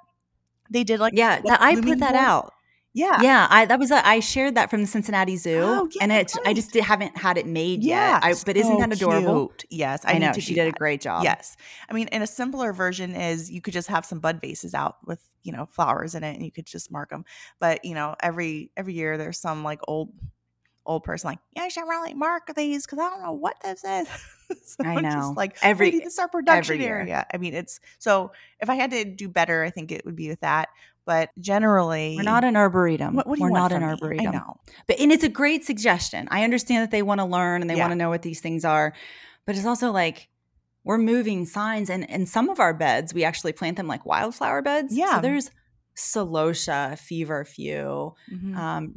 They 0.71 0.85
did 0.85 1.01
like 1.01 1.13
yeah 1.17 1.41
i 1.61 1.75
put 1.77 2.01
that 2.01 2.13
board. 2.13 2.15
out 2.17 2.53
Yeah, 2.97 3.21
yeah 3.23 3.47
i 3.51 3.67
that 3.67 3.79
was 3.79 3.91
a, 3.91 4.07
i 4.07 4.21
shared 4.21 4.55
that 4.55 4.71
from 4.71 4.81
the 4.81 4.87
cincinnati 4.87 5.37
zoo 5.37 5.61
Oh, 5.63 5.89
yeah, 5.93 6.03
and 6.03 6.13
it's 6.13 6.37
i 6.47 6.53
just 6.55 6.73
did, 6.73 6.83
haven't 6.83 7.17
had 7.17 7.37
it 7.37 7.47
made 7.47 7.85
yeah. 7.85 8.15
yet 8.15 8.25
I, 8.25 8.35
but 8.45 8.57
isn't 8.57 8.79
that 8.79 8.93
adorable 8.93 9.49
cute. 9.49 9.65
Yes, 9.71 10.05
I, 10.05 10.15
i, 10.15 10.19
know 10.19 10.33
she 10.33 10.55
did 10.55 10.69
a 10.69 10.73
great 10.73 11.01
job 11.03 11.23
Yes. 11.23 11.57
I 11.89 11.93
mean, 11.93 12.09
and 12.09 12.23
a 12.23 12.27
simpler 12.27 12.73
version 12.73 13.15
is 13.15 13.51
you 13.51 13.61
could 13.61 13.73
just 13.73 13.89
have 13.89 14.05
some 14.05 14.21
bud 14.21 14.41
vases 14.41 14.75
out 14.75 14.97
with, 15.07 15.21
you 15.43 15.53
know, 15.53 15.67
flowers 15.67 16.15
in 16.15 16.23
it 16.25 16.35
and 16.37 16.45
you 16.45 16.53
could 16.53 16.67
just 16.67 16.91
mark 16.91 17.11
them. 17.11 17.25
But, 17.59 17.85
you 17.85 17.95
know, 17.95 18.15
every 18.23 18.71
every 18.77 18.95
year 18.95 19.19
there's 19.19 19.39
some 19.39 19.65
like 19.65 19.81
old 19.89 20.13
old 20.85 21.03
person 21.03 21.29
like, 21.29 21.39
yeah, 21.57 21.63
I 21.63 21.69
should 21.69 21.83
really 21.83 22.15
mark 22.15 22.55
these 22.55 22.87
because 22.87 23.01
I 23.01 23.11
don't 23.11 23.23
know 23.23 23.33
what 23.33 23.57
this 23.63 23.83
is. 23.85 24.09
so 24.77 24.85
I 24.85 25.01
know. 25.01 25.11
Just 25.11 25.37
like 25.37 25.57
Every- 25.63 25.91
this 25.91 26.13
is 26.13 26.19
our 26.19 26.29
production 26.29 26.81
year. 26.81 26.99
area. 27.01 27.27
I 27.33 27.39
mean, 27.39 27.55
it's 27.55 27.81
so 27.99 28.33
if 28.61 28.71
I 28.71 28.77
had 28.77 28.93
to 28.93 29.05
do 29.05 29.29
better, 29.29 29.65
I 29.65 29.71
think 29.71 29.91
it 29.91 30.05
would 30.05 30.17
be 30.17 30.29
with 30.29 30.41
that. 30.41 30.69
But 31.07 31.31
generally, 31.39 32.15
we're 32.17 32.23
not 32.25 32.43
an 32.45 32.57
arboretum 32.57 33.15
What, 33.15 33.27
what 33.29 33.37
do 33.37 33.43
we're 33.45 33.51
want 33.51 33.71
not 33.71 33.73
an 33.73 33.83
me? 33.83 33.89
arboretum 33.89 34.27
I 34.29 34.31
know. 34.33 34.57
but 34.89 34.99
and 35.01 35.11
it's 35.13 35.23
a 35.25 35.29
great 35.29 35.65
suggestion 35.65 36.27
i 36.33 36.43
understand 36.45 36.83
that 36.83 36.91
they 36.91 37.01
want 37.03 37.21
to 37.21 37.25
learn 37.25 37.61
and 37.63 37.71
they 37.71 37.77
Yeah. 37.77 37.83
want 37.85 37.93
to 37.93 37.97
know 37.97 38.09
what 38.11 38.23
these 38.23 38.41
things 38.41 38.65
are 38.65 38.93
but 39.47 39.57
it's 39.57 39.65
also 39.67 39.93
like 39.93 40.29
we're 40.85 40.99
moving 40.99 41.47
signs 41.47 41.89
and 41.91 42.09
and 42.11 42.29
some 42.29 42.49
of 42.49 42.59
our 42.61 42.75
beds 42.75 43.15
we 43.15 43.23
actually 43.25 43.53
plant 43.53 43.77
them 43.77 43.87
like 43.87 44.05
wildflower 44.05 44.63
beds 44.63 44.97
Yeah. 44.97 45.15
so 45.17 45.21
there's 45.23 45.51
Celosia, 45.97 46.99
feverfew, 46.99 48.13
Mhm. 48.31 48.55
um, 48.57 48.93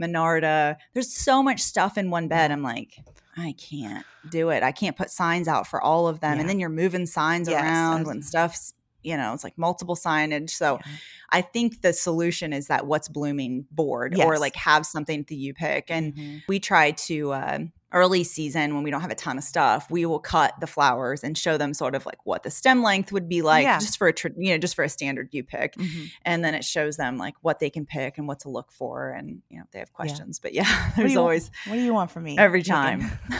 Monarda. 0.00 0.76
There's 0.94 1.12
so 1.12 1.42
much 1.42 1.60
stuff 1.60 1.98
in 1.98 2.08
one 2.10 2.28
bed. 2.28 2.50
I'm 2.52 2.62
like, 2.62 2.90
I 3.36 3.54
can't 3.58 4.06
do 4.30 4.50
it. 4.50 4.62
I 4.62 4.70
can't 4.72 4.96
put 4.96 5.10
signs 5.10 5.48
out 5.48 5.66
for 5.66 5.80
all 5.80 6.06
of 6.06 6.20
them. 6.20 6.34
Yeah. 6.34 6.40
And 6.40 6.48
then 6.48 6.60
you're 6.60 6.68
moving 6.68 7.06
signs 7.06 7.48
Yes, 7.48 7.60
around 7.62 7.90
that's- 8.00 8.06
when 8.06 8.22
stuff's, 8.22 8.74
you 9.02 9.16
know, 9.16 9.32
it's 9.34 9.44
like 9.44 9.56
multiple 9.58 9.96
signage. 9.96 10.50
So 10.50 10.78
Yeah. 10.84 10.92
I 11.30 11.40
think 11.42 11.80
the 11.82 11.92
solution 11.92 12.52
is 12.52 12.66
that 12.68 12.86
what's 12.86 13.08
blooming 13.08 13.66
board 13.70 14.18
or 14.18 14.38
like 14.38 14.54
have 14.56 14.84
something 14.86 15.24
that 15.28 15.34
you 15.34 15.54
pick. 15.54 15.90
And 15.90 16.14
Mhm. 16.14 16.42
we 16.48 16.60
try 16.60 16.90
to 16.92 17.32
uh, 17.32 17.58
early 17.94 18.24
season 18.24 18.74
when 18.74 18.82
we 18.82 18.90
don't 18.90 19.02
have 19.02 19.10
a 19.10 19.14
ton 19.14 19.36
of 19.36 19.44
stuff 19.44 19.90
we 19.90 20.06
will 20.06 20.18
cut 20.18 20.58
the 20.60 20.66
flowers 20.66 21.22
and 21.22 21.36
show 21.36 21.58
them 21.58 21.74
sort 21.74 21.94
of 21.94 22.06
like 22.06 22.16
what 22.24 22.42
the 22.42 22.50
stem 22.50 22.82
length 22.82 23.12
would 23.12 23.28
be 23.28 23.42
like 23.42 23.64
Yeah. 23.64 23.78
just 23.78 23.98
for 23.98 24.08
a 24.08 24.14
tr- 24.14 24.28
you 24.34 24.50
know 24.52 24.56
just 24.56 24.74
for 24.74 24.82
a 24.82 24.88
standard 24.88 25.28
you 25.32 25.44
pick 25.44 25.74
Mhm. 25.74 26.10
and 26.24 26.42
then 26.42 26.54
it 26.54 26.64
shows 26.64 26.96
them 26.96 27.18
like 27.18 27.34
what 27.42 27.58
they 27.58 27.68
can 27.68 27.84
pick 27.84 28.16
and 28.16 28.26
what 28.26 28.40
to 28.40 28.48
look 28.48 28.72
for 28.72 29.10
and 29.10 29.42
you 29.50 29.58
know 29.58 29.64
if 29.64 29.70
they 29.72 29.78
have 29.78 29.92
questions 29.92 30.38
but 30.38 30.54
yeah 30.54 30.64
What 30.64 30.96
do 30.96 31.02
there's 31.02 31.10
want- 31.10 31.18
always 31.18 31.50
What 31.66 31.74
do 31.74 31.80
you 31.82 31.92
want 31.92 32.10
from 32.10 32.22
me? 32.24 32.38
Every 32.38 32.62
time. 32.62 33.10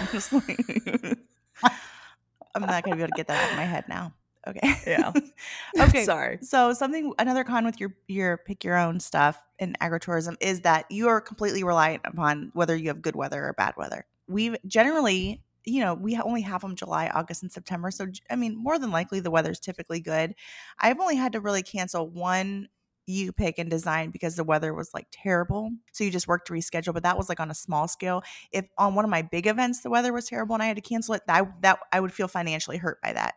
I'm 2.54 2.62
not 2.66 2.82
gonna 2.84 2.96
be 2.96 3.02
able 3.02 3.08
to 3.12 3.16
get 3.16 3.28
that 3.28 3.42
out 3.44 3.50
of 3.52 3.56
my 3.56 3.64
head 3.64 3.84
now. 3.88 4.12
Okay. 4.46 4.74
Yeah. 4.86 5.12
okay. 5.80 6.04
sorry 6.04 6.38
So 6.42 6.72
something 6.72 7.12
another 7.18 7.44
con 7.44 7.64
with 7.64 7.78
your 7.78 7.94
your 8.08 8.38
pick 8.38 8.64
your 8.64 8.76
own 8.76 9.00
stuff 9.00 9.40
in 9.58 9.76
agritourism 9.80 10.36
is 10.40 10.62
that 10.62 10.86
you 10.90 11.08
are 11.08 11.20
completely 11.20 11.62
reliant 11.62 12.02
upon 12.04 12.50
whether 12.54 12.74
you 12.76 12.88
have 12.88 13.02
good 13.02 13.16
weather 13.16 13.44
or 13.44 13.52
bad 13.52 13.74
weather. 13.76 14.04
We 14.26 14.56
generally, 14.66 15.42
you 15.64 15.80
know, 15.80 15.94
we 15.94 16.16
only 16.18 16.42
have 16.42 16.62
them 16.62 16.74
July, 16.74 17.10
August, 17.14 17.42
and 17.42 17.52
September. 17.52 17.90
So 17.90 18.06
I 18.30 18.36
mean, 18.36 18.56
more 18.56 18.78
than 18.78 18.90
likely 18.90 19.20
the 19.20 19.30
weather's 19.30 19.60
typically 19.60 20.00
good. 20.00 20.34
I've 20.78 21.00
only 21.00 21.16
had 21.16 21.32
to 21.32 21.40
really 21.40 21.62
cancel 21.62 22.08
one 22.08 22.68
you 23.06 23.32
pick 23.32 23.58
and 23.58 23.68
design 23.68 24.10
because 24.10 24.36
the 24.36 24.44
weather 24.44 24.72
was 24.74 24.94
like 24.94 25.06
terrible. 25.10 25.70
So 25.92 26.04
you 26.04 26.10
just 26.10 26.28
work 26.28 26.44
to 26.46 26.52
reschedule, 26.52 26.94
but 26.94 27.02
that 27.02 27.18
was 27.18 27.28
like 27.28 27.40
on 27.40 27.50
a 27.50 27.54
small 27.54 27.88
scale. 27.88 28.22
If 28.52 28.66
on 28.78 28.94
one 28.94 29.04
of 29.04 29.10
my 29.10 29.22
big 29.22 29.46
events 29.46 29.80
the 29.80 29.90
weather 29.90 30.12
was 30.12 30.26
terrible 30.26 30.54
and 30.54 30.62
I 30.62 30.66
had 30.66 30.76
to 30.76 30.82
cancel 30.82 31.14
it, 31.14 31.22
that 31.26 31.62
that 31.62 31.80
I 31.92 32.00
would 32.00 32.12
feel 32.12 32.28
financially 32.28 32.76
hurt 32.76 33.00
by 33.02 33.12
that. 33.12 33.34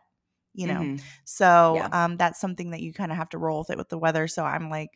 You 0.56 0.66
know. 0.68 0.80
Mhm. 0.80 1.02
So 1.24 1.74
Yeah. 1.76 1.88
um, 2.04 2.16
that's 2.16 2.40
something 2.40 2.70
that 2.70 2.80
you 2.80 2.92
kind 2.92 3.12
of 3.12 3.18
have 3.18 3.28
to 3.30 3.38
roll 3.38 3.58
with 3.60 3.70
it 3.70 3.78
with 3.78 3.88
the 3.88 3.98
weather. 3.98 4.26
So 4.28 4.44
I'm 4.44 4.70
like, 4.70 4.90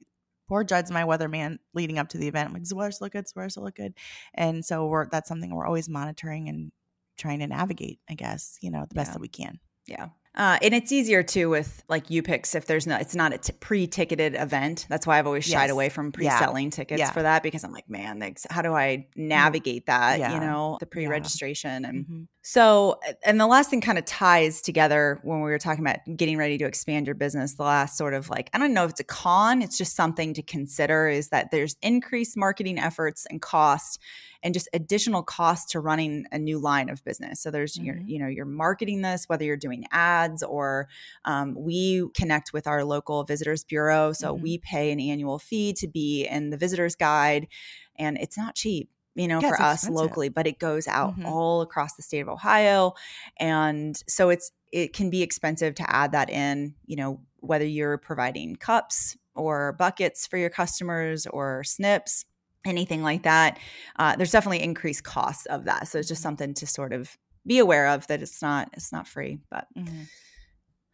poor 0.49 0.65
Judd's 0.65 0.91
my 0.91 1.05
weatherman 1.05 1.59
leading 1.75 1.99
up 1.99 2.09
to 2.11 2.19
the 2.19 2.27
event. 2.29 2.49
I'm 2.49 2.53
like, 2.55 2.63
does 2.63 2.71
the 2.71 2.77
weather 2.77 2.91
still 2.93 3.05
look 3.07 3.13
good? 3.13 3.25
Does 3.25 3.33
the 3.33 3.39
weather 3.41 3.51
still 3.51 3.63
look 3.65 3.77
good? 3.77 3.95
And 4.35 4.65
so 4.65 4.87
we're 4.87 5.09
that's 5.09 5.29
something 5.29 5.55
we're 5.55 5.67
always 5.67 5.89
monitoring 5.89 6.49
and 6.49 6.73
trying 7.19 7.39
to 7.41 7.47
navigate, 7.47 8.01
I 8.09 8.15
guess, 8.15 8.57
you 8.63 8.71
know, 8.71 8.87
the 8.89 8.95
best 8.95 9.11
Yeah. 9.11 9.13
that 9.15 9.21
we 9.21 9.29
can. 9.29 9.59
yeah 9.87 10.09
uh, 10.37 10.59
and 10.63 10.73
it's 10.75 10.93
easier 10.93 11.23
too 11.25 11.49
with 11.51 11.83
like 11.89 12.09
you 12.11 12.23
picks 12.23 12.55
if 12.55 12.67
there's 12.67 12.87
no 12.87 12.97
it's 12.97 13.15
not 13.17 13.33
a 13.33 13.39
t- 13.39 13.53
pre-ticketed 13.59 14.35
event 14.37 14.87
that's 14.91 15.05
why 15.07 15.19
i've 15.19 15.27
always 15.27 15.45
shied 15.45 15.65
Yes. 15.65 15.71
away 15.71 15.89
from 15.89 16.13
pre-selling 16.13 16.71
tickets 16.71 17.01
Yeah. 17.01 17.11
for 17.11 17.23
that 17.23 17.43
because 17.43 17.65
i'm 17.65 17.73
like 17.73 17.89
man 17.89 18.21
like, 18.21 18.39
how 18.51 18.63
do 18.63 18.73
i 18.75 19.09
navigate 19.17 19.87
that 19.87 20.21
Yeah. 20.21 20.35
you 20.35 20.41
know 20.41 20.77
the 20.79 20.87
pre-registration 20.87 21.85
and 21.85 22.07
Mhm. 22.07 22.29
So, 22.43 22.99
and 23.23 23.39
the 23.39 23.47
last 23.47 23.69
thing 23.69 23.83
kind 23.83 23.99
of 23.99 24.07
ties 24.07 24.63
together 24.63 25.21
when 25.25 25.43
we 25.43 25.51
were 25.51 25.59
talking 25.59 25.85
about 25.85 25.99
getting 26.17 26.39
ready 26.39 26.57
to 26.57 26.65
expand 26.65 27.07
your 27.07 27.15
business. 27.15 27.55
The 27.55 27.65
last 27.65 27.99
sort 27.99 28.15
of 28.15 28.31
like, 28.31 28.49
I 28.55 28.59
don't 28.59 28.73
know 28.73 28.85
if 28.85 28.93
it's 28.93 29.01
a 29.01 29.05
con, 29.05 29.61
it's 29.61 29.77
just 29.77 29.95
something 29.95 30.33
to 30.33 30.43
consider 30.43 31.07
is 31.07 31.29
that 31.29 31.51
there's 31.51 31.77
increased 31.83 32.39
marketing 32.39 32.79
efforts 32.79 33.27
and 33.29 33.43
cost 33.43 34.01
and 34.43 34.55
just 34.55 34.71
additional 34.73 35.23
cost 35.23 35.69
to 35.71 35.81
running 35.81 36.25
a 36.33 36.39
new 36.39 36.59
line 36.59 36.89
of 36.89 37.05
business. 37.05 37.43
So 37.43 37.51
there's, 37.51 37.79
your, 37.79 37.97
Mhm. 37.97 38.09
you 38.09 38.19
know, 38.19 38.27
you're 38.27 38.47
marketing 38.47 39.03
this, 39.03 39.29
whether 39.29 39.45
you're 39.45 39.59
doing 39.59 39.85
ads 39.93 40.43
or 40.43 40.89
um, 41.27 41.55
we 41.59 42.09
connect 42.15 42.55
with 42.55 42.67
our 42.67 42.85
local 42.85 43.23
visitors 43.25 43.65
bureau. 43.65 44.15
So 44.15 44.35
Mhm. 44.35 44.41
we 44.41 44.59
pay 44.59 44.93
an 44.93 44.99
annual 45.01 45.39
fee 45.39 45.75
to 45.75 45.87
be 45.87 46.27
in 46.27 46.49
the 46.49 46.57
visitors 46.57 46.95
guide 46.95 47.49
and 47.97 48.17
it's 48.17 48.39
not 48.39 48.55
cheap 48.55 48.89
you 49.21 49.29
know, 49.29 49.41
Yeah, 49.43 49.49
for 49.49 49.61
us 49.61 49.81
expensive. 49.85 49.95
locally, 49.95 50.29
but 50.31 50.47
it 50.47 50.59
goes 50.59 50.89
out 50.89 51.17
Mhm. 51.17 51.27
all 51.27 51.61
across 51.63 51.95
the 51.97 52.03
state 52.03 52.21
of 52.21 52.29
Ohio. 52.29 52.95
And 53.39 53.97
so 54.09 54.31
it's 54.31 54.51
it 54.73 54.93
can 54.93 55.11
be 55.11 55.21
expensive 55.23 55.75
to 55.75 55.91
add 55.95 56.13
that 56.13 56.31
in, 56.31 56.75
you 56.87 56.95
know, 56.97 57.21
whether 57.41 57.65
you're 57.67 57.99
providing 57.99 58.55
cups 58.57 59.17
or 59.35 59.73
buckets 59.73 60.27
for 60.29 60.37
your 60.39 60.49
customers 60.51 61.27
or 61.27 61.65
snips, 61.65 62.25
anything 62.65 63.03
like 63.03 63.25
that. 63.25 63.59
Uh, 63.97 64.15
there's 64.17 64.31
definitely 64.31 64.63
increased 64.63 65.03
costs 65.03 65.47
of 65.47 65.65
that. 65.65 65.89
So 65.89 65.99
it's 65.99 66.07
just 66.09 66.23
something 66.23 66.55
to 66.55 66.67
sort 66.67 66.93
of 66.93 67.17
be 67.45 67.59
aware 67.59 67.89
of 67.89 68.07
that 68.07 68.23
it's 68.23 68.41
not 68.43 68.71
it's 68.75 68.93
not 68.93 69.09
free. 69.09 69.41
But 69.51 69.67
Mhm. 69.77 70.07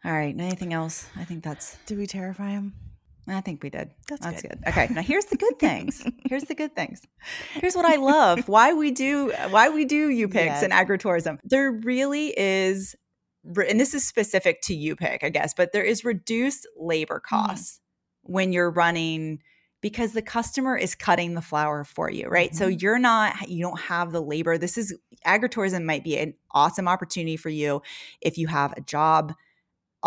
all 0.05 0.11
right, 0.13 0.35
anything 0.39 0.73
else? 0.73 1.07
I 1.15 1.23
think 1.23 1.43
that's 1.43 1.77
Did 1.85 1.97
we 1.99 2.07
terrify 2.07 2.49
him? 2.49 2.73
I 3.27 3.41
think 3.41 3.61
we 3.61 3.69
did. 3.69 3.91
That's 4.07 4.21
That's 4.21 4.41
good. 4.41 4.51
good. 4.51 4.63
Okay, 4.69 4.87
now 4.93 5.01
here's 5.01 5.25
the 5.25 5.35
good 5.35 5.59
things. 5.59 6.03
Here's 6.29 6.43
the 6.45 6.55
good 6.55 6.75
things. 6.75 7.01
Here's 7.55 7.75
what 7.75 7.85
I 7.85 7.95
love. 7.97 8.47
Why 8.47 8.73
we 8.73 8.91
do 8.91 9.33
why 9.49 9.69
we 9.69 9.85
do 9.85 10.09
UPICs 10.09 10.63
and 10.63 10.71
agritourism. 10.71 11.39
There 11.43 11.71
really 11.71 12.33
is 12.37 12.95
and 13.45 13.79
this 13.79 13.93
is 13.93 14.05
specific 14.07 14.61
to 14.63 14.73
UPIC, 14.75 15.23
I 15.23 15.29
guess, 15.29 15.53
but 15.53 15.71
there 15.71 15.83
is 15.83 16.03
reduced 16.05 16.67
labor 16.77 17.19
costs 17.19 17.79
when 18.23 18.51
you're 18.53 18.71
running 18.71 19.39
because 19.81 20.11
the 20.13 20.21
customer 20.21 20.75
is 20.75 20.95
cutting 20.95 21.33
the 21.33 21.41
flower 21.41 21.83
for 21.83 22.09
you, 22.09 22.27
right? 22.27 22.55
So 22.55 22.67
Mhm. 22.67 22.81
you're 22.81 22.99
not 22.99 23.49
you 23.49 23.61
don't 23.63 23.79
have 23.79 24.11
the 24.11 24.21
labor. 24.21 24.57
This 24.57 24.77
is 24.77 24.95
agritourism 25.25 25.83
might 25.83 26.03
be 26.03 26.17
an 26.17 26.33
awesome 26.51 26.87
opportunity 26.87 27.37
for 27.37 27.49
you 27.49 27.81
if 28.21 28.37
you 28.37 28.47
have 28.47 28.73
a 28.77 28.81
job 28.81 29.33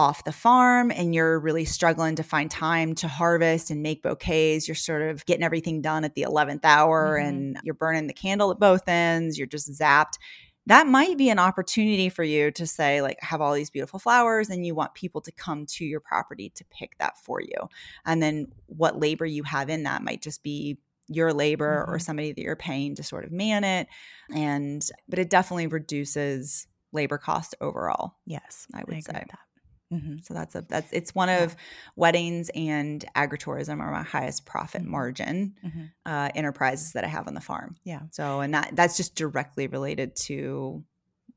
off 0.00 0.24
the 0.24 0.32
farm 0.32 0.90
and 0.90 1.14
you're 1.14 1.38
really 1.38 1.66
struggling 1.66 2.16
to 2.16 2.22
find 2.22 2.50
time 2.50 2.94
to 2.94 3.06
harvest 3.06 3.70
and 3.70 3.82
make 3.82 4.02
bouquets, 4.02 4.66
you're 4.66 4.74
sort 4.74 5.02
of 5.02 5.26
getting 5.26 5.44
everything 5.44 5.82
done 5.82 6.04
at 6.04 6.14
the 6.14 6.22
11th 6.22 6.64
hour 6.64 7.18
Mhm. 7.18 7.28
and 7.28 7.60
you're 7.64 7.74
burning 7.74 8.06
the 8.06 8.14
candle 8.14 8.50
at 8.50 8.58
both 8.58 8.88
ends, 8.88 9.36
you're 9.36 9.46
just 9.46 9.68
zapped. 9.70 10.14
that 10.66 10.86
might 10.86 11.16
be 11.16 11.30
an 11.30 11.38
opportunity 11.38 12.08
for 12.10 12.22
you 12.22 12.50
to 12.50 12.66
say 12.66 13.00
like 13.02 13.18
have 13.22 13.40
all 13.40 13.54
these 13.54 13.70
beautiful 13.70 13.98
flowers 13.98 14.50
and 14.50 14.64
you 14.64 14.74
want 14.74 14.94
people 14.94 15.20
to 15.22 15.32
come 15.32 15.64
to 15.66 15.84
your 15.84 16.00
property 16.00 16.50
to 16.50 16.64
pick 16.70 16.96
that 16.98 17.16
for 17.18 17.40
you 17.40 17.58
and 18.04 18.22
then 18.22 18.46
what 18.66 19.00
labor 19.00 19.24
you 19.26 19.42
have 19.42 19.68
in 19.70 19.82
that 19.84 20.04
might 20.04 20.22
just 20.22 20.42
be 20.42 20.78
your 21.08 21.32
labor 21.32 21.82
mm-hmm. 21.82 21.92
or 21.92 21.98
somebody 21.98 22.30
that 22.32 22.42
you're 22.42 22.54
paying 22.56 22.94
to 22.94 23.02
sort 23.02 23.24
of 23.24 23.32
man 23.32 23.64
it 23.64 23.88
and 24.34 24.82
but 25.08 25.18
it 25.18 25.30
definitely 25.30 25.66
reduces 25.66 26.68
labor 26.92 27.18
cost 27.18 27.54
overall 27.60 28.14
yes 28.26 28.66
i 28.74 28.82
would 28.86 28.96
I 28.96 29.00
say 29.00 29.12
that. 29.12 29.38
Mm-hmm. 29.92 30.16
So 30.22 30.34
that's 30.34 30.54
a 30.54 30.64
that's 30.68 30.92
it's 30.92 31.14
one 31.14 31.28
of 31.28 31.56
weddings 31.96 32.50
and 32.54 33.04
agritourism 33.16 33.80
are 33.80 33.90
my 33.90 34.02
highest 34.02 34.46
profit 34.46 34.82
mm-hmm. 34.82 34.92
margin 34.92 35.54
mm-hmm. 35.64 35.84
uh, 36.06 36.28
enterprises 36.34 36.92
that 36.92 37.04
I 37.04 37.08
have 37.08 37.26
on 37.26 37.34
the 37.34 37.40
farm. 37.40 37.76
Yeah. 37.84 38.02
So 38.12 38.40
and 38.40 38.54
that 38.54 38.70
that's 38.74 38.96
just 38.96 39.16
directly 39.16 39.66
related 39.66 40.14
to 40.26 40.84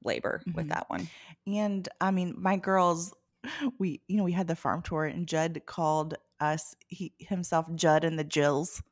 labor 0.04 0.42
with 0.46 0.56
mm-hmm. 0.56 0.68
that 0.70 0.90
one. 0.90 1.10
And 1.48 1.88
I 2.00 2.12
mean, 2.12 2.36
my 2.38 2.58
girls, 2.58 3.14
we 3.80 4.02
you 4.08 4.18
know 4.18 4.24
we 4.24 4.34
had 4.34 4.48
the 4.48 4.56
farm 4.56 4.84
tour 4.84 5.06
and 5.06 5.28
Judd 5.28 5.64
called 5.66 6.16
us 6.40 6.76
he 6.88 7.14
himself 7.18 7.68
Judd 7.74 8.04
and 8.04 8.20
the 8.20 8.24
Jills. 8.24 8.84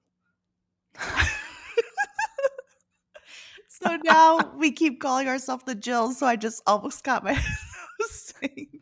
so 3.68 3.98
now 4.04 4.54
we 4.58 4.72
keep 4.72 5.00
calling 5.00 5.28
ourselves 5.28 5.66
the 5.66 5.76
Jills. 5.76 6.18
So 6.18 6.26
I 6.26 6.36
just 6.36 6.64
almost 6.66 7.04
got 7.04 7.24
my 7.24 7.40
saying 8.10 8.82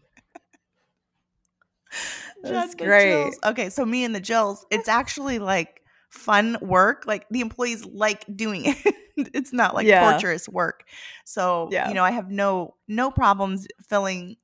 that's 2.44 2.76
great. 2.76 3.34
Okay, 3.44 3.70
so 3.70 3.86
me 3.86 4.04
and 4.04 4.16
the 4.16 4.20
Jills, 4.20 4.66
it's 4.72 4.88
actually 4.88 5.40
like 5.40 5.82
fun 6.10 6.58
work. 6.62 7.04
Like 7.06 7.28
the 7.30 7.42
employees 7.42 7.86
like 7.86 8.26
doing 8.36 8.66
it. 8.66 8.96
it's 9.34 9.54
not 9.54 9.76
like 9.76 9.88
yeah. 9.88 10.12
torturous 10.12 10.48
work. 10.48 10.86
So 11.26 11.70
yeah. 11.72 11.90
you 11.90 11.94
know, 11.94 12.04
I 12.04 12.12
have 12.12 12.30
no 12.30 12.76
no 12.88 13.12
problems 13.12 13.68
filling 13.88 14.38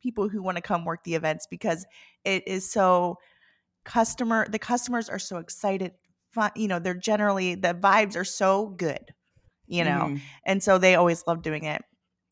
people 0.00 0.28
who 0.28 0.42
want 0.42 0.56
to 0.56 0.62
come 0.62 0.84
work 0.84 1.02
the 1.04 1.14
events 1.14 1.46
because 1.48 1.84
it 2.24 2.46
is 2.46 2.70
so 2.70 3.18
customer 3.84 4.46
the 4.48 4.58
customers 4.58 5.08
are 5.08 5.18
so 5.18 5.38
excited 5.38 5.92
fun 6.30 6.50
you 6.56 6.68
know 6.68 6.78
they're 6.78 6.94
generally 6.94 7.54
the 7.54 7.72
vibes 7.72 8.16
are 8.16 8.24
so 8.24 8.66
good 8.66 9.14
you 9.66 9.84
know 9.84 10.08
mm. 10.10 10.20
and 10.44 10.62
so 10.62 10.76
they 10.76 10.96
always 10.96 11.24
love 11.26 11.40
doing 11.40 11.64
it 11.64 11.82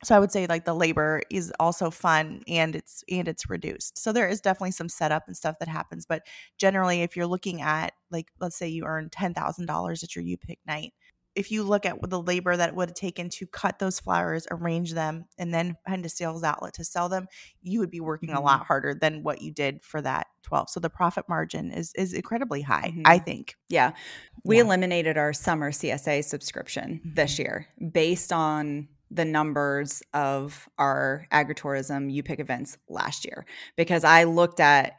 so 0.04 0.14
i 0.14 0.18
would 0.18 0.32
say 0.32 0.46
like 0.46 0.64
the 0.64 0.74
labor 0.74 1.22
is 1.30 1.52
also 1.58 1.90
fun 1.90 2.42
and 2.46 2.76
it's 2.76 3.02
and 3.10 3.28
it's 3.28 3.48
reduced 3.48 3.98
so 3.98 4.12
there 4.12 4.28
is 4.28 4.40
definitely 4.40 4.70
some 4.70 4.88
setup 4.88 5.24
and 5.26 5.36
stuff 5.36 5.56
that 5.58 5.68
happens 5.68 6.06
but 6.06 6.22
generally 6.58 7.02
if 7.02 7.16
you're 7.16 7.26
looking 7.26 7.60
at 7.62 7.92
like 8.10 8.28
let's 8.40 8.56
say 8.56 8.68
you 8.68 8.84
earn 8.84 9.08
$10000 9.10 10.02
at 10.02 10.16
your 10.16 10.24
u-pick 10.24 10.58
night 10.66 10.92
if 11.34 11.50
you 11.50 11.64
look 11.64 11.84
at 11.84 11.98
the 12.08 12.22
labor 12.22 12.56
that 12.56 12.70
it 12.70 12.74
would 12.74 12.90
have 12.90 12.96
taken 12.96 13.28
to 13.28 13.46
cut 13.46 13.78
those 13.78 13.98
flowers 13.98 14.46
arrange 14.50 14.92
them 14.92 15.24
and 15.38 15.52
then 15.52 15.76
find 15.86 16.04
a 16.06 16.08
sales 16.08 16.44
outlet 16.44 16.74
to 16.74 16.84
sell 16.84 17.08
them 17.08 17.26
you 17.62 17.80
would 17.80 17.90
be 17.90 18.00
working 18.00 18.30
mm-hmm. 18.30 18.38
a 18.38 18.42
lot 18.42 18.66
harder 18.66 18.94
than 18.94 19.22
what 19.22 19.42
you 19.42 19.50
did 19.50 19.82
for 19.82 20.00
that 20.00 20.26
12 20.42 20.70
so 20.70 20.80
the 20.80 20.90
profit 20.90 21.24
margin 21.28 21.70
is 21.70 21.92
is 21.94 22.12
incredibly 22.12 22.62
high 22.62 22.88
mm-hmm. 22.88 23.02
i 23.04 23.18
think 23.18 23.56
yeah 23.68 23.92
we 24.44 24.56
yeah. 24.56 24.62
eliminated 24.62 25.16
our 25.16 25.32
summer 25.32 25.70
csa 25.70 26.24
subscription 26.24 27.00
mm-hmm. 27.00 27.14
this 27.14 27.38
year 27.38 27.66
based 27.92 28.32
on 28.32 28.88
the 29.14 29.24
numbers 29.24 30.02
of 30.12 30.68
our 30.78 31.26
agritourism 31.32 32.12
U-Pick 32.12 32.40
events 32.40 32.76
last 32.88 33.24
year 33.24 33.46
because 33.76 34.04
I 34.04 34.24
looked 34.24 34.60
at 34.60 34.96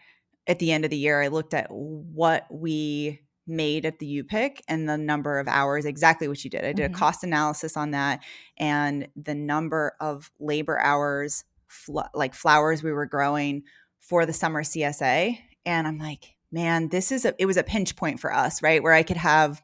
at 0.47 0.59
the 0.59 0.71
end 0.71 0.85
of 0.85 0.91
the 0.91 0.97
year 0.97 1.21
I 1.21 1.27
looked 1.27 1.53
at 1.53 1.67
what 1.69 2.45
we 2.49 3.21
made 3.47 3.85
at 3.85 3.99
the 3.99 4.05
U-Pick 4.05 4.63
and 4.67 4.89
the 4.89 4.97
number 4.97 5.37
of 5.37 5.47
hours 5.47 5.85
exactly 5.85 6.27
what 6.27 6.43
you 6.43 6.49
did. 6.49 6.63
I 6.63 6.73
did 6.73 6.85
mm-hmm. 6.85 6.95
a 6.95 6.97
cost 6.97 7.23
analysis 7.23 7.77
on 7.77 7.91
that 7.91 8.23
and 8.57 9.07
the 9.15 9.35
number 9.35 9.93
of 9.99 10.31
labor 10.39 10.79
hours 10.79 11.43
fl- 11.67 11.99
like 12.13 12.33
flowers 12.33 12.81
we 12.81 12.91
were 12.91 13.05
growing 13.05 13.63
for 13.99 14.25
the 14.25 14.33
summer 14.33 14.63
CSA 14.63 15.37
and 15.65 15.87
I'm 15.87 15.97
like, 15.97 16.35
man, 16.51 16.89
this 16.89 17.11
is 17.11 17.25
a 17.25 17.35
it 17.37 17.45
was 17.45 17.57
a 17.57 17.63
pinch 17.63 17.95
point 17.95 18.19
for 18.19 18.33
us, 18.33 18.63
right? 18.63 18.81
Where 18.81 18.93
I 18.93 19.03
could 19.03 19.17
have 19.17 19.61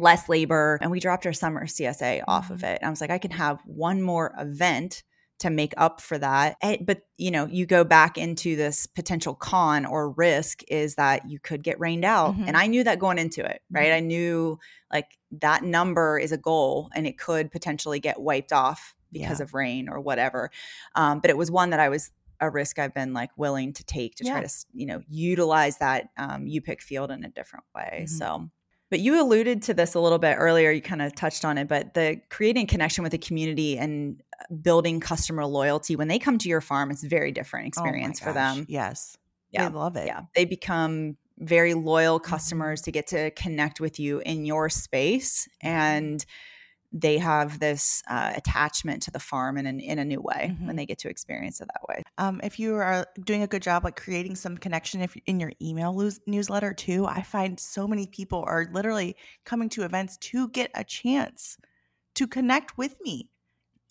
less 0.00 0.28
labor. 0.28 0.78
And 0.80 0.90
we 0.90 1.00
dropped 1.00 1.26
our 1.26 1.32
summer 1.32 1.66
CSA 1.66 2.22
off 2.26 2.50
of 2.50 2.58
mm-hmm. 2.58 2.66
it. 2.66 2.78
And 2.80 2.86
I 2.86 2.90
was 2.90 3.00
like, 3.00 3.10
I 3.10 3.18
can 3.18 3.30
have 3.32 3.60
one 3.64 4.02
more 4.02 4.34
event 4.38 5.02
to 5.40 5.50
make 5.50 5.72
up 5.78 6.00
for 6.00 6.18
that. 6.18 6.56
But, 6.82 7.02
you 7.16 7.30
know, 7.30 7.46
you 7.46 7.64
go 7.66 7.82
back 7.82 8.18
into 8.18 8.56
this 8.56 8.86
potential 8.86 9.34
con 9.34 9.86
or 9.86 10.10
risk 10.10 10.62
is 10.68 10.96
that 10.96 11.28
you 11.28 11.38
could 11.38 11.62
get 11.62 11.80
rained 11.80 12.04
out. 12.04 12.34
Mm-hmm. 12.34 12.44
And 12.46 12.56
I 12.56 12.66
knew 12.66 12.84
that 12.84 12.98
going 12.98 13.18
into 13.18 13.44
it, 13.44 13.62
right? 13.70 13.86
Mm-hmm. 13.86 13.96
I 13.96 14.00
knew 14.00 14.58
like 14.92 15.18
that 15.40 15.62
number 15.64 16.18
is 16.18 16.32
a 16.32 16.36
goal 16.36 16.90
and 16.94 17.06
it 17.06 17.18
could 17.18 17.50
potentially 17.50 18.00
get 18.00 18.20
wiped 18.20 18.52
off 18.52 18.94
because 19.12 19.40
yeah. 19.40 19.44
of 19.44 19.54
rain 19.54 19.88
or 19.88 19.98
whatever. 20.00 20.50
Um, 20.94 21.20
but 21.20 21.30
it 21.30 21.38
was 21.38 21.50
one 21.50 21.70
that 21.70 21.80
I 21.80 21.88
was 21.88 22.10
a 22.38 22.50
risk 22.50 22.78
I've 22.78 22.94
been 22.94 23.12
like 23.12 23.30
willing 23.36 23.72
to 23.74 23.84
take 23.84 24.16
to 24.16 24.24
yeah. 24.24 24.32
try 24.32 24.42
to, 24.42 24.50
you 24.72 24.86
know, 24.86 25.00
utilize 25.08 25.78
that 25.78 26.08
um, 26.18 26.46
U-Pick 26.46 26.82
field 26.82 27.10
in 27.10 27.24
a 27.24 27.30
different 27.30 27.64
way. 27.74 28.04
Mm-hmm. 28.04 28.16
So 28.16 28.50
but 28.90 29.00
you 29.00 29.20
alluded 29.20 29.62
to 29.62 29.74
this 29.74 29.94
a 29.94 30.00
little 30.00 30.18
bit 30.18 30.34
earlier. 30.36 30.70
You 30.70 30.82
kind 30.82 31.00
of 31.00 31.14
touched 31.14 31.44
on 31.44 31.58
it, 31.58 31.68
but 31.68 31.94
the 31.94 32.20
creating 32.28 32.66
connection 32.66 33.02
with 33.02 33.12
the 33.12 33.18
community 33.18 33.78
and 33.78 34.20
uh, 34.38 34.54
building 34.54 35.00
customer 35.00 35.46
loyalty 35.46 35.96
when 35.96 36.08
they 36.08 36.18
come 36.18 36.38
to 36.38 36.48
your 36.48 36.60
farm, 36.60 36.90
it's 36.90 37.04
a 37.04 37.08
very 37.08 37.32
different 37.32 37.64
oh 37.64 37.68
experience 37.68 38.20
oh 38.22 38.26
for 38.26 38.32
them. 38.32 38.66
Yes. 38.68 39.16
Yeah. 39.52 39.68
They 39.68 39.74
love 39.74 39.96
it. 39.96 40.06
Yeah. 40.06 40.22
They 40.34 40.44
become 40.44 41.16
very 41.38 41.74
loyal 41.74 42.18
mm-hmm. 42.18 42.30
customers 42.30 42.80
mm-hmm. 42.80 42.84
to 42.84 42.92
get 42.92 43.06
to 43.08 43.30
connect 43.32 43.80
with 43.80 43.98
you 43.98 44.20
in 44.20 44.44
your 44.44 44.68
space. 44.68 45.48
Mm-hmm. 45.64 45.68
And 45.68 46.26
they 46.92 47.18
have 47.18 47.60
this 47.60 48.02
uh, 48.08 48.32
attachment 48.34 49.02
to 49.02 49.10
the 49.10 49.20
farm 49.20 49.56
in, 49.56 49.66
an, 49.66 49.78
in 49.80 49.98
a 49.98 50.04
new 50.04 50.20
way 50.20 50.50
mm-hmm. 50.52 50.66
when 50.66 50.76
they 50.76 50.86
get 50.86 50.98
to 50.98 51.08
experience 51.08 51.60
it 51.60 51.68
that 51.68 51.88
way. 51.88 52.02
Um, 52.18 52.40
if 52.42 52.58
you 52.58 52.74
are 52.74 53.06
doing 53.24 53.42
a 53.42 53.46
good 53.46 53.62
job 53.62 53.84
like 53.84 53.96
creating 53.96 54.34
some 54.34 54.56
connection 54.56 55.00
if 55.00 55.16
in 55.26 55.38
your 55.38 55.52
email 55.62 55.94
lose, 55.94 56.20
newsletter 56.26 56.72
too, 56.72 57.06
I 57.06 57.22
find 57.22 57.60
so 57.60 57.86
many 57.86 58.06
people 58.06 58.44
are 58.46 58.68
literally 58.72 59.16
coming 59.44 59.68
to 59.70 59.84
events 59.84 60.16
to 60.18 60.48
get 60.48 60.70
a 60.74 60.82
chance 60.82 61.58
to 62.16 62.26
connect 62.26 62.76
with 62.76 62.96
me 63.02 63.30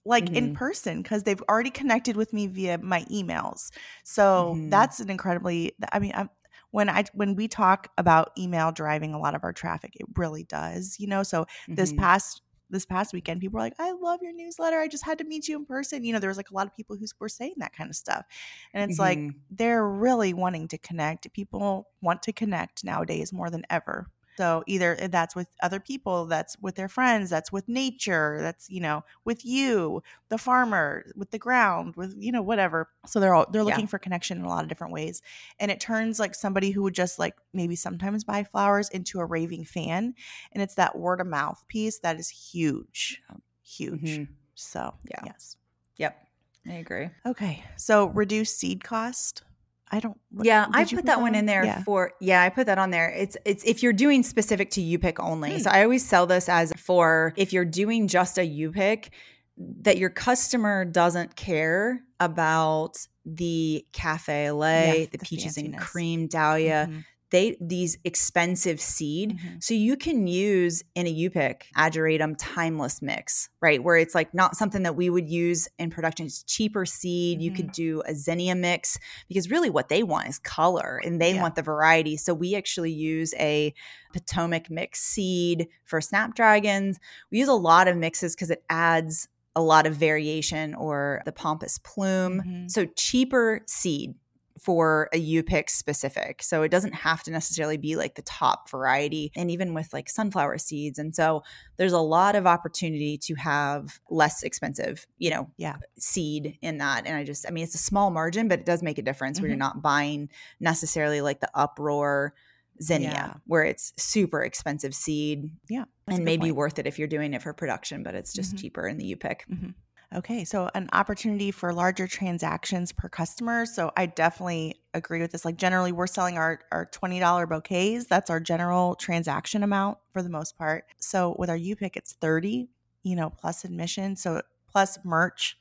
like 0.06 0.26
mm-hmm. 0.26 0.36
in 0.36 0.56
person 0.56 1.02
because 1.02 1.24
they've 1.24 1.44
already 1.50 1.70
connected 1.70 2.18
with 2.18 2.34
me 2.34 2.48
via 2.48 2.78
my 2.80 3.04
emails. 3.06 3.70
So 4.04 4.56
mm-hmm. 4.56 4.70
that's 4.70 5.00
an 5.00 5.10
incredibly 5.10 5.74
I 5.92 6.00
mean 6.00 6.12
I'm 6.16 6.30
when 6.72 6.90
I 6.90 7.06
when 7.14 7.36
we 7.36 7.48
talk 7.48 7.90
about 7.98 8.32
email 8.38 8.72
driving 8.72 9.14
a 9.14 9.20
lot 9.20 9.36
of 9.36 9.44
our 9.44 9.54
traffic, 9.54 9.94
it 9.96 10.06
really 10.16 10.44
does, 10.44 10.98
you 11.00 11.08
know. 11.08 11.24
So 11.24 11.48
this 11.68 11.92
mm-hmm. 11.92 12.02
past 12.02 12.42
this 12.70 12.86
past 12.86 13.14
weekend, 13.14 13.42
people 13.42 13.58
were 13.58 13.64
like, 13.64 13.80
I 13.80 13.92
love 13.92 14.20
your 14.22 14.34
newsletter. 14.34 14.80
I 14.80 14.88
just 14.88 15.06
had 15.06 15.18
to 15.20 15.24
meet 15.24 15.48
you 15.48 15.58
in 15.58 15.66
person. 15.66 16.04
You 16.04 16.14
know, 16.14 16.20
there 16.20 16.30
was 16.30 16.38
like 16.38 16.52
a 16.52 16.54
lot 16.54 16.68
of 16.68 16.76
people 16.76 16.96
who 16.96 17.06
were 17.20 17.30
saying 17.30 17.56
that 17.58 17.74
kind 17.74 17.90
of 17.90 17.96
stuff. 17.96 18.26
And 18.74 18.90
it's 18.90 19.00
mm-hmm. 19.00 19.26
like 19.26 19.36
they're 19.50 19.88
really 19.88 20.34
wanting 20.34 20.68
to 20.70 20.78
connect. 20.78 21.32
People 21.34 21.88
want 22.02 22.24
to 22.24 22.34
connect 22.34 22.84
nowadays 22.84 23.34
more 23.34 23.50
than 23.50 23.66
ever. 23.70 24.08
So 24.40 24.64
either 24.68 24.96
eh, 24.98 25.08
that's 25.08 25.36
with 25.36 25.50
other 25.62 25.82
people, 25.82 26.26
that's 26.26 26.56
with 26.62 26.76
their 26.76 26.88
friends, 26.88 27.30
that's 27.30 27.52
with 27.52 27.68
nature, 27.68 28.38
that's 28.40 28.70
you 28.70 28.80
know 28.80 29.04
with 29.26 29.44
you, 29.44 30.02
the 30.30 30.38
farmer, 30.38 31.04
with 31.18 31.32
the 31.32 31.38
ground, 31.38 31.98
with 31.98 32.16
you 32.18 32.32
know 32.32 32.42
whatever. 32.42 32.88
So 33.06 33.20
they're 33.20 33.34
all 33.34 33.48
they're 33.52 33.66
looking 33.66 33.82
yeah. 33.82 33.88
for 33.88 34.00
connection 34.00 34.38
in 34.38 34.46
a 34.46 34.48
lot 34.48 34.64
of 34.64 34.70
different 34.70 34.94
ways, 34.94 35.22
and 35.60 35.70
it 35.70 35.82
turns 35.82 36.22
like 36.22 36.34
somebody 36.36 36.72
who 36.72 36.84
would 36.84 36.94
just 36.94 37.20
like 37.20 37.36
maybe 37.52 37.76
sometimes 37.76 38.24
buy 38.24 38.46
flowers 38.46 38.88
into 38.88 39.20
a 39.20 39.26
raving 39.26 39.66
fan, 39.66 40.14
and 40.54 40.64
it's 40.64 40.76
that 40.76 40.98
word 40.98 41.20
of 41.20 41.28
mouth 41.28 41.62
piece 41.68 42.00
that 42.00 42.18
is 42.18 42.30
huge, 42.30 43.22
huge. 43.62 44.04
Mm-hmm. 44.04 44.32
So 44.56 44.94
yeah, 45.12 45.22
yes, 45.26 45.58
yep, 45.98 46.18
I 46.66 46.76
agree. 46.76 47.10
Okay, 47.26 47.62
so 47.76 48.06
reduce 48.06 48.56
seed 48.56 48.86
cost. 48.86 49.44
I 49.92 50.00
don't. 50.00 50.20
Yeah, 50.42 50.68
I 50.72 50.84
put, 50.84 50.96
put, 50.96 51.06
that, 51.06 51.22
one 51.22 51.36
in 51.36 51.46
there 51.46 51.66
yeah. 51.66 51.84
for. 51.84 52.12
Yeah, 52.20 52.44
I 52.44 52.50
put 52.50 52.68
that 52.68 52.78
on 52.78 52.92
there. 52.92 53.10
It's 53.10 53.38
it's 53.46 53.64
if 53.64 53.82
you're 53.82 53.94
doing 53.94 54.24
specific 54.24 54.70
to 54.72 54.82
U-Pick 54.82 55.20
only. 55.20 55.54
Hmm. 55.54 55.60
So 55.60 55.70
I 55.72 55.84
always 55.84 56.06
sell 56.06 56.26
this 56.28 56.48
as 56.48 56.72
for 56.78 57.34
if 57.36 57.54
you're 57.54 57.66
doing 57.66 58.08
just 58.08 58.38
a 58.38 58.46
U-Pick, 58.46 59.12
that 59.58 59.98
your 59.98 60.10
customer 60.10 60.86
doesn't 60.86 61.36
care 61.36 62.02
about 62.20 62.98
the 63.26 63.86
cafe 63.92 64.52
lait, 64.52 65.00
yeah, 65.00 65.06
the, 65.06 65.18
the, 65.18 65.26
peaches 65.26 65.58
fanciness. 65.58 65.66
and 65.66 65.78
cream 65.80 66.28
dahlia. 66.28 66.88
Mm-hmm 66.90 67.00
they 67.32 67.58
these 67.62 67.98
expensive 68.04 68.82
seed. 68.82 69.38
Mm-hmm. 69.38 69.56
So 69.60 69.74
you 69.74 69.96
can 69.96 70.28
use 70.28 70.84
in 70.96 71.08
a 71.08 71.10
U-Pick 71.10 71.68
ageratum 71.78 72.36
timeless 72.38 73.02
mix, 73.02 73.50
right? 73.62 73.84
Where 73.84 73.98
it's 73.98 74.16
like 74.16 74.34
not 74.34 74.56
something 74.56 74.84
that 74.84 74.96
we 74.96 75.10
would 75.10 75.30
use 75.30 75.68
in 75.78 75.90
production. 75.90 76.26
It's 76.26 76.44
cheaper 76.44 76.86
seed. 76.86 77.38
Mm-hmm. 77.38 77.44
You 77.44 77.52
could 77.52 77.66
mm-hmm. 77.68 77.84
do 77.84 78.04
a 78.06 78.16
zinnia 78.16 78.56
mix 78.56 78.98
because 79.28 79.52
really 79.52 79.70
what 79.70 79.90
they 79.90 80.04
want 80.04 80.28
is 80.28 80.40
color 80.40 81.00
and 81.04 81.22
they 81.22 81.34
yeah. 81.34 81.42
want 81.42 81.56
the 81.56 81.62
variety. 81.62 82.18
So 82.18 82.34
we 82.34 82.56
actually 82.56 82.92
use 82.92 83.34
a 83.36 83.74
Potomac 84.14 84.72
mix 84.72 85.02
seed 85.02 85.68
for 85.86 86.02
snapdragons. 86.02 87.00
We 87.32 87.40
use 87.40 87.48
a 87.48 87.54
lot 87.54 87.88
of 87.88 87.96
mixes 87.96 88.36
because 88.36 88.50
it 88.50 88.64
adds 88.70 89.28
a 89.56 89.62
lot 89.62 89.86
of 89.86 89.96
variation 89.96 90.74
or 90.74 91.22
the 91.26 91.32
Pampas 91.32 91.80
plume. 91.80 92.40
Mm-hmm. 92.40 92.68
So 92.70 92.86
cheaper 92.86 93.62
seed 93.68 94.16
for 94.60 95.10
a 95.14 95.18
U 95.18 95.44
pick 95.44 95.70
specific. 95.70 96.44
So 96.44 96.64
it 96.64 96.70
doesn't 96.70 96.94
have 96.94 97.24
to 97.24 97.32
necessarily 97.32 97.78
be 97.78 97.96
like 97.96 98.16
the 98.16 98.22
top 98.24 98.70
variety. 98.70 99.32
And 99.36 99.50
even 99.50 99.74
with 99.74 99.94
like 99.94 100.10
sunflower 100.10 100.58
seeds. 100.58 101.00
And 101.00 101.16
so 101.16 101.44
there's 101.78 101.94
a 101.94 102.00
lot 102.00 102.36
of 102.36 102.46
opportunity 102.46 103.18
to 103.20 103.36
have 103.36 104.00
less 104.10 104.44
expensive, 104.44 105.08
you 105.18 105.30
know, 105.30 105.50
yeah, 105.58 105.78
seed 105.98 106.58
in 106.62 106.78
that. 106.80 107.08
And 107.08 107.16
I 107.16 107.24
just, 107.24 107.48
I 107.48 107.52
mean, 107.52 107.64
it's 107.64 107.76
a 107.76 107.80
small 107.80 108.12
margin, 108.12 108.48
but 108.48 108.60
it 108.60 108.66
does 108.66 108.84
make 108.84 108.98
a 108.98 109.02
difference 109.02 109.38
mm-hmm. 109.38 109.44
where 109.44 109.50
you're 109.50 109.58
not 109.58 109.82
buying 109.82 110.30
necessarily 110.60 111.22
like 111.22 111.40
the 111.40 111.50
uproar 111.54 112.34
zinnia 112.82 113.12
yeah. 113.12 113.34
where 113.46 113.64
it's 113.64 113.94
super 113.98 114.42
expensive 114.42 114.96
seed. 114.96 115.50
Yeah. 115.70 115.86
And 116.08 116.26
maybe 116.26 116.44
point. 116.44 116.56
worth 116.56 116.80
it 116.80 116.88
if 116.88 116.98
you're 116.98 117.08
doing 117.08 117.34
it 117.34 117.42
for 117.42 117.54
production, 117.54 118.04
but 118.04 118.16
it's 118.16 118.34
just 118.34 118.52
mm-hmm. 118.52 118.62
cheaper 118.62 118.88
in 118.88 118.98
the 118.98 119.06
U 119.06 119.18
pick. 119.18 119.46
Mm-hmm. 119.52 119.70
Okay, 120.16 120.44
so 120.44 120.72
an 120.74 120.90
opportunity 120.92 121.52
for 121.52 121.72
larger 121.72 122.08
transactions 122.08 122.92
per 122.92 123.10
customer. 123.10 123.68
So 123.68 123.92
I 123.96 124.08
definitely 124.08 124.82
agree 124.96 125.22
with 125.22 125.32
this. 125.32 125.46
Like 125.46 125.58
generally, 125.58 125.92
we're 125.92 126.08
selling 126.08 126.36
our 126.36 126.62
our 126.72 126.88
twenty 126.88 127.20
dollar 127.20 127.46
bouquets. 127.46 128.08
That's 128.08 128.32
our 128.32 128.40
general 128.40 128.96
transaction 128.96 129.62
amount 129.62 130.00
for 130.12 130.24
the 130.24 130.30
most 130.30 130.58
part. 130.58 130.86
So 130.98 131.36
with 131.38 131.50
our 131.50 131.56
U 131.56 131.76
pick, 131.76 131.96
it's 131.96 132.14
thirty. 132.14 132.70
You 133.04 133.16
know, 133.16 133.30
plus 133.30 133.64
admission. 133.64 134.16
So 134.16 134.42
plus 134.68 134.98
merch 135.04 135.58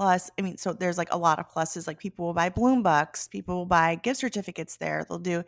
plus 0.00 0.30
i 0.38 0.42
mean 0.42 0.56
so 0.56 0.72
there's 0.72 0.96
like 0.96 1.12
a 1.12 1.18
lot 1.18 1.38
of 1.38 1.46
pluses 1.52 1.86
like 1.86 1.98
people 1.98 2.24
will 2.24 2.32
buy 2.32 2.48
bloom 2.48 2.82
bucks 2.82 3.28
people 3.28 3.54
will 3.54 3.66
buy 3.66 3.96
gift 3.96 4.18
certificates 4.18 4.78
there 4.78 5.04
they'll 5.06 5.18
do 5.18 5.42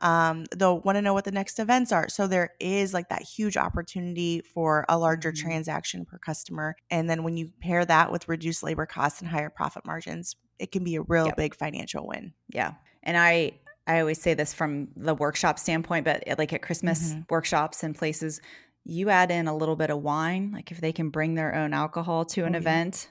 um, 0.00 0.44
they'll 0.54 0.80
want 0.80 0.96
to 0.96 1.02
know 1.02 1.14
what 1.14 1.24
the 1.24 1.32
next 1.32 1.58
events 1.58 1.90
are 1.90 2.10
so 2.10 2.26
there 2.26 2.50
is 2.60 2.92
like 2.92 3.08
that 3.08 3.22
huge 3.22 3.56
opportunity 3.56 4.42
for 4.42 4.84
a 4.90 4.98
larger 4.98 5.32
mm-hmm. 5.32 5.48
transaction 5.48 6.04
per 6.04 6.18
customer 6.18 6.76
and 6.90 7.08
then 7.08 7.22
when 7.22 7.38
you 7.38 7.50
pair 7.62 7.82
that 7.82 8.12
with 8.12 8.28
reduced 8.28 8.62
labor 8.62 8.84
costs 8.84 9.22
and 9.22 9.30
higher 9.30 9.48
profit 9.48 9.86
margins 9.86 10.36
it 10.58 10.70
can 10.70 10.84
be 10.84 10.96
a 10.96 11.02
real 11.02 11.26
yep. 11.26 11.36
big 11.38 11.54
financial 11.54 12.06
win 12.06 12.34
yeah 12.50 12.72
and 13.04 13.16
i 13.16 13.52
i 13.86 14.00
always 14.00 14.20
say 14.20 14.34
this 14.34 14.52
from 14.52 14.88
the 14.96 15.14
workshop 15.14 15.58
standpoint 15.58 16.04
but 16.04 16.22
like 16.36 16.52
at 16.52 16.60
christmas 16.60 17.12
mm-hmm. 17.12 17.22
workshops 17.30 17.82
and 17.82 17.96
places 17.96 18.42
you 18.84 19.08
add 19.08 19.30
in 19.30 19.48
a 19.48 19.56
little 19.56 19.76
bit 19.76 19.88
of 19.88 20.02
wine 20.02 20.50
like 20.52 20.70
if 20.70 20.78
they 20.82 20.92
can 20.92 21.08
bring 21.08 21.36
their 21.36 21.54
own 21.54 21.72
alcohol 21.72 22.26
to 22.26 22.44
an 22.44 22.54
oh, 22.54 22.58
event 22.58 23.08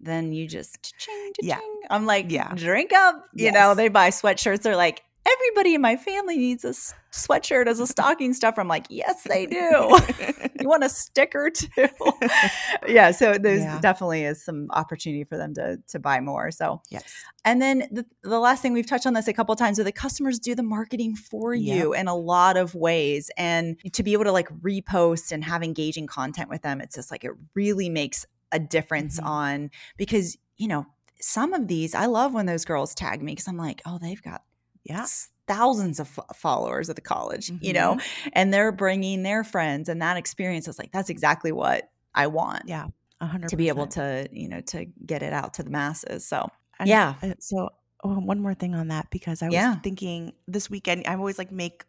then 0.00 0.32
you 0.32 0.46
just 0.46 0.94
yeah. 1.40 1.58
I'm 1.90 2.06
like, 2.06 2.30
yeah, 2.30 2.52
drink 2.54 2.92
up. 2.92 3.24
You 3.34 3.46
yes. 3.46 3.54
know, 3.54 3.74
they 3.74 3.88
buy 3.88 4.10
sweatshirts. 4.10 4.62
They're 4.62 4.76
like, 4.76 5.02
everybody 5.26 5.74
in 5.74 5.80
my 5.80 5.96
family 5.96 6.36
needs 6.36 6.64
a 6.64 6.74
sweatshirt 7.12 7.66
as 7.66 7.80
a 7.80 7.86
stocking 7.86 8.32
stuffer. 8.32 8.60
I'm 8.60 8.68
like, 8.68 8.86
yes, 8.88 9.22
they 9.24 9.46
do. 9.46 9.56
you 10.60 10.68
want 10.68 10.84
a 10.84 10.88
sticker 10.88 11.50
too? 11.50 11.88
yeah. 12.88 13.10
So 13.10 13.34
there's 13.34 13.62
yeah. 13.62 13.80
definitely 13.80 14.24
is 14.24 14.44
some 14.44 14.68
opportunity 14.70 15.24
for 15.24 15.36
them 15.36 15.54
to 15.54 15.78
to 15.88 15.98
buy 15.98 16.20
more. 16.20 16.50
So 16.50 16.80
yes. 16.90 17.04
And 17.44 17.62
then 17.62 17.88
the, 17.90 18.04
the 18.22 18.40
last 18.40 18.62
thing 18.62 18.72
we've 18.72 18.86
touched 18.86 19.06
on 19.06 19.14
this 19.14 19.28
a 19.28 19.32
couple 19.32 19.54
times, 19.56 19.78
where 19.78 19.84
the 19.84 19.92
customers 19.92 20.38
do 20.38 20.54
the 20.54 20.62
marketing 20.62 21.16
for 21.16 21.54
you 21.54 21.92
yep. 21.92 22.00
in 22.00 22.08
a 22.08 22.16
lot 22.16 22.56
of 22.56 22.74
ways, 22.74 23.30
and 23.36 23.78
to 23.92 24.02
be 24.02 24.12
able 24.12 24.24
to 24.24 24.32
like 24.32 24.48
repost 24.60 25.32
and 25.32 25.44
have 25.44 25.62
engaging 25.62 26.06
content 26.06 26.48
with 26.48 26.62
them, 26.62 26.80
it's 26.80 26.94
just 26.96 27.10
like 27.10 27.24
it 27.24 27.32
really 27.54 27.88
makes 27.88 28.26
a 28.52 28.58
difference 28.58 29.18
mm-hmm. 29.18 29.28
on 29.28 29.70
because 29.96 30.36
you 30.56 30.68
know 30.68 30.86
some 31.20 31.52
of 31.52 31.68
these 31.68 31.94
i 31.94 32.06
love 32.06 32.34
when 32.34 32.46
those 32.46 32.64
girls 32.64 32.94
tag 32.94 33.22
me 33.22 33.32
because 33.32 33.48
i'm 33.48 33.56
like 33.56 33.82
oh 33.86 33.98
they've 33.98 34.22
got 34.22 34.42
yeah 34.84 35.06
thousands 35.46 36.00
of 36.00 36.18
f- 36.18 36.36
followers 36.36 36.88
at 36.88 36.96
the 36.96 37.02
college 37.02 37.48
mm-hmm. 37.48 37.64
you 37.64 37.72
know 37.72 37.94
mm-hmm. 37.94 38.28
and 38.32 38.52
they're 38.52 38.72
bringing 38.72 39.22
their 39.22 39.44
friends 39.44 39.88
and 39.88 40.02
that 40.02 40.16
experience 40.16 40.68
is 40.68 40.78
like 40.78 40.92
that's 40.92 41.10
exactly 41.10 41.52
what 41.52 41.90
i 42.14 42.26
want 42.26 42.62
yeah 42.66 42.86
100 43.18 43.48
to 43.48 43.56
be 43.56 43.68
able 43.68 43.86
to 43.86 44.28
you 44.32 44.48
know 44.48 44.60
to 44.60 44.84
get 45.04 45.22
it 45.22 45.32
out 45.32 45.54
to 45.54 45.62
the 45.62 45.70
masses 45.70 46.26
so 46.26 46.48
and, 46.78 46.88
yeah 46.88 47.14
uh, 47.22 47.30
so 47.38 47.70
oh, 48.04 48.14
one 48.20 48.40
more 48.40 48.54
thing 48.54 48.74
on 48.74 48.88
that 48.88 49.08
because 49.10 49.42
i 49.42 49.46
was 49.46 49.54
yeah. 49.54 49.76
thinking 49.76 50.32
this 50.46 50.68
weekend 50.68 51.06
I'm 51.06 51.18
always 51.18 51.38
like 51.38 51.50
make 51.50 51.84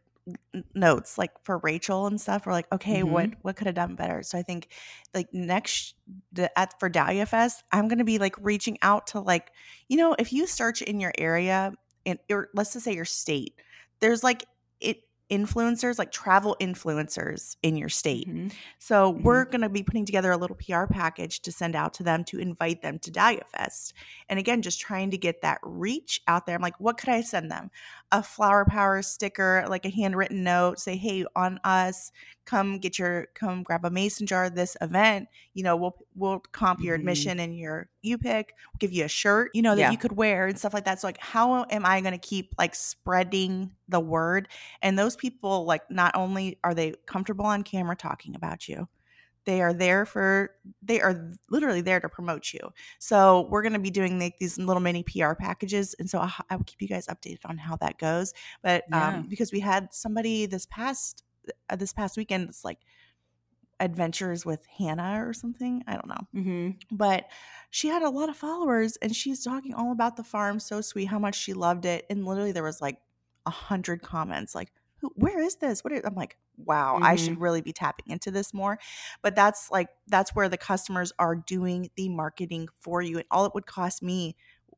notes 0.74 1.18
like 1.18 1.32
for 1.44 1.58
Rachel 1.60 2.08
and 2.08 2.20
stuff. 2.20 2.46
We're 2.46 2.54
like, 2.54 2.72
okay, 2.72 3.02
mm-hmm. 3.02 3.12
what 3.12 3.30
what 3.42 3.56
could 3.56 3.68
have 3.68 3.76
done 3.76 3.96
better? 3.96 4.24
So 4.24 4.38
I 4.38 4.42
think 4.42 4.70
like 5.14 5.28
next 5.34 5.96
the, 6.32 6.58
at 6.58 6.80
for 6.80 6.90
Dahlia 6.90 7.26
Fest, 7.26 7.64
I'm 7.72 7.88
gonna 7.88 8.04
be 8.04 8.20
like 8.20 8.36
reaching 8.40 8.78
out 8.82 9.08
to 9.08 9.20
like 9.20 9.52
you 9.88 9.98
know 9.98 10.16
if 10.18 10.34
you 10.34 10.48
search 10.48 10.82
in 10.82 11.00
your 11.00 11.14
area 11.18 11.74
and 12.06 12.20
or 12.30 12.50
let's 12.54 12.74
just 12.74 12.86
say 12.86 12.94
your 12.94 13.06
state, 13.06 13.54
there's 14.00 14.24
like 14.24 14.46
it 14.80 15.02
influencers, 15.30 16.00
like 16.00 16.12
travel 16.12 16.56
influencers 16.60 17.58
in 17.62 17.76
your 17.76 17.90
state. 17.90 18.28
Mm-hmm. 18.28 18.48
So 18.80 19.12
mm-hmm. 19.12 19.24
we're 19.24 19.46
going 19.46 19.62
to 19.62 19.70
be 19.70 19.84
putting 19.84 20.06
together 20.06 20.32
a 20.32 20.38
little 20.38 20.56
PR 20.56 20.86
package 20.86 21.42
to 21.42 21.52
send 21.52 21.76
out 21.76 21.94
to 21.96 22.04
them 22.04 22.24
to 22.26 22.40
invite 22.40 22.82
them 22.82 23.00
to 23.00 23.12
Dahlia 23.12 23.44
Fest. 23.52 23.94
And 24.30 24.40
again, 24.40 24.62
just 24.62 24.80
trying 24.80 25.12
to 25.12 25.18
get 25.18 25.42
that 25.42 25.60
reach 25.64 26.22
out 26.28 26.46
there. 26.46 26.56
I'm 26.56 26.62
like, 26.62 26.80
what 26.80 26.98
could 26.98 27.10
I 27.10 27.22
send 27.22 27.52
them? 27.52 27.70
A 28.12 28.24
flower 28.24 28.66
power 28.66 29.02
sticker, 29.02 29.66
like 29.70 29.86
a 29.86 29.90
handwritten 29.90 30.44
note, 30.44 30.80
say, 30.80 30.96
hey, 30.96 31.26
on 31.36 31.60
us, 31.64 32.12
come 32.48 32.80
get 32.80 32.98
your 32.98 33.28
come 33.36 33.62
grab 33.62 33.86
a 33.86 33.90
mason 33.92 34.26
jar 34.26 34.50
this 34.50 34.76
event 34.82 35.28
you 35.54 35.62
know 35.62 35.76
we'll 35.76 35.96
we'll 36.16 36.40
comp 36.54 36.80
your 36.80 36.96
mm-hmm. 36.96 37.02
admission 37.02 37.40
and 37.40 37.58
your 37.58 37.90
you 38.02 38.18
pick 38.18 38.54
we'll 38.72 38.80
give 38.80 38.94
you 38.94 39.04
a 39.06 39.10
shirt 39.10 39.52
you 39.54 39.62
know 39.62 39.76
that 39.76 39.82
yeah. 39.82 39.92
you 39.92 39.98
could 39.98 40.14
wear 40.14 40.48
and 40.48 40.58
stuff 40.58 40.74
like 40.74 40.86
that 40.86 41.00
so 41.00 41.08
like 41.08 41.20
how 41.20 41.66
am 41.70 41.86
i 41.86 42.00
going 42.02 42.14
to 42.14 42.18
keep 42.18 42.56
like 42.58 42.74
spreading 42.74 43.70
the 43.90 44.00
word 44.00 44.48
and 44.82 44.98
those 44.98 45.16
people 45.16 45.66
like 45.66 45.82
not 45.92 46.16
only 46.16 46.58
are 46.64 46.74
they 46.74 46.94
comfortable 47.06 47.46
on 47.46 47.62
camera 47.64 47.96
talking 47.96 48.34
about 48.34 48.68
you 48.68 48.88
they 49.46 49.62
are 49.62 49.74
there 49.74 50.06
for 50.06 50.52
they 50.82 51.00
are 51.00 51.32
literally 51.50 51.82
there 51.82 52.00
to 52.00 52.10
promote 52.10 52.54
you 52.54 52.60
so 53.00 53.48
we're 53.50 53.62
going 53.62 53.74
to 53.74 53.80
be 53.80 53.90
doing 53.90 54.20
like 54.20 54.38
these 54.40 54.58
little 54.58 54.82
mini 54.82 55.04
pr 55.04 55.34
packages 55.34 55.96
and 56.00 56.10
so 56.10 56.20
i 56.20 56.56
will 56.56 56.64
keep 56.66 56.82
you 56.82 56.88
guys 56.88 57.08
updated 57.08 57.40
on 57.46 57.58
how 57.58 57.76
that 57.76 57.98
goes 57.98 58.34
but 58.64 58.84
yeah. 58.90 59.16
um, 59.16 59.28
because 59.28 59.52
we 59.52 59.60
had 59.60 59.94
somebody 59.94 60.46
this 60.46 60.66
past 60.70 61.24
this 61.78 61.94
past 61.94 62.18
weekend 62.18 62.50
it's 62.50 62.66
like 62.66 62.80
adventures 63.80 64.46
with 64.46 64.66
hannah 64.78 65.24
or 65.26 65.34
something 65.34 65.84
i 65.88 65.94
don't 65.94 66.08
know 66.08 66.28
mm-hmm. 66.36 66.70
but 66.92 67.26
she 67.70 67.88
had 67.88 68.02
a 68.02 68.10
lot 68.10 68.30
of 68.30 68.36
followers 68.36 68.98
and 69.02 69.16
she's 69.16 69.44
talking 69.44 69.74
all 69.74 69.92
about 69.92 70.16
the 70.16 70.24
farm 70.24 70.60
so 70.60 70.82
sweet 70.82 71.06
how 71.06 71.20
much 71.20 71.36
she 71.36 71.54
loved 71.54 71.86
it 71.86 72.06
and 72.10 72.26
literally 72.26 72.52
there 72.52 72.64
was 72.64 72.82
like 72.82 72.98
a 73.46 73.52
hundred 73.52 74.02
comments 74.02 74.56
like 74.56 74.72
where 75.14 75.40
is 75.40 75.58
this 75.58 75.84
what 75.84 75.94
is 75.94 76.02
i'm 76.06 76.16
like 76.16 76.38
wow 76.58 76.96
mm-hmm. 76.96 77.04
i 77.04 77.16
should 77.16 77.34
mm-hmm. 77.34 77.44
really 77.44 77.62
be 77.62 77.72
tapping 77.72 78.12
into 78.12 78.32
this 78.32 78.52
more 78.52 78.80
but 79.22 79.36
that's 79.36 79.70
like 79.70 79.90
that's 80.08 80.34
where 80.36 80.50
the 80.50 80.58
customers 80.58 81.14
are 81.20 81.36
doing 81.36 81.90
the 81.96 82.10
marketing 82.10 82.68
for 82.82 83.02
you 83.02 83.18
and 83.18 83.26
all 83.30 83.46
it 83.46 83.54
would 83.54 83.68
cost 83.68 84.02
me 84.02 84.36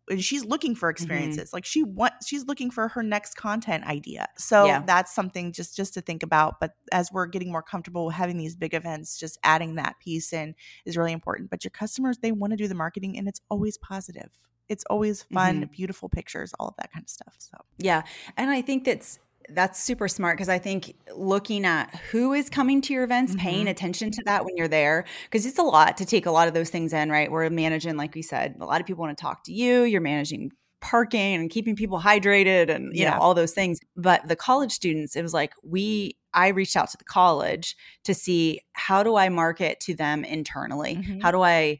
and 0.10 0.24
she's 0.24 0.44
looking 0.46 0.76
for 0.76 0.88
mm-hmm. 0.88 1.04
experiences. 1.04 1.50
Mm-hmm. 1.50 1.56
Like 1.56 1.66
she 1.66 1.84
wants 1.84 2.28
she's 2.28 2.46
looking 2.46 2.72
for 2.72 2.88
her 2.90 3.04
next 3.04 3.36
content 3.36 3.86
idea. 3.86 4.28
So 4.38 4.66
yeah. 4.66 4.84
that's 4.86 5.14
something 5.14 5.52
just 5.52 5.76
just 5.76 5.94
to 5.94 6.02
think 6.02 6.24
about. 6.24 6.60
But 6.60 6.74
as 6.92 7.12
we're 7.12 7.28
getting 7.28 7.52
more 7.52 7.64
comfortable 7.64 8.10
having 8.10 8.38
these 8.38 8.56
big 8.56 8.74
events, 8.74 9.18
just 9.18 9.38
adding 9.44 9.76
that 9.76 10.00
piece 10.00 10.34
in 10.34 10.56
is 10.86 10.98
really 10.98 11.14
important. 11.14 11.50
But 11.50 11.64
your 11.64 11.72
customers, 11.72 12.18
they 12.18 12.32
want 12.32 12.52
to 12.52 12.58
do 12.58 12.68
the 12.68 12.76
marketing 12.76 13.18
and 13.18 13.28
it's 13.28 13.42
always 13.50 13.78
positive. 13.78 14.32
It's 14.68 14.84
always 14.90 15.24
fun, 15.24 15.62
mm-hmm. 15.62 15.72
beautiful 15.72 16.10
pictures, 16.10 16.54
all 16.60 16.68
of 16.68 16.76
that 16.78 16.92
kind 16.92 17.04
of 17.04 17.10
stuff. 17.10 17.36
So 17.40 17.58
yeah. 17.78 18.04
And 18.38 18.50
I 18.50 18.62
think 18.62 18.86
that's 18.86 19.20
that's 19.54 19.82
super 19.82 20.08
smart 20.08 20.38
because 20.38 20.50
I 20.50 20.60
think 20.60 20.96
looking 21.16 21.66
at 21.66 21.96
who 22.12 22.34
is 22.34 22.50
coming 22.50 22.82
to 22.82 22.94
your 22.94 23.04
events, 23.04 23.34
mm-hmm. 23.34 23.42
paying 23.42 23.68
attention 23.68 24.12
to 24.12 24.24
that 24.26 24.46
when 24.46 24.56
you're 24.58 24.68
there, 24.68 25.06
because 25.24 25.46
it's 25.46 25.60
a 25.60 25.64
lot 25.64 25.98
to 25.98 26.06
take 26.06 26.26
a 26.26 26.32
lot 26.32 26.48
of 26.48 26.54
those 26.54 26.70
things 26.70 26.94
in, 26.94 27.10
right? 27.10 27.32
We're 27.32 27.50
managing, 27.50 27.98
like 27.98 28.16
we 28.16 28.22
said, 28.22 28.56
a 28.60 28.66
lot 28.66 28.82
of 28.82 28.88
people 28.88 29.02
want 29.02 29.18
to 29.18 29.22
talk 29.22 29.44
to 29.46 29.54
you. 29.54 29.84
You're 29.84 30.02
managing 30.02 30.52
parking 30.82 31.36
and 31.36 31.50
keeping 31.50 31.76
people 31.76 32.00
hydrated 32.00 32.70
and 32.70 32.96
you 32.96 33.04
yeah. 33.04 33.12
know 33.12 33.20
all 33.20 33.34
those 33.34 33.52
things 33.52 33.80
but 33.98 34.26
the 34.28 34.36
college 34.36 34.72
students 34.72 35.16
it 35.16 35.22
was 35.22 35.34
like 35.34 35.52
we 35.62 36.16
i 36.34 36.48
reached 36.48 36.78
out 36.78 36.90
to 36.90 36.98
the 36.98 37.04
college 37.04 37.76
to 38.06 38.14
see 38.14 38.62
how 38.74 39.04
do 39.04 39.18
i 39.18 39.28
market 39.28 39.80
to 39.82 39.94
them 39.94 40.24
internally 40.24 40.96
mm-hmm. 40.96 41.20
how 41.20 41.32
do 41.32 41.42
i 41.42 41.78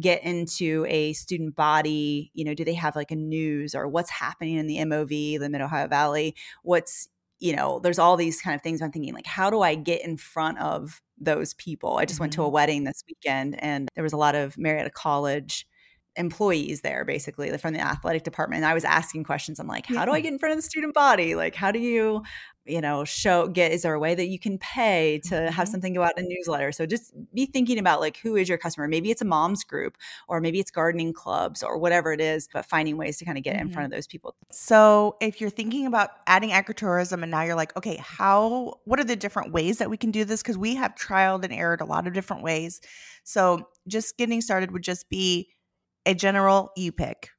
get 0.00 0.22
into 0.22 0.84
a 0.88 1.12
student 1.14 1.54
body 1.54 2.30
you 2.34 2.44
know 2.44 2.54
do 2.54 2.64
they 2.64 2.74
have 2.74 2.94
like 2.94 3.10
a 3.10 3.16
news 3.16 3.74
or 3.74 3.88
what's 3.88 4.10
happening 4.10 4.56
in 4.56 4.66
the 4.66 4.76
mov 4.78 5.08
the 5.08 5.48
mid 5.48 5.60
ohio 5.60 5.88
valley 5.88 6.34
what's 6.62 7.08
you 7.42 7.56
know, 7.56 7.80
there's 7.80 7.98
all 7.98 8.16
these 8.16 8.40
kind 8.40 8.54
of 8.54 8.62
things 8.62 8.80
I'm 8.80 8.92
thinking 8.92 9.12
like, 9.12 9.26
how 9.26 9.50
do 9.50 9.62
I 9.62 9.74
get 9.74 10.04
in 10.04 10.16
front 10.16 10.60
of 10.60 11.02
those 11.18 11.54
people? 11.54 11.96
I 11.96 12.04
just 12.04 12.14
mm-hmm. 12.14 12.22
went 12.22 12.32
to 12.34 12.42
a 12.42 12.44
mm-hmm. 12.44 12.54
wedding 12.54 12.84
this 12.84 13.02
weekend 13.08 13.60
and 13.62 13.88
there 13.96 14.04
was 14.04 14.12
a 14.12 14.16
lot 14.16 14.36
of 14.36 14.56
Marietta 14.56 14.90
College 14.90 15.66
employees 16.16 16.82
there 16.82 17.06
basically 17.06 17.56
from 17.56 17.72
the 17.72 17.80
athletic 17.80 18.22
department 18.22 18.58
and 18.58 18.66
i 18.66 18.74
was 18.74 18.84
asking 18.84 19.24
questions 19.24 19.58
i'm 19.58 19.66
like 19.66 19.86
how 19.86 19.94
yeah. 19.94 20.04
do 20.04 20.12
i 20.12 20.20
get 20.20 20.30
in 20.30 20.38
front 20.38 20.52
of 20.52 20.58
the 20.58 20.62
student 20.62 20.92
body 20.92 21.34
like 21.34 21.54
how 21.54 21.70
do 21.72 21.78
you 21.78 22.22
you 22.64 22.80
know 22.80 23.04
show 23.04 23.48
get 23.48 23.72
is 23.72 23.82
there 23.82 23.94
a 23.94 23.98
way 23.98 24.14
that 24.14 24.26
you 24.26 24.38
can 24.38 24.56
pay 24.58 25.20
to 25.24 25.34
mm-hmm. 25.34 25.52
have 25.52 25.68
something 25.68 25.92
go 25.92 26.02
out 26.02 26.16
in 26.16 26.24
a 26.24 26.28
newsletter 26.28 26.70
so 26.70 26.86
just 26.86 27.12
be 27.34 27.46
thinking 27.46 27.78
about 27.78 28.00
like 28.00 28.16
who 28.18 28.36
is 28.36 28.48
your 28.48 28.58
customer 28.58 28.86
maybe 28.86 29.10
it's 29.10 29.22
a 29.22 29.24
mom's 29.24 29.64
group 29.64 29.96
or 30.28 30.40
maybe 30.40 30.60
it's 30.60 30.70
gardening 30.70 31.12
clubs 31.12 31.62
or 31.62 31.78
whatever 31.78 32.12
it 32.12 32.20
is 32.20 32.48
but 32.52 32.64
finding 32.64 32.96
ways 32.96 33.18
to 33.18 33.24
kind 33.24 33.36
of 33.36 33.44
get 33.44 33.54
mm-hmm. 33.54 33.66
in 33.66 33.72
front 33.72 33.86
mm-hmm. 33.86 33.92
of 33.94 33.96
those 33.96 34.06
people 34.06 34.34
so 34.50 35.16
if 35.20 35.40
you're 35.40 35.50
thinking 35.50 35.86
about 35.86 36.10
adding 36.26 36.50
agritourism 36.50 37.22
and 37.22 37.30
now 37.30 37.42
you're 37.42 37.56
like 37.56 37.76
okay 37.76 37.96
how 37.96 38.74
what 38.84 39.00
are 39.00 39.04
the 39.04 39.16
different 39.16 39.52
ways 39.52 39.78
that 39.78 39.90
we 39.90 39.96
can 39.96 40.10
do 40.10 40.24
this 40.24 40.42
because 40.42 40.58
we 40.58 40.74
have 40.74 40.94
trialed 40.94 41.44
and 41.44 41.52
errored 41.52 41.80
a 41.80 41.84
lot 41.84 42.06
of 42.06 42.12
different 42.12 42.42
ways 42.42 42.80
so 43.24 43.68
just 43.88 44.16
getting 44.16 44.40
started 44.40 44.70
would 44.70 44.82
just 44.82 45.08
be 45.08 45.48
a 46.06 46.14
general 46.14 46.70
you 46.76 46.92
pick 46.92 47.30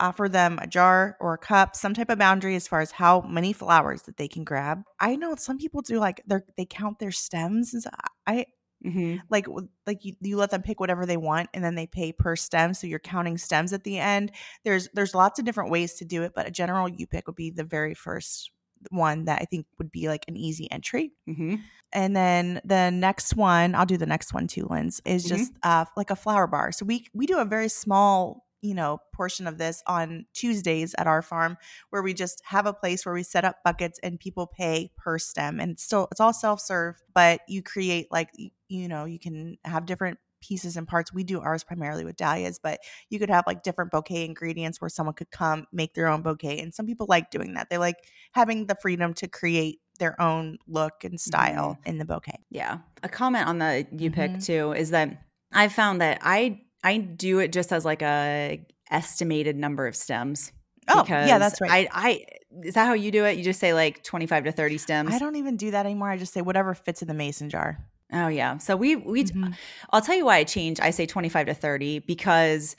offer 0.00 0.28
them 0.28 0.58
a 0.60 0.66
jar 0.66 1.16
or 1.20 1.34
a 1.34 1.38
cup, 1.38 1.76
some 1.76 1.94
type 1.94 2.10
of 2.10 2.18
boundary 2.18 2.56
as 2.56 2.68
far 2.68 2.80
as 2.80 2.90
how 2.90 3.20
many 3.22 3.52
flowers 3.52 4.02
that 4.02 4.16
they 4.16 4.28
can 4.28 4.44
grab. 4.44 4.82
I 5.00 5.16
know 5.16 5.34
some 5.36 5.58
people 5.58 5.82
do 5.82 5.98
like 5.98 6.22
they 6.26 6.36
they 6.56 6.64
count 6.64 6.98
their 6.98 7.10
stems. 7.10 7.74
And 7.74 7.82
so 7.82 7.90
I 8.26 8.46
mm-hmm. 8.84 9.16
like 9.30 9.46
like 9.86 10.04
you, 10.04 10.14
you 10.20 10.36
let 10.36 10.50
them 10.50 10.62
pick 10.62 10.80
whatever 10.80 11.06
they 11.06 11.16
want 11.16 11.48
and 11.54 11.64
then 11.64 11.74
they 11.74 11.86
pay 11.86 12.12
per 12.12 12.36
stem. 12.36 12.74
So 12.74 12.86
you're 12.86 12.98
counting 12.98 13.38
stems 13.38 13.72
at 13.72 13.84
the 13.84 13.98
end. 13.98 14.32
There's 14.64 14.88
there's 14.94 15.14
lots 15.14 15.38
of 15.38 15.44
different 15.44 15.70
ways 15.70 15.94
to 15.94 16.04
do 16.04 16.22
it, 16.22 16.32
but 16.34 16.46
a 16.46 16.50
general 16.50 16.88
you 16.88 17.06
pick 17.06 17.26
would 17.26 17.36
be 17.36 17.50
the 17.50 17.64
very 17.64 17.94
first 17.94 18.50
one 18.90 19.24
that 19.24 19.40
I 19.42 19.44
think 19.44 19.66
would 19.78 19.90
be 19.90 20.08
like 20.08 20.24
an 20.28 20.36
easy 20.36 20.70
entry. 20.70 21.12
Mm-hmm. 21.28 21.56
And 21.92 22.14
then 22.14 22.60
the 22.64 22.90
next 22.90 23.34
one, 23.34 23.74
I'll 23.74 23.86
do 23.86 23.96
the 23.96 24.06
next 24.06 24.34
one 24.34 24.46
too, 24.46 24.66
Linz, 24.68 25.00
is 25.04 25.24
mm-hmm. 25.24 25.36
just 25.36 25.52
uh, 25.62 25.86
like 25.96 26.10
a 26.10 26.16
flower 26.16 26.46
bar. 26.46 26.72
So 26.72 26.84
we 26.84 27.06
we 27.14 27.26
do 27.26 27.38
a 27.38 27.44
very 27.44 27.68
small 27.68 28.44
you 28.60 28.74
know 28.74 28.98
portion 29.14 29.46
of 29.46 29.58
this 29.58 29.82
on 29.86 30.26
Tuesdays 30.34 30.94
at 30.98 31.06
our 31.06 31.22
farm 31.22 31.56
where 31.90 32.02
we 32.02 32.14
just 32.14 32.42
have 32.44 32.66
a 32.66 32.72
place 32.72 33.04
where 33.04 33.14
we 33.14 33.22
set 33.22 33.44
up 33.44 33.56
buckets 33.64 33.98
and 34.02 34.18
people 34.18 34.46
pay 34.46 34.90
per 34.96 35.18
stem 35.18 35.60
and 35.60 35.72
it's 35.72 35.82
still 35.82 36.08
it's 36.10 36.20
all 36.20 36.32
self-serve 36.32 37.00
but 37.14 37.40
you 37.48 37.62
create 37.62 38.08
like 38.10 38.30
you 38.68 38.88
know 38.88 39.04
you 39.04 39.18
can 39.18 39.56
have 39.64 39.86
different 39.86 40.18
pieces 40.40 40.76
and 40.76 40.86
parts 40.86 41.12
we 41.12 41.24
do 41.24 41.40
ours 41.40 41.64
primarily 41.64 42.04
with 42.04 42.16
dahlias 42.16 42.60
but 42.62 42.78
you 43.10 43.18
could 43.18 43.30
have 43.30 43.44
like 43.46 43.62
different 43.62 43.90
bouquet 43.90 44.24
ingredients 44.24 44.80
where 44.80 44.88
someone 44.88 45.14
could 45.14 45.30
come 45.30 45.66
make 45.72 45.94
their 45.94 46.06
own 46.06 46.22
bouquet 46.22 46.60
and 46.60 46.72
some 46.72 46.86
people 46.86 47.06
like 47.08 47.30
doing 47.30 47.54
that 47.54 47.68
they 47.70 47.78
like 47.78 47.96
having 48.32 48.66
the 48.66 48.76
freedom 48.80 49.12
to 49.14 49.26
create 49.26 49.80
their 49.98 50.20
own 50.20 50.56
look 50.68 51.02
and 51.02 51.20
style 51.20 51.70
mm-hmm. 51.72 51.90
in 51.90 51.98
the 51.98 52.04
bouquet 52.04 52.38
yeah 52.50 52.78
a 53.02 53.08
comment 53.08 53.48
on 53.48 53.58
the 53.58 53.84
you 53.96 54.10
pick 54.10 54.30
mm-hmm. 54.30 54.40
too 54.40 54.72
is 54.72 54.90
that 54.90 55.22
i 55.52 55.66
found 55.66 56.00
that 56.00 56.20
i 56.22 56.60
I 56.82 56.98
do 56.98 57.38
it 57.38 57.52
just 57.52 57.72
as 57.72 57.84
like 57.84 58.02
a 58.02 58.64
estimated 58.90 59.56
number 59.56 59.86
of 59.86 59.96
stems. 59.96 60.52
Oh, 60.90 61.04
yeah, 61.06 61.38
that's 61.38 61.60
right. 61.60 61.88
I, 61.92 62.08
I 62.08 62.24
is 62.62 62.74
that 62.74 62.86
how 62.86 62.94
you 62.94 63.10
do 63.10 63.26
it? 63.26 63.36
You 63.36 63.44
just 63.44 63.60
say 63.60 63.74
like 63.74 64.02
twenty 64.02 64.26
five 64.26 64.44
to 64.44 64.52
thirty 64.52 64.78
stems. 64.78 65.12
I 65.12 65.18
don't 65.18 65.36
even 65.36 65.56
do 65.56 65.70
that 65.70 65.84
anymore. 65.84 66.10
I 66.10 66.16
just 66.16 66.32
say 66.32 66.40
whatever 66.40 66.74
fits 66.74 67.02
in 67.02 67.08
the 67.08 67.14
mason 67.14 67.50
jar. 67.50 67.78
Oh 68.12 68.28
yeah. 68.28 68.56
So 68.58 68.74
we 68.76 68.96
we 68.96 69.24
mm-hmm. 69.24 69.52
I'll 69.90 70.00
tell 70.00 70.16
you 70.16 70.24
why 70.24 70.36
I 70.36 70.44
change. 70.44 70.80
I 70.80 70.90
say 70.90 71.04
twenty 71.04 71.28
five 71.28 71.46
to 71.46 71.54
thirty 71.54 71.98
because 71.98 72.74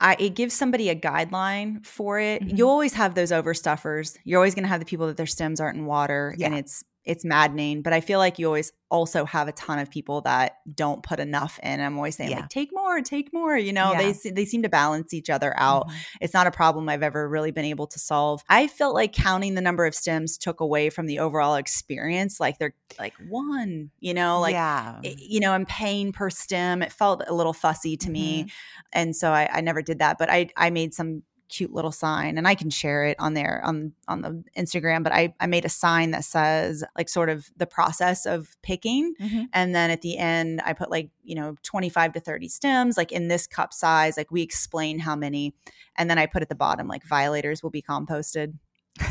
I, 0.00 0.16
it 0.18 0.34
gives 0.34 0.52
somebody 0.52 0.90
a 0.90 0.94
guideline 0.94 1.84
for 1.86 2.20
it. 2.20 2.42
Mm-hmm. 2.42 2.56
You 2.56 2.68
always 2.68 2.92
have 2.92 3.14
those 3.14 3.32
overstuffers. 3.32 4.18
You're 4.24 4.38
always 4.38 4.54
going 4.54 4.64
to 4.64 4.68
have 4.68 4.80
the 4.80 4.86
people 4.86 5.06
that 5.06 5.16
their 5.16 5.26
stems 5.26 5.58
aren't 5.58 5.78
in 5.78 5.86
water, 5.86 6.34
yeah. 6.36 6.48
and 6.48 6.54
it's 6.54 6.84
it's 7.06 7.24
maddening. 7.24 7.82
But 7.82 7.92
I 7.92 8.00
feel 8.00 8.18
like 8.18 8.38
you 8.38 8.46
always 8.46 8.72
also 8.90 9.24
have 9.24 9.48
a 9.48 9.52
ton 9.52 9.78
of 9.78 9.90
people 9.90 10.20
that 10.22 10.56
don't 10.72 11.02
put 11.02 11.20
enough 11.20 11.58
in. 11.62 11.80
I'm 11.80 11.96
always 11.96 12.16
saying 12.16 12.30
yeah. 12.30 12.40
like, 12.40 12.48
take 12.48 12.70
more, 12.72 13.00
take 13.00 13.32
more. 13.32 13.56
You 13.56 13.72
know, 13.72 13.92
yeah. 13.92 14.12
they 14.12 14.30
they 14.30 14.44
seem 14.44 14.62
to 14.64 14.68
balance 14.68 15.14
each 15.14 15.30
other 15.30 15.54
out. 15.56 15.86
Mm-hmm. 15.86 15.96
It's 16.20 16.34
not 16.34 16.46
a 16.46 16.50
problem 16.50 16.88
I've 16.88 17.04
ever 17.04 17.28
really 17.28 17.52
been 17.52 17.64
able 17.64 17.86
to 17.86 17.98
solve. 17.98 18.42
I 18.48 18.66
felt 18.66 18.94
like 18.94 19.12
counting 19.12 19.54
the 19.54 19.60
number 19.60 19.86
of 19.86 19.94
stems 19.94 20.36
took 20.36 20.60
away 20.60 20.90
from 20.90 21.06
the 21.06 21.20
overall 21.20 21.54
experience. 21.54 22.40
Like 22.40 22.58
they're 22.58 22.74
like 22.98 23.14
one, 23.28 23.90
you 24.00 24.12
know, 24.12 24.40
like 24.40 24.52
yeah. 24.52 24.98
It, 25.02 25.20
you 25.20 25.40
know, 25.40 25.52
I'm 25.52 25.66
paying 25.66 26.12
per 26.12 26.28
stem. 26.28 26.82
It 26.82 26.92
felt 26.92 27.22
a 27.26 27.34
little 27.34 27.52
fussy 27.52 27.96
to 27.98 28.06
mm-hmm. 28.06 28.12
me, 28.12 28.52
and 28.92 29.14
so 29.14 29.30
I, 29.30 29.48
I 29.52 29.60
never 29.60 29.80
did 29.80 30.00
that. 30.00 30.18
But 30.18 30.28
I 30.28 30.48
I 30.56 30.70
made 30.70 30.92
some 30.92 31.22
cute 31.48 31.72
little 31.72 31.92
sign 31.92 32.38
and 32.38 32.48
I 32.48 32.54
can 32.54 32.70
share 32.70 33.04
it 33.04 33.16
on 33.20 33.34
there 33.34 33.60
on 33.64 33.92
on 34.08 34.22
the 34.22 34.42
Instagram 34.56 35.02
but 35.02 35.12
I 35.12 35.34
I 35.38 35.46
made 35.46 35.64
a 35.64 35.68
sign 35.68 36.10
that 36.10 36.24
says 36.24 36.82
like 36.96 37.08
sort 37.08 37.28
of 37.28 37.48
the 37.56 37.66
process 37.66 38.26
of 38.26 38.56
picking 38.62 39.14
mm-hmm. 39.20 39.44
and 39.52 39.74
then 39.74 39.90
at 39.90 40.02
the 40.02 40.18
end 40.18 40.60
I 40.64 40.72
put 40.72 40.90
like 40.90 41.10
you 41.22 41.34
know 41.34 41.56
25 41.62 42.14
to 42.14 42.20
30 42.20 42.48
stems 42.48 42.96
like 42.96 43.12
in 43.12 43.28
this 43.28 43.46
cup 43.46 43.72
size 43.72 44.16
like 44.16 44.30
we 44.30 44.42
explain 44.42 44.98
how 44.98 45.14
many 45.14 45.54
and 45.96 46.10
then 46.10 46.18
I 46.18 46.26
put 46.26 46.42
at 46.42 46.48
the 46.48 46.54
bottom 46.54 46.88
like 46.88 47.04
violators 47.04 47.62
will 47.62 47.70
be 47.70 47.82
composted 47.82 48.54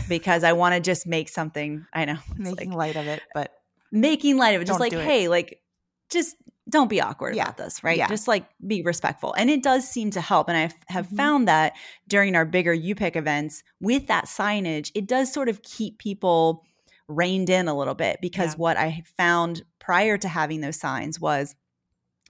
because 0.10 0.44
I 0.44 0.54
want 0.54 0.76
to 0.76 0.82
just 0.82 1.08
make 1.08 1.30
something 1.30 1.86
I 1.94 2.06
know 2.06 2.18
making 2.38 2.72
like, 2.72 2.96
light 2.96 2.96
of 2.98 3.08
it 3.08 3.22
but 3.34 3.54
making 3.92 4.38
light 4.38 4.56
of 4.56 4.62
it 4.62 4.66
just 4.66 4.80
like 4.80 4.94
hey 4.94 5.28
like 5.30 5.62
just 6.10 6.36
don't 6.70 6.90
be 6.90 7.00
awkward 7.02 7.36
yeah. 7.36 7.44
about 7.44 7.58
this, 7.58 7.84
right? 7.84 7.98
Yeah. 7.98 8.08
Just 8.08 8.28
like 8.28 8.46
be 8.66 8.82
respectful. 8.82 9.34
And 9.34 9.50
it 9.50 9.62
does 9.62 9.88
seem 9.88 10.12
to 10.12 10.22
help. 10.22 10.50
And 10.50 10.58
I 10.58 10.92
have 10.92 11.08
mm-hmm. 11.08 11.16
found 11.16 11.48
that 11.48 11.74
during 12.08 12.36
our 12.36 12.46
bigger 12.46 12.76
UPIC 12.76 13.16
events 13.16 13.64
with 13.80 14.08
that 14.08 14.26
signage, 14.26 14.92
it 14.96 15.08
does 15.08 15.32
sort 15.32 15.50
of 15.50 15.62
keep 15.62 16.00
people 16.00 16.64
reined 17.08 17.50
in 17.50 17.68
a 17.68 17.78
little 17.78 17.94
bit 17.94 18.18
because 18.22 18.54
yeah. 18.54 18.58
what 18.58 18.78
I 18.78 19.04
found 19.18 19.64
prior 19.80 20.18
to 20.18 20.28
having 20.28 20.62
those 20.62 20.80
signs 20.80 21.20
was 21.20 21.56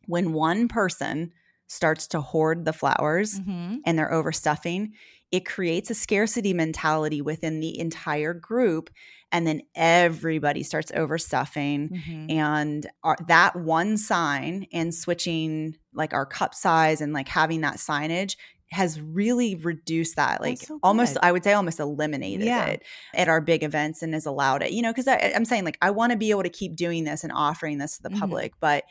when 0.06 0.34
one 0.34 0.68
person 0.68 1.32
starts 1.68 2.08
to 2.08 2.22
hoard 2.22 2.66
the 2.66 2.74
flowers 2.74 3.40
mm-hmm. 3.40 3.78
and 3.86 3.98
they're 3.98 4.12
overstuffing, 4.12 4.92
it 5.36 5.46
creates 5.46 5.90
a 5.90 5.96
scarcity 5.96 6.54
mentality 6.54 7.22
within 7.22 7.60
the 7.60 7.78
entire 7.78 8.34
group 8.34 8.90
and 9.34 9.46
then 9.46 9.62
everybody 9.76 10.64
starts 10.64 10.94
overstuffing 10.94 11.92
mm-hmm. 11.92 12.32
and 12.32 12.88
our, 13.04 13.18
that 13.28 13.54
one 13.58 13.98
sign 13.98 14.66
and 14.72 14.96
switching 14.96 15.76
like 15.94 16.14
our 16.14 16.26
cup 16.26 16.56
size 16.56 17.02
and 17.02 17.12
like 17.12 17.28
having 17.28 17.60
that 17.62 17.76
signage 17.76 18.38
has 18.72 19.02
really 19.02 19.56
reduced 19.56 20.16
that 20.16 20.40
like 20.40 20.60
so 20.60 20.80
almost 20.82 21.18
i 21.22 21.34
would 21.34 21.44
say 21.44 21.52
almost 21.52 21.82
eliminated 21.82 22.46
yeah. 22.46 22.66
it 22.66 22.84
at 23.14 23.28
our 23.28 23.42
big 23.42 23.62
events 23.62 24.02
and 24.02 24.14
has 24.14 24.26
allowed 24.26 24.64
it 24.64 24.72
you 24.72 24.82
know 24.82 24.94
because 24.94 25.08
i'm 25.08 25.44
saying 25.44 25.66
like 25.66 25.78
i 25.82 25.92
want 25.92 26.14
to 26.14 26.18
be 26.18 26.30
able 26.30 26.44
to 26.44 26.50
keep 26.50 26.78
doing 26.78 27.04
this 27.04 27.26
and 27.26 27.34
offering 27.34 27.78
this 27.78 27.98
to 27.98 28.04
the 28.04 28.10
mm-hmm. 28.10 28.20
public 28.20 28.54
but 28.62 28.86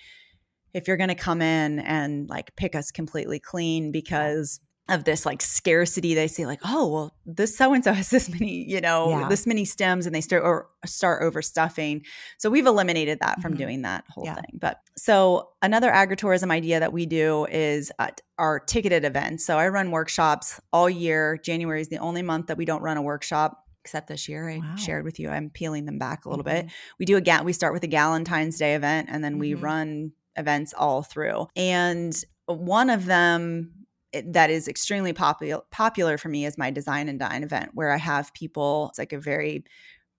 if 0.74 0.88
you're 0.88 0.96
going 0.96 1.08
to 1.08 1.14
come 1.14 1.40
in 1.40 1.78
and 1.78 2.28
like 2.28 2.54
pick 2.56 2.74
us 2.74 2.90
completely 2.90 3.38
clean 3.38 3.92
because 3.92 4.60
of 4.88 5.04
this 5.04 5.24
like 5.24 5.40
scarcity 5.40 6.14
they 6.14 6.26
say 6.26 6.44
like 6.44 6.60
oh 6.64 6.86
well 6.86 7.16
this 7.24 7.56
so 7.56 7.72
and 7.72 7.82
so 7.82 7.92
has 7.92 8.10
this 8.10 8.28
many 8.28 8.64
you 8.68 8.80
know 8.80 9.10
yeah. 9.10 9.28
this 9.28 9.46
many 9.46 9.64
stems 9.64 10.04
and 10.04 10.14
they 10.14 10.20
start 10.20 10.42
or 10.42 10.68
start 10.84 11.22
overstuffing 11.22 12.02
so 12.38 12.50
we've 12.50 12.66
eliminated 12.66 13.18
that 13.20 13.40
from 13.40 13.52
mm-hmm. 13.52 13.62
doing 13.62 13.82
that 13.82 14.04
whole 14.10 14.24
yeah. 14.24 14.34
thing 14.34 14.58
but 14.60 14.80
so 14.96 15.48
another 15.62 15.90
agritourism 15.90 16.50
idea 16.50 16.80
that 16.80 16.92
we 16.92 17.06
do 17.06 17.46
is 17.46 17.90
our 18.38 18.60
ticketed 18.60 19.04
events 19.04 19.46
so 19.46 19.58
i 19.58 19.66
run 19.68 19.90
workshops 19.90 20.60
all 20.72 20.90
year 20.90 21.38
january 21.42 21.80
is 21.80 21.88
the 21.88 21.98
only 21.98 22.22
month 22.22 22.48
that 22.48 22.58
we 22.58 22.66
don't 22.66 22.82
run 22.82 22.96
a 22.96 23.02
workshop 23.02 23.60
except 23.84 24.08
this 24.08 24.30
year 24.30 24.48
I 24.48 24.58
wow. 24.58 24.76
shared 24.76 25.04
with 25.04 25.20
you 25.20 25.28
I'm 25.28 25.50
peeling 25.50 25.84
them 25.84 25.98
back 25.98 26.24
a 26.24 26.30
little 26.30 26.42
mm-hmm. 26.42 26.68
bit. 26.68 26.72
We 26.98 27.04
do 27.04 27.18
a 27.18 27.20
ga- 27.20 27.42
we 27.42 27.52
start 27.52 27.74
with 27.74 27.84
a 27.84 27.86
Galentine's 27.86 28.56
Day 28.56 28.74
event 28.74 29.10
and 29.10 29.22
then 29.22 29.32
mm-hmm. 29.32 29.40
we 29.40 29.54
run 29.54 30.12
events 30.36 30.72
all 30.72 31.02
through. 31.02 31.48
And 31.54 32.16
one 32.46 32.88
of 32.88 33.04
them 33.04 33.83
that 34.26 34.50
is 34.50 34.68
extremely 34.68 35.12
popular 35.12 35.62
popular 35.70 36.18
for 36.18 36.28
me 36.28 36.44
is 36.44 36.58
my 36.58 36.70
design 36.70 37.08
and 37.08 37.18
dine 37.18 37.42
event 37.42 37.70
where 37.74 37.90
I 37.90 37.98
have 37.98 38.32
people 38.34 38.88
it's 38.90 38.98
like 38.98 39.12
a 39.12 39.18
very 39.18 39.64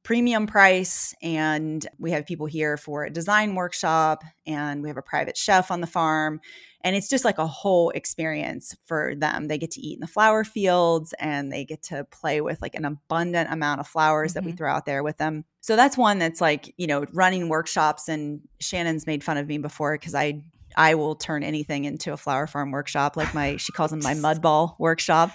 premium 0.05 0.45
price 0.45 1.15
and 1.23 1.87
we 1.97 2.11
have 2.11 2.27
people 2.27 2.45
here 2.45 2.77
for 2.77 3.05
a 3.05 3.09
design 3.09 3.55
workshop 3.55 4.23
and 4.45 4.83
we 4.83 4.87
have 4.87 4.97
a 4.97 5.01
private 5.01 5.35
chef 5.35 5.71
on 5.71 5.81
the 5.81 5.87
farm 5.87 6.39
and 6.81 6.95
it's 6.95 7.09
just 7.09 7.25
like 7.25 7.39
a 7.39 7.47
whole 7.47 7.89
experience 7.89 8.75
for 8.85 9.15
them 9.15 9.47
they 9.47 9.57
get 9.57 9.71
to 9.71 9.81
eat 9.81 9.95
in 9.95 10.01
the 10.01 10.07
flower 10.07 10.43
fields 10.43 11.15
and 11.19 11.51
they 11.51 11.65
get 11.65 11.81
to 11.81 12.03
play 12.11 12.39
with 12.39 12.61
like 12.61 12.75
an 12.75 12.85
abundant 12.85 13.51
amount 13.51 13.79
of 13.79 13.87
flowers 13.87 14.31
mm-hmm. 14.31 14.35
that 14.35 14.45
we 14.45 14.51
mm-hmm. 14.51 14.57
throw 14.57 14.71
out 14.71 14.85
there 14.85 15.01
with 15.01 15.17
them 15.17 15.43
so 15.59 15.75
that's 15.75 15.97
one 15.97 16.19
that's 16.19 16.39
like 16.39 16.71
you 16.77 16.85
know 16.85 17.03
running 17.11 17.49
workshops 17.49 18.07
and 18.07 18.41
shannon's 18.59 19.07
made 19.07 19.23
fun 19.23 19.37
of 19.37 19.47
me 19.47 19.57
before 19.57 19.97
because 19.97 20.13
i 20.13 20.39
I 20.77 20.95
will 20.95 21.15
turn 21.15 21.43
anything 21.43 21.85
into 21.85 22.13
a 22.13 22.17
flower 22.17 22.47
farm 22.47 22.71
workshop. 22.71 23.17
Like 23.17 23.33
my, 23.33 23.57
she 23.57 23.71
calls 23.71 23.91
them 23.91 24.01
my 24.03 24.13
mud 24.25 24.41
ball 24.41 24.75
workshop. 24.79 25.31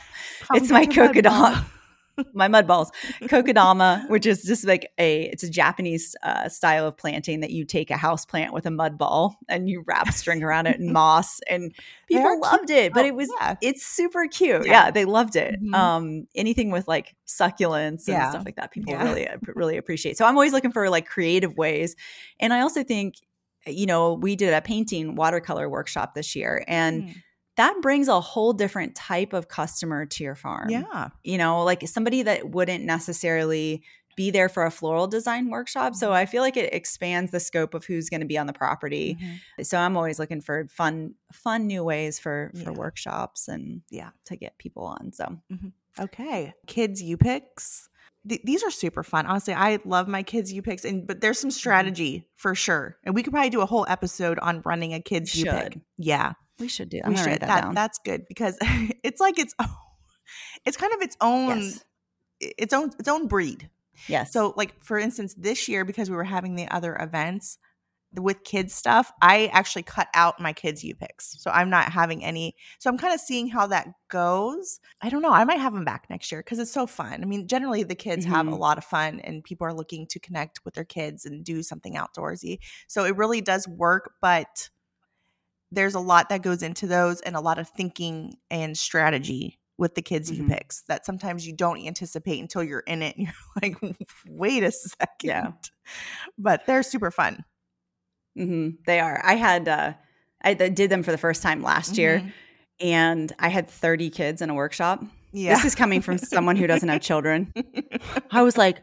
It's 0.55 0.71
my 0.71 0.87
kokedama, 0.87 1.65
my 2.35 2.49
mud 2.49 2.67
balls, 2.67 2.91
kokedama, 3.23 4.09
which 4.09 4.27
is 4.27 4.43
just 4.43 4.67
like 4.67 4.91
a, 4.99 5.25
it's 5.25 5.43
a 5.43 5.51
Japanese 5.51 6.15
uh, 6.23 6.49
style 6.49 6.87
of 6.87 6.97
planting 6.97 7.41
that 7.41 7.51
you 7.51 7.65
take 7.65 7.91
a 7.91 7.97
house 7.97 8.25
plant 8.25 8.53
with 8.53 8.67
a 8.67 8.71
mud 8.71 8.99
ball 8.99 9.37
and 9.49 9.69
you 9.69 9.83
wrap 9.87 10.13
string 10.13 10.43
around 10.43 10.67
it 10.67 10.79
and 10.79 10.93
moss. 10.93 11.41
And 11.49 11.75
people 12.09 12.41
loved 12.41 12.69
cute. 12.69 12.79
it, 12.79 12.93
but 12.93 13.07
it 13.07 13.15
was, 13.15 13.31
yeah. 13.41 13.57
it's 13.63 13.87
super 13.87 14.27
cute. 14.27 14.67
Yeah. 14.67 14.73
yeah 14.73 14.91
they 14.91 15.05
loved 15.05 15.37
it. 15.37 15.55
Mm-hmm. 15.55 15.75
Um, 15.75 16.27
anything 16.35 16.71
with 16.71 16.87
like 16.89 17.15
succulents 17.27 18.07
and 18.07 18.17
yeah. 18.17 18.31
stuff 18.31 18.45
like 18.45 18.57
that, 18.57 18.73
people 18.73 18.95
really, 18.95 19.29
really 19.43 19.77
appreciate. 19.77 20.19
So 20.19 20.25
I'm 20.25 20.35
always 20.35 20.53
looking 20.53 20.73
for 20.73 20.89
like 20.91 21.07
creative 21.07 21.57
ways. 21.57 21.97
And 22.39 22.53
I 22.53 22.61
also 22.61 22.83
think 22.83 23.15
you 23.67 23.87
know, 23.87 24.15
we 24.15 24.37
did 24.37 24.55
a 24.55 24.61
painting 24.61 25.15
watercolor 25.15 25.69
workshop 25.69 26.15
this 26.15 26.35
year 26.35 26.65
and 26.67 27.05
mm. 27.05 27.15
that 27.57 27.77
brings 27.83 28.09
a 28.09 28.21
whole 28.21 28.53
different 28.53 28.95
type 28.95 29.33
of 29.33 29.49
customer 29.49 30.07
to 30.07 30.25
your 30.25 30.35
farm. 30.35 30.71
Yeah. 30.71 31.09
You 31.23 31.39
know, 31.39 31.65
like 31.65 31.87
somebody 31.89 32.23
that 32.23 32.51
wouldn't 32.51 32.85
necessarily 32.85 33.83
be 34.17 34.31
there 34.31 34.49
for 34.49 34.65
a 34.65 34.71
floral 34.71 35.07
design 35.07 35.51
workshop. 35.51 35.95
So 35.95 36.09
mm-hmm. 36.09 36.17
I 36.17 36.27
feel 36.27 36.43
like 36.43 36.57
it 36.57 36.75
expands 36.75 37.31
the 37.31 37.41
scope 37.41 37.75
of 37.75 37.85
who's 37.85 38.09
going 38.09 38.21
to 38.21 38.27
be 38.27 38.39
on 38.39 38.47
the 38.47 38.53
property. 38.53 39.17
Mm-hmm. 39.21 39.63
So 39.63 39.79
I'm 39.79 39.97
always 39.97 40.19
looking 40.19 40.41
for 40.41 40.67
fun, 40.69 41.15
fun 41.33 41.67
new 41.67 41.85
ways 41.85 42.19
for 42.19 42.51
for 42.55 42.71
yeah. 42.71 42.77
workshops 42.77 43.49
and 43.49 43.83
yeah, 43.91 44.11
to 44.27 44.37
get 44.37 44.59
people 44.59 44.85
on. 44.85 45.13
So 45.13 45.25
mm-hmm. 45.53 45.69
okay, 45.99 46.55
kids 46.67 47.03
you 47.03 47.17
picks 47.17 47.89
th- 48.29 48.43
these 48.45 48.63
are 48.63 48.71
super 48.71 49.03
fun. 49.03 49.27
Honestly, 49.27 49.55
I 49.55 49.79
love 49.85 50.09
my 50.09 50.23
kids 50.23 50.53
U 50.53 50.63
picks, 50.63 50.85
and 50.85 51.07
but 51.07 51.21
there's 51.21 51.39
some 51.39 51.51
mm-hmm. 51.51 51.57
strategy 51.57 52.29
for 52.37 52.55
sure, 52.55 52.97
and 53.05 53.15
we 53.15 53.23
could 53.23 53.33
probably 53.33 53.51
do 53.51 53.61
a 53.61 53.67
whole 53.67 53.87
episode 53.89 54.39
on 54.39 54.63
running 54.65 54.95
a 54.95 55.01
kids 55.01 55.35
U 55.37 55.51
pick. 55.51 55.79
Yeah, 55.99 56.33
we 56.59 56.69
should 56.69 56.89
do. 56.89 57.01
I'm 57.05 57.11
we 57.13 57.17
should. 57.17 57.41
That, 57.41 57.47
that 57.47 57.75
that's 57.75 57.99
good 58.05 58.27
because 58.29 58.57
it's 59.03 59.21
like 59.21 59.39
it's 59.39 59.55
it's 60.67 60.77
kind 60.77 60.93
of 60.93 61.01
its 61.03 61.17
own 61.21 61.59
yes. 61.61 61.85
its 62.41 62.73
own 62.73 62.91
its 62.99 63.09
own 63.09 63.27
breed. 63.27 63.69
Yes. 64.09 64.33
So 64.33 64.55
like 64.57 64.83
for 64.83 64.99
instance, 64.99 65.35
this 65.37 65.69
year 65.69 65.85
because 65.85 66.11
we 66.11 66.17
were 66.17 66.25
having 66.25 66.55
the 66.55 66.69
other 66.69 66.97
events, 66.97 67.59
with 68.15 68.43
kids 68.45 68.75
stuff, 68.75 69.13
I 69.23 69.47
actually 69.53 69.85
cut 69.85 70.09
out 70.15 70.41
my 70.41 70.53
kids' 70.53 70.83
U 70.83 70.95
picks. 70.95 71.41
So 71.41 71.51
I'm 71.51 71.71
not 71.71 71.93
having 71.93 72.25
any. 72.25 72.57
So 72.79 72.91
I'm 72.91 72.99
kind 72.99 73.15
of 73.15 73.21
seeing 73.21 73.49
how 73.49 73.67
that 73.69 73.89
goes. 74.09 74.81
I 75.01 75.09
don't 75.09 75.23
know. 75.23 75.33
I 75.33 75.45
might 75.45 75.61
have 75.61 75.73
them 75.73 75.85
back 75.85 76.07
next 76.11 76.33
year 76.33 76.41
because 76.41 76.59
it's 76.59 76.73
so 76.73 76.87
fun. 76.87 77.23
I 77.23 77.27
mean, 77.27 77.47
generally 77.47 77.83
the 77.83 77.95
kids 77.95 78.25
mm-hmm. 78.25 78.35
have 78.35 78.47
a 78.47 78.51
mm-hmm. 78.51 78.61
lot 78.61 78.79
of 78.79 78.85
fun 78.85 79.21
and 79.21 79.45
people 79.45 79.67
are 79.67 79.75
looking 79.75 80.07
to 80.09 80.19
connect 80.19 80.65
with 80.65 80.75
their 80.75 80.85
kids 80.85 81.25
and 81.25 81.45
do 81.45 81.63
something 81.63 81.95
outdoorsy. 81.95 82.59
So 82.89 83.05
it 83.05 83.17
really 83.17 83.41
does 83.41 83.69
work, 83.69 84.15
but 84.21 84.71
there's 85.71 85.95
a 85.95 86.01
lot 86.01 86.31
that 86.31 86.43
goes 86.43 86.63
into 86.63 86.87
those 86.87 87.21
and 87.21 87.37
a 87.37 87.41
lot 87.41 87.59
of 87.59 87.69
thinking 87.69 88.35
and 88.51 88.77
strategy 88.77 89.61
with 89.79 89.95
the 89.95 90.03
kids 90.03 90.31
mm-hmm. 90.31 90.49
picks 90.49 90.83
that 90.83 91.07
sometimes 91.07 91.47
you 91.47 91.55
don't 91.55 91.85
anticipate 91.87 92.41
until 92.41 92.63
you're 92.63 92.81
in 92.81 93.03
it 93.03 93.17
and 93.17 93.27
you're 93.27 93.35
like, 93.63 93.99
wait 94.29 94.63
a 94.63 94.71
second. 94.71 95.09
Yeah. 95.23 95.53
But 96.37 96.67
they're 96.67 96.83
super 96.83 97.11
fun. 97.11 97.45
Mm-hmm. 98.39 98.83
They 98.87 99.01
are. 99.01 99.21
I 99.25 99.35
had 99.35 99.69
uh, 99.69 99.93
I 100.43 100.55
did 100.55 100.91
them 100.91 101.03
for 101.03 101.13
the 101.13 101.19
first 101.19 101.43
time 101.43 101.63
last 101.63 101.93
mm-hmm. 101.93 102.01
year, 102.01 102.33
and 102.81 103.33
I 103.39 103.49
had 103.49 103.69
30 103.69 104.11
kids 104.11 104.43
in 104.43 104.51
a 104.51 104.55
workshop. 104.55 105.05
Yeah. 105.33 105.55
This 105.55 105.65
is 105.65 105.75
coming 105.75 106.01
from 106.01 106.19
someone 106.19 106.57
who 106.57 106.67
doesn't 106.67 106.89
have 106.89 107.01
children. 107.01 107.53
I 108.31 108.43
was 108.43 108.57
like, 108.57 108.83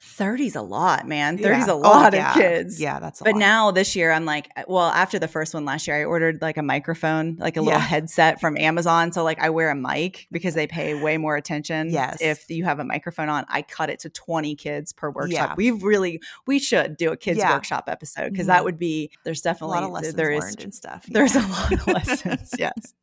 30's 0.00 0.54
a 0.54 0.62
lot, 0.62 1.08
man. 1.08 1.38
30's 1.38 1.42
yeah. 1.42 1.66
a 1.66 1.74
oh, 1.74 1.78
lot 1.78 2.14
oh, 2.14 2.16
yeah. 2.16 2.30
of 2.30 2.36
kids. 2.36 2.80
Yeah, 2.80 3.00
that's 3.00 3.18
But 3.20 3.26
lot. 3.26 3.32
But 3.32 3.38
now 3.38 3.70
this 3.72 3.96
year 3.96 4.12
I'm 4.12 4.24
like, 4.24 4.48
uh, 4.56 4.62
well, 4.68 4.88
after 4.88 5.18
the 5.18 5.26
first 5.26 5.54
one 5.54 5.64
last 5.64 5.88
year, 5.88 5.96
I 5.96 6.04
ordered 6.04 6.40
like 6.40 6.56
a 6.56 6.62
microphone, 6.62 7.36
like 7.38 7.56
a 7.56 7.60
little 7.60 7.80
yeah. 7.80 7.86
headset 7.86 8.40
from 8.40 8.56
Amazon. 8.56 9.12
So 9.12 9.24
like 9.24 9.40
I 9.40 9.50
wear 9.50 9.70
a 9.70 9.74
mic 9.74 10.28
because 10.30 10.54
they 10.54 10.66
pay 10.66 10.94
way 11.00 11.16
more 11.16 11.36
attention. 11.36 11.90
Yes. 11.90 12.18
If 12.20 12.48
you 12.48 12.64
have 12.64 12.78
a 12.78 12.84
microphone 12.84 13.28
on, 13.28 13.44
I 13.48 13.62
cut 13.62 13.90
it 13.90 13.98
to 14.00 14.10
20 14.10 14.54
kids 14.54 14.92
per 14.92 15.10
workshop. 15.10 15.56
We've 15.56 15.82
really 15.82 16.20
we 16.46 16.60
should 16.60 16.96
do 16.96 17.10
a 17.10 17.16
kids 17.16 17.40
workshop 17.40 17.84
episode 17.88 18.30
because 18.30 18.44
mm-hmm. 18.44 18.48
that 18.48 18.64
would 18.64 18.78
be 18.78 19.10
there's 19.24 19.40
definitely 19.40 19.78
a 19.78 19.80
lot 19.80 19.84
of 19.84 19.90
lessons 19.90 20.14
there 20.14 20.30
is, 20.30 20.44
learned 20.44 20.62
and 20.62 20.74
stuff. 20.74 21.06
There's 21.08 21.34
a 21.34 21.40
lot 21.40 21.72
of 21.72 21.86
lessons. 21.86 22.54
Yes. 22.58 22.94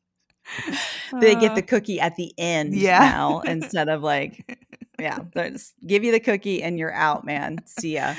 they 1.21 1.33
get 1.35 1.55
the 1.55 1.63
uh, 1.63 1.65
cookie 1.65 1.99
at 1.99 2.15
the 2.17 2.31
end 2.37 2.75
yeah. 2.75 2.99
now 2.99 3.39
instead 3.45 3.89
of 3.89 4.03
like 4.03 4.59
yeah, 4.99 5.19
just 5.35 5.73
give 5.85 6.03
you 6.03 6.11
the 6.11 6.19
cookie 6.19 6.63
and 6.63 6.77
you're 6.79 6.93
out, 6.93 7.25
man. 7.25 7.59
See 7.65 7.95
ya. 7.95 8.15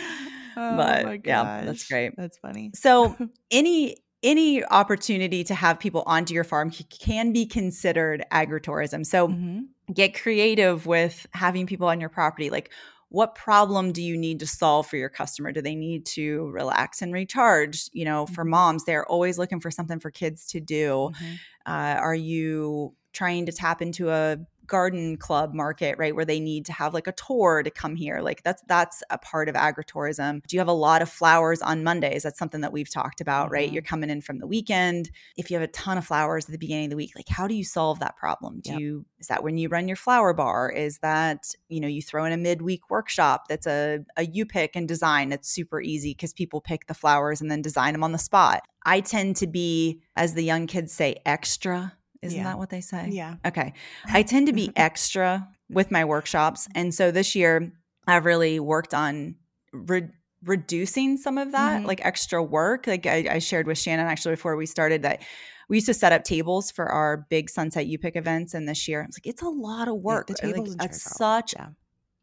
Oh 0.56 0.76
but 0.76 1.26
yeah, 1.26 1.62
that's 1.64 1.86
great. 1.86 2.16
That's 2.16 2.38
funny. 2.38 2.70
So 2.74 3.16
any 3.50 3.96
any 4.22 4.64
opportunity 4.64 5.44
to 5.44 5.54
have 5.54 5.78
people 5.78 6.02
onto 6.06 6.34
your 6.34 6.44
farm 6.44 6.70
can 6.70 7.32
be 7.32 7.46
considered 7.46 8.24
agritourism. 8.32 9.04
So 9.04 9.28
mm-hmm. 9.28 9.92
get 9.92 10.20
creative 10.20 10.86
with 10.86 11.26
having 11.32 11.66
people 11.66 11.86
on 11.86 12.00
your 12.00 12.08
property. 12.08 12.50
Like 12.50 12.70
what 13.08 13.34
problem 13.34 13.92
do 13.92 14.02
you 14.02 14.16
need 14.16 14.40
to 14.40 14.46
solve 14.46 14.86
for 14.88 14.96
your 14.96 15.08
customer? 15.08 15.52
Do 15.52 15.62
they 15.62 15.76
need 15.76 16.06
to 16.06 16.50
relax 16.50 17.02
and 17.02 17.12
recharge? 17.12 17.88
You 17.92 18.04
know, 18.04 18.26
for 18.26 18.42
mm-hmm. 18.42 18.50
moms, 18.50 18.84
they're 18.84 19.06
always 19.06 19.38
looking 19.38 19.60
for 19.60 19.70
something 19.70 20.00
for 20.00 20.10
kids 20.10 20.46
to 20.48 20.60
do. 20.60 21.12
Mm-hmm. 21.14 21.34
Uh, 21.66 22.00
are 22.00 22.14
you 22.14 22.94
trying 23.12 23.46
to 23.46 23.52
tap 23.52 23.80
into 23.80 24.10
a 24.10 24.38
garden 24.66 25.16
club 25.16 25.54
market 25.54 25.96
right 25.98 26.14
where 26.14 26.24
they 26.24 26.40
need 26.40 26.64
to 26.66 26.72
have 26.72 26.94
like 26.94 27.06
a 27.06 27.12
tour 27.12 27.62
to 27.62 27.70
come 27.70 27.96
here 27.96 28.20
like 28.20 28.42
that's 28.42 28.62
that's 28.66 29.02
a 29.10 29.18
part 29.18 29.48
of 29.48 29.54
agritourism. 29.54 30.46
Do 30.46 30.56
you 30.56 30.60
have 30.60 30.68
a 30.68 30.72
lot 30.72 31.02
of 31.02 31.08
flowers 31.08 31.62
on 31.62 31.84
mondays? 31.84 32.22
That's 32.22 32.38
something 32.38 32.60
that 32.60 32.72
we've 32.72 32.90
talked 32.90 33.20
about 33.20 33.46
mm-hmm. 33.46 33.54
right? 33.54 33.72
You're 33.72 33.82
coming 33.82 34.10
in 34.10 34.20
from 34.20 34.38
the 34.38 34.46
weekend. 34.46 35.10
If 35.36 35.50
you 35.50 35.56
have 35.56 35.68
a 35.68 35.72
ton 35.72 35.98
of 35.98 36.06
flowers 36.06 36.46
at 36.46 36.52
the 36.52 36.58
beginning 36.58 36.86
of 36.86 36.90
the 36.90 36.96
week 36.96 37.12
like 37.16 37.28
how 37.28 37.46
do 37.46 37.54
you 37.54 37.64
solve 37.64 38.00
that 38.00 38.16
problem? 38.16 38.60
Do 38.60 38.72
yep. 38.72 38.80
you 38.80 39.06
is 39.18 39.28
that 39.28 39.42
when 39.42 39.58
you 39.58 39.68
run 39.68 39.88
your 39.88 39.96
flower 39.96 40.32
bar? 40.32 40.70
Is 40.70 40.98
that 40.98 41.54
you 41.68 41.80
know 41.80 41.88
you 41.88 42.02
throw 42.02 42.24
in 42.24 42.32
a 42.32 42.36
midweek 42.36 42.90
workshop 42.90 43.48
that's 43.48 43.66
a, 43.66 44.00
a 44.16 44.26
you 44.26 44.46
pick 44.46 44.76
and 44.76 44.88
design 44.88 45.32
It's 45.32 45.48
super 45.48 45.80
easy 45.80 46.10
because 46.10 46.32
people 46.32 46.60
pick 46.60 46.86
the 46.86 46.94
flowers 46.94 47.40
and 47.40 47.50
then 47.50 47.62
design 47.62 47.92
them 47.92 48.04
on 48.04 48.12
the 48.12 48.18
spot. 48.18 48.62
I 48.84 49.00
tend 49.00 49.36
to 49.36 49.46
be 49.46 50.00
as 50.14 50.34
the 50.34 50.44
young 50.44 50.66
kids 50.66 50.92
say 50.92 51.16
extra 51.26 51.94
isn't 52.22 52.38
yeah. 52.38 52.44
that 52.44 52.58
what 52.58 52.70
they 52.70 52.80
say? 52.80 53.08
Yeah. 53.10 53.36
Okay. 53.44 53.72
I 54.06 54.22
tend 54.22 54.46
to 54.48 54.52
be 54.52 54.70
extra 54.76 55.48
with 55.68 55.90
my 55.90 56.04
workshops. 56.04 56.68
And 56.74 56.94
so 56.94 57.10
this 57.10 57.34
year, 57.34 57.72
I've 58.06 58.24
really 58.24 58.60
worked 58.60 58.94
on 58.94 59.36
re- 59.72 60.10
reducing 60.44 61.16
some 61.16 61.38
of 61.38 61.52
that, 61.52 61.78
mm-hmm. 61.78 61.86
like 61.86 62.04
extra 62.04 62.42
work. 62.42 62.86
Like 62.86 63.06
I, 63.06 63.26
I, 63.30 63.38
shared 63.38 63.66
with 63.66 63.78
Shannon 63.78 64.06
actually 64.06 64.34
before 64.34 64.56
we 64.56 64.66
started 64.66 65.02
that 65.02 65.22
we 65.68 65.78
used 65.78 65.86
to 65.86 65.94
set 65.94 66.12
up 66.12 66.22
tables 66.22 66.70
for 66.70 66.86
our 66.86 67.26
big 67.28 67.50
Sunset 67.50 67.86
U 67.86 67.98
Pick 67.98 68.16
events. 68.16 68.54
And 68.54 68.68
this 68.68 68.86
year, 68.86 69.02
I 69.02 69.06
was 69.06 69.16
like, 69.16 69.26
it's 69.26 69.42
a 69.42 69.48
lot 69.48 69.88
of 69.88 69.96
work. 69.96 70.28
Yeah, 70.28 70.34
the 70.34 70.52
tables 70.52 70.76
like, 70.76 70.90
it's 70.90 71.16
such. 71.16 71.54
Yeah. 71.54 71.68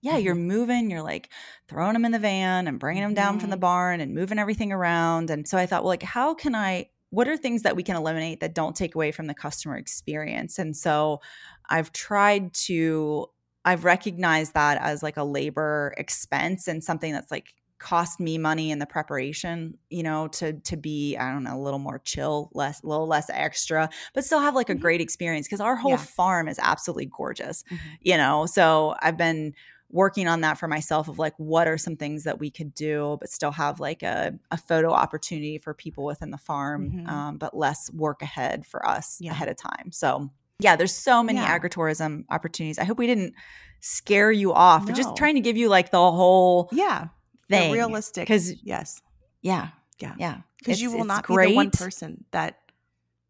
Yeah, 0.01 0.17
you're 0.17 0.35
mm-hmm. 0.35 0.47
moving, 0.47 0.91
you're 0.91 1.01
like 1.01 1.29
throwing 1.69 1.93
them 1.93 2.03
in 2.03 2.11
the 2.11 2.19
van 2.19 2.67
and 2.67 2.77
bringing 2.77 3.03
them 3.03 3.13
down 3.13 3.33
mm-hmm. 3.33 3.39
from 3.39 3.49
the 3.51 3.55
mm-hmm. 3.55 3.61
barn 3.61 4.01
and 4.01 4.13
moving 4.13 4.37
everything 4.37 4.73
around. 4.73 5.29
And 5.29 5.47
so 5.47 5.57
I 5.57 5.65
thought, 5.65 5.83
well, 5.83 5.89
like, 5.89 6.03
how 6.03 6.33
can 6.33 6.55
I 6.55 6.89
what 7.13 7.27
are 7.27 7.37
things 7.37 7.61
that 7.61 7.75
we 7.75 7.83
can 7.83 7.95
eliminate 7.95 8.39
that 8.39 8.55
don't 8.55 8.75
take 8.75 8.95
away 8.95 9.11
from 9.11 9.27
the 9.27 9.33
customer 9.35 9.77
experience 9.77 10.57
and 10.57 10.75
so 10.75 11.21
i've 11.69 11.91
tried 11.91 12.51
to 12.53 13.27
i've 13.65 13.85
recognized 13.85 14.55
that 14.55 14.79
as 14.81 15.03
like 15.03 15.17
a 15.17 15.23
labor 15.23 15.93
expense 15.97 16.67
and 16.67 16.83
something 16.83 17.13
that's 17.13 17.29
like 17.29 17.53
cost 17.77 18.19
me 18.19 18.37
money 18.37 18.71
in 18.71 18.79
the 18.79 18.85
preparation 18.85 19.77
you 19.89 20.01
know 20.01 20.27
to 20.29 20.53
to 20.61 20.75
be 20.77 21.15
i 21.17 21.31
don't 21.31 21.43
know 21.43 21.55
a 21.55 21.61
little 21.61 21.79
more 21.79 21.99
chill 21.99 22.49
less 22.53 22.81
a 22.81 22.87
little 22.87 23.07
less 23.07 23.29
extra 23.29 23.89
but 24.13 24.23
still 24.23 24.39
have 24.39 24.55
like 24.55 24.69
a 24.69 24.73
mm-hmm. 24.73 24.81
great 24.81 25.01
experience 25.01 25.45
because 25.45 25.59
our 25.59 25.75
whole 25.75 25.91
yeah. 25.91 25.97
farm 25.97 26.47
is 26.47 26.57
absolutely 26.63 27.09
gorgeous 27.15 27.63
mm-hmm. 27.63 27.89
you 28.01 28.17
know 28.17 28.45
so 28.45 28.95
i've 29.01 29.17
been 29.17 29.53
working 29.93 30.27
on 30.27 30.41
that 30.41 30.57
for 30.57 30.67
myself 30.67 31.07
of 31.07 31.19
like 31.19 31.35
what 31.37 31.67
are 31.67 31.77
some 31.77 31.95
things 31.95 32.23
that 32.23 32.39
we 32.39 32.49
could 32.49 32.73
do 32.73 33.15
but 33.19 33.29
still 33.29 33.51
have 33.51 33.79
like 33.79 34.01
a, 34.01 34.33
a 34.49 34.57
photo 34.57 34.91
opportunity 34.91 35.59
for 35.59 35.73
people 35.73 36.03
within 36.03 36.31
the 36.31 36.37
farm 36.37 36.89
mm-hmm. 36.89 37.07
um, 37.07 37.37
but 37.37 37.55
less 37.55 37.93
work 37.93 38.23
ahead 38.23 38.65
for 38.65 38.85
us 38.85 39.19
yeah. 39.21 39.31
ahead 39.31 39.47
of 39.47 39.55
time 39.55 39.91
so 39.91 40.29
yeah 40.59 40.75
there's 40.75 40.93
so 40.93 41.21
many 41.23 41.37
yeah. 41.37 41.57
agritourism 41.59 42.25
opportunities 42.31 42.79
i 42.79 42.83
hope 42.83 42.97
we 42.97 43.05
didn't 43.05 43.35
scare 43.81 44.31
you 44.31 44.51
off 44.51 44.87
no. 44.87 44.93
just 44.93 45.15
trying 45.15 45.35
to 45.35 45.41
give 45.41 45.55
you 45.55 45.69
like 45.69 45.91
the 45.91 46.11
whole 46.11 46.69
yeah 46.71 47.07
thing 47.47 47.71
the 47.71 47.77
realistic 47.77 48.27
because 48.27 48.51
yes 48.63 48.99
yeah 49.41 49.69
yeah 49.99 50.15
yeah 50.17 50.37
because 50.57 50.81
you 50.81 50.91
will 50.91 51.05
not 51.05 51.23
great. 51.23 51.47
be 51.47 51.51
the 51.51 51.55
one 51.55 51.69
person 51.69 52.25
that 52.31 52.57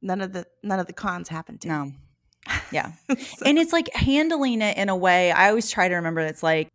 none 0.01 0.21
of 0.21 0.31
the 0.31 0.45
none 0.63 0.79
of 0.79 0.87
the 0.87 0.93
cons 0.93 1.27
happen 1.27 1.57
to 1.57 1.67
no 1.67 1.91
yeah. 2.71 2.91
so. 3.09 3.45
And 3.45 3.57
it's 3.57 3.73
like 3.73 3.93
handling 3.93 4.61
it 4.61 4.77
in 4.77 4.89
a 4.89 4.95
way, 4.95 5.31
I 5.31 5.49
always 5.49 5.69
try 5.71 5.87
to 5.87 5.95
remember 5.95 6.21
it's 6.21 6.43
like 6.43 6.69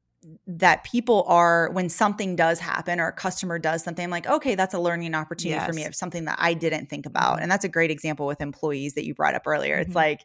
that 0.47 0.85
people 0.85 1.25
are 1.29 1.71
when 1.71 1.89
something 1.89 2.35
does 2.35 2.59
happen 2.59 3.01
or 3.01 3.09
a 3.09 3.12
customer 3.12 3.59
does 3.59 3.85
something 3.85 4.05
I'm 4.05 4.11
like 4.11 4.27
okay 4.27 4.57
that's 4.57 4.75
a 4.75 4.81
learning 4.81 5.14
opportunity 5.14 5.59
yes. 5.59 5.66
for 5.66 5.73
me 5.73 5.85
of 5.85 5.95
something 5.95 6.25
that 6.25 6.37
I 6.41 6.55
didn't 6.55 6.87
think 6.87 7.07
about 7.07 7.35
mm-hmm. 7.35 7.43
and 7.43 7.51
that's 7.51 7.64
a 7.64 7.69
great 7.69 7.91
example 7.91 8.27
with 8.27 8.41
employees 8.41 8.95
that 8.95 9.07
you 9.07 9.14
brought 9.14 9.35
up 9.35 9.47
earlier 9.47 9.77
mm-hmm. 9.77 9.89
it's 9.89 9.95
like 9.95 10.25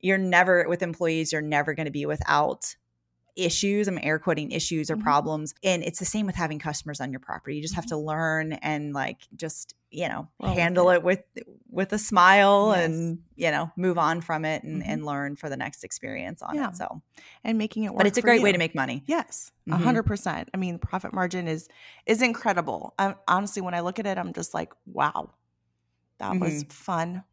you're 0.00 0.18
never 0.18 0.66
with 0.68 0.82
employees 0.82 1.32
you're 1.32 1.40
never 1.40 1.72
going 1.72 1.86
to 1.86 1.92
be 1.92 2.04
without 2.04 2.74
issues 3.38 3.88
i'm 3.88 3.98
air 4.02 4.18
quoting 4.18 4.50
issues 4.50 4.90
or 4.90 4.94
mm-hmm. 4.94 5.04
problems 5.04 5.54
and 5.62 5.82
it's 5.82 5.98
the 5.98 6.04
same 6.04 6.26
with 6.26 6.34
having 6.34 6.58
customers 6.58 7.00
on 7.00 7.12
your 7.12 7.20
property 7.20 7.56
you 7.56 7.62
just 7.62 7.74
have 7.74 7.84
mm-hmm. 7.84 7.96
to 7.96 7.98
learn 7.98 8.52
and 8.54 8.92
like 8.92 9.20
just 9.36 9.74
you 9.90 10.08
know 10.08 10.28
well, 10.38 10.52
handle 10.52 10.90
it 10.90 11.02
with 11.02 11.22
with 11.70 11.92
a 11.92 11.98
smile 11.98 12.72
yes. 12.74 12.84
and 12.84 13.18
you 13.36 13.50
know 13.50 13.70
move 13.76 13.96
on 13.96 14.20
from 14.20 14.44
it 14.44 14.62
and, 14.62 14.82
mm-hmm. 14.82 14.90
and 14.90 15.06
learn 15.06 15.36
for 15.36 15.48
the 15.48 15.56
next 15.56 15.84
experience 15.84 16.42
on 16.42 16.54
yeah. 16.54 16.68
it 16.68 16.76
so 16.76 17.00
and 17.44 17.56
making 17.56 17.84
it 17.84 17.90
work 17.90 17.98
but 17.98 18.06
it's 18.06 18.18
a 18.18 18.22
great 18.22 18.38
you. 18.38 18.44
way 18.44 18.52
to 18.52 18.58
make 18.58 18.74
money 18.74 19.02
yes 19.06 19.52
a 19.66 19.70
mm-hmm. 19.70 19.82
hundred 19.82 20.02
percent 20.02 20.48
i 20.52 20.56
mean 20.56 20.78
profit 20.78 21.12
margin 21.12 21.48
is 21.48 21.68
is 22.06 22.20
incredible 22.20 22.94
I, 22.98 23.14
honestly 23.26 23.62
when 23.62 23.74
i 23.74 23.80
look 23.80 23.98
at 23.98 24.06
it 24.06 24.18
i'm 24.18 24.32
just 24.32 24.52
like 24.52 24.72
wow 24.86 25.30
that 26.18 26.38
was 26.38 26.64
mm-hmm. 26.64 26.70
fun 26.70 27.24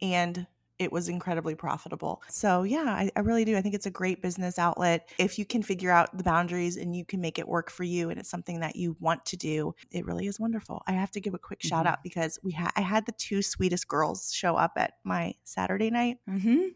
and 0.00 0.46
it 0.78 0.90
was 0.90 1.08
incredibly 1.08 1.54
profitable. 1.54 2.22
So, 2.28 2.64
yeah, 2.64 2.84
I, 2.86 3.10
I, 3.14 3.20
really 3.20 3.44
do. 3.44 3.56
I 3.56 3.62
think 3.62 3.74
it's 3.74 3.86
a 3.86 3.90
great 3.90 4.20
business 4.22 4.58
outlet. 4.58 5.08
If 5.18 5.38
you 5.38 5.44
can 5.44 5.62
figure 5.62 5.90
out 5.90 6.16
the 6.16 6.24
boundaries 6.24 6.76
and 6.76 6.96
you 6.96 7.04
can 7.04 7.20
make 7.20 7.38
it 7.38 7.46
work 7.46 7.70
for 7.70 7.84
you 7.84 8.10
and 8.10 8.18
it's 8.18 8.28
something 8.28 8.60
that 8.60 8.74
you 8.74 8.96
want 8.98 9.24
to 9.26 9.36
do, 9.36 9.74
it 9.92 10.04
really 10.04 10.26
is 10.26 10.40
wonderful. 10.40 10.82
I 10.86 10.92
have 10.92 11.12
to 11.12 11.20
give 11.20 11.34
a 11.34 11.38
quick 11.38 11.60
mm-hmm. 11.60 11.68
shout 11.68 11.86
out 11.86 12.02
because 12.02 12.38
we 12.42 12.52
had 12.52 12.70
I 12.76 12.80
had 12.80 13.06
the 13.06 13.12
two 13.12 13.40
sweetest 13.40 13.86
girls 13.86 14.32
show 14.32 14.56
up 14.56 14.72
at 14.76 14.94
my 15.04 15.34
Saturday 15.44 15.90
night. 15.90 16.18
Mm-hmm. 16.28 16.68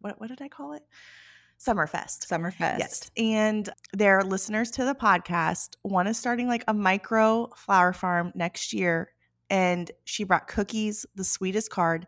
What, 0.00 0.20
what 0.20 0.28
did 0.28 0.42
I 0.42 0.48
call 0.48 0.72
it? 0.72 0.82
Summerfest. 1.58 2.26
Summerfest. 2.26 2.78
Yes. 2.78 3.10
And 3.16 3.68
they're 3.92 4.22
listeners 4.22 4.70
to 4.72 4.84
the 4.84 4.94
podcast. 4.94 5.76
One 5.82 6.06
is 6.06 6.18
starting 6.18 6.48
like 6.48 6.64
a 6.68 6.74
micro 6.74 7.48
flower 7.56 7.92
farm 7.92 8.32
next 8.34 8.72
year. 8.72 9.12
And 9.48 9.90
she 10.04 10.24
brought 10.24 10.48
cookies, 10.48 11.06
the 11.14 11.24
sweetest 11.24 11.70
card. 11.70 12.06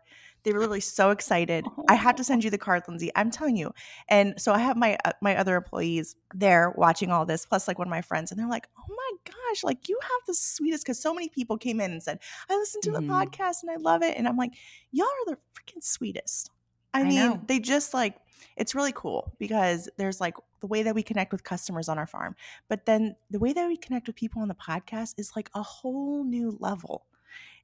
They 0.49 0.53
were 0.53 0.61
literally 0.61 0.79
so 0.79 1.11
excited. 1.11 1.63
I 1.87 1.93
had 1.93 2.17
to 2.17 2.23
send 2.23 2.43
you 2.43 2.49
the 2.49 2.57
card, 2.57 2.83
Lyndsay. 2.85 3.11
I'm 3.15 3.29
telling 3.29 3.55
you. 3.55 3.71
And 4.07 4.33
so 4.41 4.51
I 4.51 4.57
have 4.57 4.77
my 4.77 4.97
uh, 5.05 5.11
my 5.21 5.37
other 5.37 5.55
employees 5.55 6.15
there 6.33 6.73
watching 6.75 7.11
all 7.11 7.23
this, 7.23 7.45
plus 7.45 7.67
like 7.67 7.77
one 7.77 7.87
of 7.87 7.91
my 7.91 8.01
friends, 8.01 8.31
and 8.31 8.39
they're 8.39 8.49
like, 8.49 8.67
"Oh 8.75 8.87
my 8.89 9.31
gosh, 9.31 9.63
like 9.63 9.87
you 9.87 9.99
have 10.01 10.21
the 10.25 10.33
sweetest." 10.33 10.83
Because 10.83 10.99
so 10.99 11.13
many 11.13 11.29
people 11.29 11.59
came 11.59 11.79
in 11.79 11.91
and 11.91 12.01
said, 12.01 12.17
"I 12.49 12.57
listened 12.57 12.81
to 12.85 12.89
mm-hmm. 12.93 13.05
the 13.05 13.13
podcast 13.13 13.61
and 13.61 13.69
I 13.69 13.75
love 13.75 14.01
it," 14.01 14.17
and 14.17 14.27
I'm 14.27 14.37
like, 14.37 14.53
"Y'all 14.91 15.05
are 15.05 15.33
the 15.33 15.37
freaking 15.53 15.83
sweetest." 15.83 16.49
I, 16.95 17.01
I 17.01 17.03
mean, 17.03 17.15
know. 17.19 17.41
they 17.45 17.59
just 17.59 17.93
like 17.93 18.15
it's 18.57 18.73
really 18.73 18.93
cool 18.93 19.31
because 19.37 19.87
there's 19.97 20.19
like 20.19 20.33
the 20.61 20.67
way 20.67 20.81
that 20.81 20.95
we 20.95 21.03
connect 21.03 21.31
with 21.31 21.43
customers 21.43 21.89
on 21.89 21.99
our 21.99 22.07
farm, 22.07 22.35
but 22.69 22.87
then 22.87 23.15
the 23.29 23.37
way 23.37 23.53
that 23.53 23.67
we 23.67 23.77
connect 23.77 24.07
with 24.07 24.15
people 24.15 24.41
on 24.41 24.47
the 24.47 24.55
podcast 24.55 25.13
is 25.19 25.33
like 25.35 25.51
a 25.53 25.61
whole 25.61 26.23
new 26.23 26.57
level. 26.59 27.05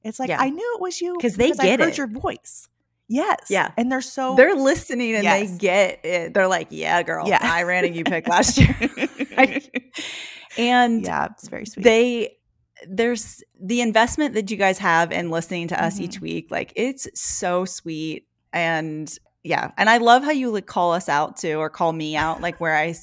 It's 0.06 0.20
like 0.20 0.28
yeah. 0.28 0.40
I 0.40 0.50
knew 0.50 0.74
it 0.76 0.80
was 0.80 1.00
you 1.00 1.14
because 1.16 1.36
they 1.36 1.50
get 1.50 1.80
I 1.80 1.84
heard 1.84 1.92
it. 1.92 1.98
your 1.98 2.06
voice. 2.06 2.68
Yes. 3.08 3.46
Yeah. 3.48 3.70
And 3.76 3.90
they're 3.90 4.00
so 4.00 4.34
they're 4.34 4.54
listening 4.54 5.14
and 5.14 5.24
yes. 5.24 5.50
they 5.50 5.58
get 5.58 6.04
it. 6.04 6.34
They're 6.34 6.48
like, 6.48 6.68
yeah, 6.70 7.02
girl. 7.02 7.28
Yeah. 7.28 7.38
I 7.40 7.62
ran 7.62 7.84
a 7.84 7.88
U 7.88 8.04
pick 8.04 8.28
last 8.28 8.58
year. 8.58 8.76
and 10.58 11.02
yeah, 11.02 11.26
it's 11.26 11.48
very 11.48 11.66
sweet. 11.66 11.84
They 11.84 12.36
there's 12.88 13.42
the 13.60 13.80
investment 13.80 14.34
that 14.34 14.50
you 14.50 14.56
guys 14.56 14.78
have 14.78 15.12
in 15.12 15.30
listening 15.30 15.68
to 15.68 15.82
us 15.82 15.94
mm-hmm. 15.94 16.04
each 16.04 16.20
week. 16.20 16.48
Like 16.50 16.72
it's 16.76 17.08
so 17.14 17.64
sweet. 17.64 18.26
And 18.52 19.12
yeah. 19.44 19.70
And 19.78 19.88
I 19.88 19.98
love 19.98 20.24
how 20.24 20.32
you 20.32 20.50
like 20.50 20.66
call 20.66 20.92
us 20.92 21.08
out 21.08 21.36
too 21.36 21.54
or 21.54 21.70
call 21.70 21.92
me 21.92 22.16
out, 22.16 22.40
like 22.40 22.60
where 22.60 22.74
I 22.74 22.94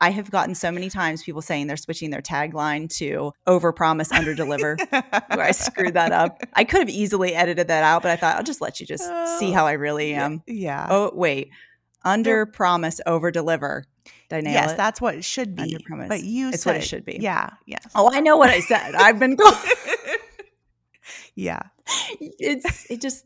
I 0.00 0.10
have 0.10 0.30
gotten 0.30 0.54
so 0.54 0.70
many 0.70 0.90
times 0.90 1.22
people 1.22 1.42
saying 1.42 1.66
they're 1.66 1.76
switching 1.76 2.10
their 2.10 2.22
tagline 2.22 2.88
to 2.96 3.32
over 3.46 3.72
promise, 3.72 4.12
under 4.12 4.34
deliver, 4.34 4.76
where 4.90 5.42
I 5.42 5.52
screwed 5.52 5.94
that 5.94 6.12
up. 6.12 6.40
I 6.54 6.64
could 6.64 6.80
have 6.80 6.88
easily 6.88 7.34
edited 7.34 7.68
that 7.68 7.84
out, 7.84 8.02
but 8.02 8.10
I 8.10 8.16
thought 8.16 8.36
I'll 8.36 8.42
just 8.42 8.60
let 8.60 8.80
you 8.80 8.86
just 8.86 9.04
see 9.38 9.50
oh, 9.50 9.52
how 9.52 9.66
I 9.66 9.72
really 9.72 10.14
am. 10.14 10.42
Yeah. 10.46 10.86
Oh, 10.90 11.10
wait. 11.14 11.50
Under 12.04 12.46
promise, 12.46 13.00
over 13.06 13.30
deliver. 13.30 13.84
yes, 14.30 14.72
it? 14.72 14.76
that's 14.76 15.00
what 15.00 15.14
it 15.14 15.24
should 15.24 15.54
be. 15.54 15.62
Under 15.62 15.78
promise. 15.84 16.08
But 16.08 16.22
you 16.22 16.48
it's 16.48 16.62
said, 16.62 16.70
what 16.70 16.76
it 16.76 16.84
should 16.84 17.04
be. 17.04 17.18
Yeah. 17.20 17.50
Yes. 17.66 17.86
Oh, 17.94 18.10
I 18.12 18.20
know 18.20 18.36
what 18.36 18.50
I 18.50 18.60
said. 18.60 18.94
I've 18.94 19.18
been 19.18 19.36
Yeah. 21.34 21.62
It's 22.20 22.90
it 22.90 23.00
just 23.00 23.24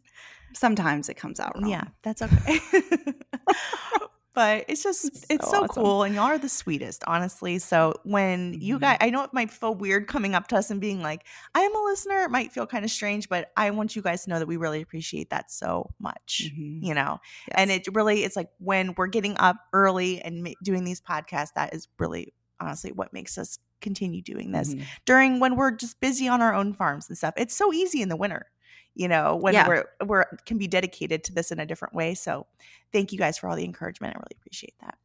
sometimes 0.55 1.09
it 1.09 1.15
comes 1.15 1.41
out 1.41 1.55
wrong. 1.57 1.69
Yeah, 1.69 1.85
that's 2.03 2.23
okay. 2.23 2.61
but 4.35 4.65
it's 4.69 4.83
just 4.83 5.05
it's, 5.07 5.27
it's 5.31 5.47
so, 5.47 5.53
so 5.53 5.65
awesome. 5.65 5.83
cool 5.83 6.03
and 6.03 6.15
y'all 6.15 6.25
are 6.25 6.39
the 6.39 6.49
sweetest 6.49 7.03
honestly 7.07 7.59
so 7.59 7.95
when 8.05 8.53
mm-hmm. 8.53 8.63
you 8.63 8.79
guys 8.79 8.99
i 9.01 9.11
know 9.11 9.23
it 9.23 9.33
might 9.33 9.51
feel 9.51 9.75
weird 9.75 10.07
coming 10.07 10.35
up 10.35 10.49
to 10.49 10.57
us 10.57 10.71
and 10.71 10.81
being 10.81 11.03
like 11.03 11.25
i 11.55 11.61
am 11.61 11.75
a 11.75 11.83
listener 11.85 12.23
it 12.23 12.31
might 12.31 12.53
feel 12.53 12.67
kind 12.67 12.85
of 12.85 12.91
strange 12.91 13.29
but 13.29 13.51
i 13.57 13.71
want 13.71 13.97
you 13.97 14.03
guys 14.03 14.25
to 14.25 14.31
know 14.31 14.39
that 14.39 14.49
we 14.49 14.57
really 14.57 14.83
appreciate 14.83 15.31
that 15.31 15.51
so 15.51 15.91
much 15.99 16.43
mm-hmm. 16.47 16.85
you 16.85 16.95
know 16.95 17.19
yes. 17.49 17.55
and 17.57 17.71
it 17.71 17.87
really 17.95 18.25
it's 18.25 18.37
like 18.37 18.51
when 18.59 18.95
we're 18.97 19.07
getting 19.07 19.37
up 19.39 19.57
early 19.73 20.21
and 20.21 20.43
ma- 20.43 20.51
doing 20.63 20.85
these 20.85 21.01
podcasts 21.01 21.53
that 21.55 21.75
is 21.75 21.89
really 21.99 22.35
honestly 22.61 22.93
what 22.93 23.13
makes 23.13 23.39
us 23.39 23.59
continue 23.81 24.23
doing 24.23 24.53
this 24.53 24.75
mm-hmm. 24.75 24.85
during 25.05 25.41
when 25.41 25.57
we're 25.57 25.71
just 25.71 26.01
busy 26.01 26.27
on 26.27 26.41
our 26.41 26.55
own 26.55 26.73
farms 26.73 27.09
and 27.09 27.19
stuff 27.19 27.35
it's 27.37 27.55
so 27.55 27.73
easy 27.73 28.01
in 28.01 28.09
the 28.09 28.17
winter 28.17 28.47
you 28.95 29.09
know, 29.09 29.37
when 29.37 29.55
yeah. 29.55 29.69
we're 29.69 29.85
we're 30.05 30.25
can 30.47 30.59
be 30.59 30.69
dedicated 30.69 31.25
to 31.25 31.33
this 31.33 31.51
in 31.51 31.59
a 31.59 31.67
different 31.67 31.95
way. 31.95 32.15
So 32.15 32.47
thank 32.93 33.13
you 33.13 33.19
guys 33.19 33.39
for 33.39 33.49
all 33.49 33.57
the 33.57 33.65
encouragement. 33.65 34.15
I 34.15 34.19
really 34.19 34.37
appreciate 34.41 34.75
that. 34.81 34.97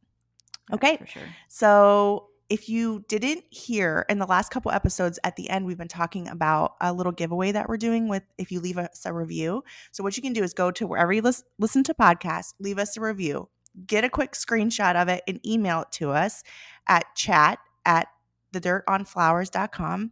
Okay. 0.72 0.96
for 0.96 1.06
sure. 1.06 1.22
So 1.48 2.28
if 2.48 2.68
you 2.68 3.04
didn't 3.08 3.44
hear 3.50 4.04
in 4.08 4.18
the 4.18 4.26
last 4.26 4.50
couple 4.50 4.72
episodes 4.72 5.18
at 5.22 5.36
the 5.36 5.48
end, 5.48 5.64
we've 5.64 5.78
been 5.78 5.88
talking 5.88 6.26
about 6.28 6.74
a 6.80 6.92
little 6.92 7.12
giveaway 7.12 7.52
that 7.52 7.68
we're 7.68 7.76
doing 7.76 8.08
with 8.08 8.24
if 8.38 8.50
you 8.50 8.60
leave 8.60 8.76
us 8.76 9.02
a 9.06 9.12
review. 9.12 9.62
So 9.92 10.02
what 10.02 10.16
you 10.16 10.22
can 10.22 10.32
do 10.32 10.42
is 10.42 10.52
go 10.52 10.72
to 10.72 10.86
wherever 10.86 11.12
you 11.12 11.22
listen, 11.22 11.46
listen 11.58 11.84
to 11.84 11.94
podcasts, 11.94 12.54
leave 12.58 12.78
us 12.78 12.96
a 12.96 13.00
review, 13.00 13.48
get 13.86 14.02
a 14.02 14.08
quick 14.08 14.32
screenshot 14.32 15.00
of 15.00 15.08
it 15.08 15.22
and 15.28 15.44
email 15.46 15.82
it 15.82 15.92
to 15.92 16.10
us 16.10 16.42
at 16.88 17.04
chat 17.14 17.60
at 17.86 18.08
thedirtonflowers.com 18.52 20.10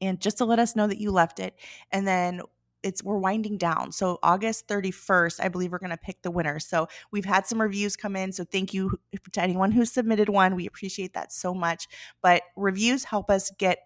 and 0.00 0.20
just 0.20 0.38
to 0.38 0.44
let 0.44 0.58
us 0.58 0.74
know 0.74 0.88
that 0.88 0.98
you 0.98 1.12
left 1.12 1.38
it. 1.38 1.54
And 1.92 2.06
then 2.06 2.42
it's 2.84 3.02
we're 3.02 3.18
winding 3.18 3.56
down. 3.56 3.90
So 3.90 4.18
August 4.22 4.68
31st, 4.68 5.40
I 5.42 5.48
believe 5.48 5.72
we're 5.72 5.78
going 5.78 5.90
to 5.90 5.96
pick 5.96 6.22
the 6.22 6.30
winner. 6.30 6.60
So 6.60 6.86
we've 7.10 7.24
had 7.24 7.46
some 7.46 7.60
reviews 7.60 7.96
come 7.96 8.14
in. 8.14 8.30
So 8.30 8.44
thank 8.44 8.74
you 8.74 8.98
uh, 9.14 9.18
to 9.32 9.42
anyone 9.42 9.72
who 9.72 9.84
submitted 9.84 10.28
one. 10.28 10.54
We 10.54 10.66
appreciate 10.66 11.14
that 11.14 11.32
so 11.32 11.54
much. 11.54 11.88
But 12.22 12.42
reviews 12.56 13.04
help 13.04 13.30
us 13.30 13.50
get 13.58 13.78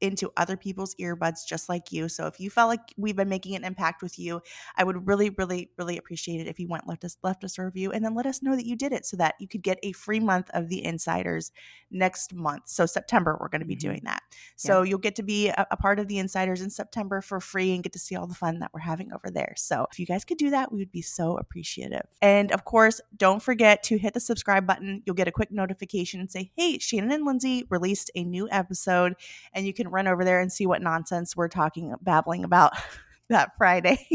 into 0.00 0.30
other 0.36 0.56
people's 0.56 0.94
earbuds 0.96 1.46
just 1.46 1.68
like 1.68 1.92
you. 1.92 2.08
So 2.08 2.26
if 2.26 2.40
you 2.40 2.50
felt 2.50 2.68
like 2.68 2.92
we've 2.96 3.16
been 3.16 3.28
making 3.28 3.56
an 3.56 3.64
impact 3.64 4.02
with 4.02 4.18
you, 4.18 4.42
I 4.76 4.84
would 4.84 5.06
really, 5.06 5.30
really, 5.30 5.70
really 5.78 5.98
appreciate 5.98 6.40
it 6.40 6.48
if 6.48 6.58
you 6.58 6.68
went 6.68 6.86
left 6.86 7.04
us 7.04 7.16
left 7.22 7.44
us 7.44 7.58
a 7.58 7.64
review 7.64 7.92
and 7.92 8.04
then 8.04 8.14
let 8.14 8.26
us 8.26 8.42
know 8.42 8.56
that 8.56 8.66
you 8.66 8.76
did 8.76 8.92
it 8.92 9.06
so 9.06 9.16
that 9.16 9.34
you 9.38 9.48
could 9.48 9.62
get 9.62 9.78
a 9.82 9.92
free 9.92 10.20
month 10.20 10.50
of 10.54 10.68
the 10.68 10.84
insiders 10.84 11.52
next 11.90 12.34
month. 12.34 12.64
So 12.66 12.86
September 12.86 13.36
we're 13.40 13.48
going 13.48 13.60
to 13.60 13.66
be 13.66 13.76
mm-hmm. 13.76 13.88
doing 13.88 14.00
that. 14.04 14.22
So 14.56 14.82
yeah. 14.82 14.90
you'll 14.90 14.98
get 14.98 15.16
to 15.16 15.22
be 15.22 15.48
a, 15.48 15.66
a 15.70 15.76
part 15.76 15.98
of 15.98 16.08
the 16.08 16.18
insiders 16.18 16.60
in 16.60 16.70
September 16.70 17.20
for 17.20 17.40
free 17.40 17.74
and 17.74 17.82
get 17.82 17.92
to 17.92 17.98
see 17.98 18.16
all 18.16 18.26
the 18.26 18.34
fun 18.34 18.58
that 18.60 18.70
we're 18.74 18.80
having 18.80 19.12
over 19.12 19.30
there. 19.30 19.54
So 19.56 19.86
if 19.90 19.98
you 19.98 20.06
guys 20.06 20.24
could 20.24 20.38
do 20.38 20.50
that, 20.50 20.72
we 20.72 20.78
would 20.78 20.92
be 20.92 21.02
so 21.02 21.36
appreciative. 21.36 22.06
And 22.20 22.52
of 22.52 22.64
course, 22.64 23.00
don't 23.16 23.42
forget 23.42 23.82
to 23.84 23.98
hit 23.98 24.14
the 24.14 24.20
subscribe 24.20 24.66
button. 24.66 25.02
You'll 25.06 25.14
get 25.14 25.28
a 25.28 25.32
quick 25.32 25.50
notification 25.50 26.20
and 26.20 26.30
say, 26.30 26.50
"Hey, 26.56 26.78
Shannon 26.78 27.12
and 27.12 27.26
Lyndsay 27.26 27.64
released 27.70 28.10
a 28.14 28.24
new 28.24 28.48
episode," 28.50 29.14
and 29.52 29.66
you 29.66 29.72
can 29.84 29.92
run 29.92 30.08
over 30.08 30.24
there 30.24 30.40
and 30.40 30.52
see 30.52 30.66
what 30.66 30.82
nonsense 30.82 31.36
we're 31.36 31.48
talking, 31.48 31.94
babbling 32.02 32.44
about 32.44 32.72
that 33.28 33.52
Friday. 33.56 34.06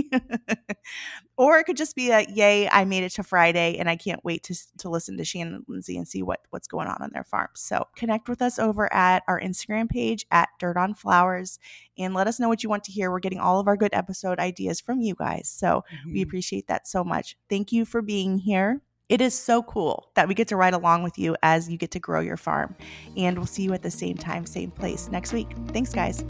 or 1.38 1.58
it 1.58 1.64
could 1.66 1.78
just 1.78 1.96
be 1.96 2.12
a 2.12 2.26
yay, 2.30 2.70
I 2.70 2.86
made 2.86 3.04
it 3.04 3.12
to 3.14 3.24
Friday 3.24 3.78
and 3.78 3.90
I 3.90 3.96
can't 3.96 4.24
wait 4.24 4.44
to, 4.44 4.56
to 4.80 4.90
listen 4.90 5.18
to 5.18 5.26
Shannon 5.26 5.56
and 5.56 5.66
Lyndsay 5.66 5.98
and 5.98 6.08
see 6.08 6.22
what, 6.22 6.42
what's 6.52 6.68
going 6.68 6.88
on 6.88 7.02
on 7.02 7.10
their 7.14 7.24
farm. 7.24 7.50
So 7.56 7.88
connect 7.96 8.30
with 8.30 8.42
us 8.42 8.60
over 8.60 8.92
at 8.94 9.24
our 9.28 9.40
Instagram 9.40 9.90
page 9.90 10.26
at 10.32 10.50
Dirt 10.60 10.78
on 10.78 10.94
Flowers 10.94 11.60
and 11.98 12.14
let 12.14 12.28
us 12.28 12.40
know 12.40 12.50
what 12.50 12.64
you 12.64 12.70
want 12.70 12.84
to 12.86 12.92
hear. 12.92 13.10
We're 13.10 13.20
getting 13.20 13.40
all 13.40 13.60
of 13.60 13.68
our 13.68 13.78
good 13.78 13.94
episode 13.94 14.40
ideas 14.40 14.80
from 14.80 15.02
you 15.02 15.16
guys. 15.16 15.50
So 15.50 15.84
mm-hmm. 15.92 16.14
we 16.14 16.22
appreciate 16.22 16.68
that 16.68 16.88
so 16.88 17.04
much. 17.04 17.36
Thank 17.50 17.72
you 17.72 17.86
for 17.86 18.02
being 18.02 18.38
here. 18.38 18.82
It 19.10 19.22
is 19.22 19.34
so 19.34 19.64
cool 19.64 20.08
that 20.14 20.28
we 20.28 20.36
get 20.36 20.48
to 20.50 20.56
ride 20.56 20.76
along 20.76 21.02
with 21.02 21.18
you 21.18 21.36
as 21.42 21.68
you 21.68 21.78
get 21.78 21.90
to 21.92 22.00
grow 22.00 22.20
your 22.20 22.38
farm. 22.38 22.76
And 23.18 23.38
we'll 23.38 23.48
see 23.48 23.64
you 23.64 23.74
at 23.74 23.82
the 23.82 23.92
same 23.92 24.16
time, 24.16 24.46
same 24.46 24.70
place 24.70 25.10
next 25.10 25.34
week. 25.34 25.48
Thanks, 25.70 25.92
guys. 25.92 26.24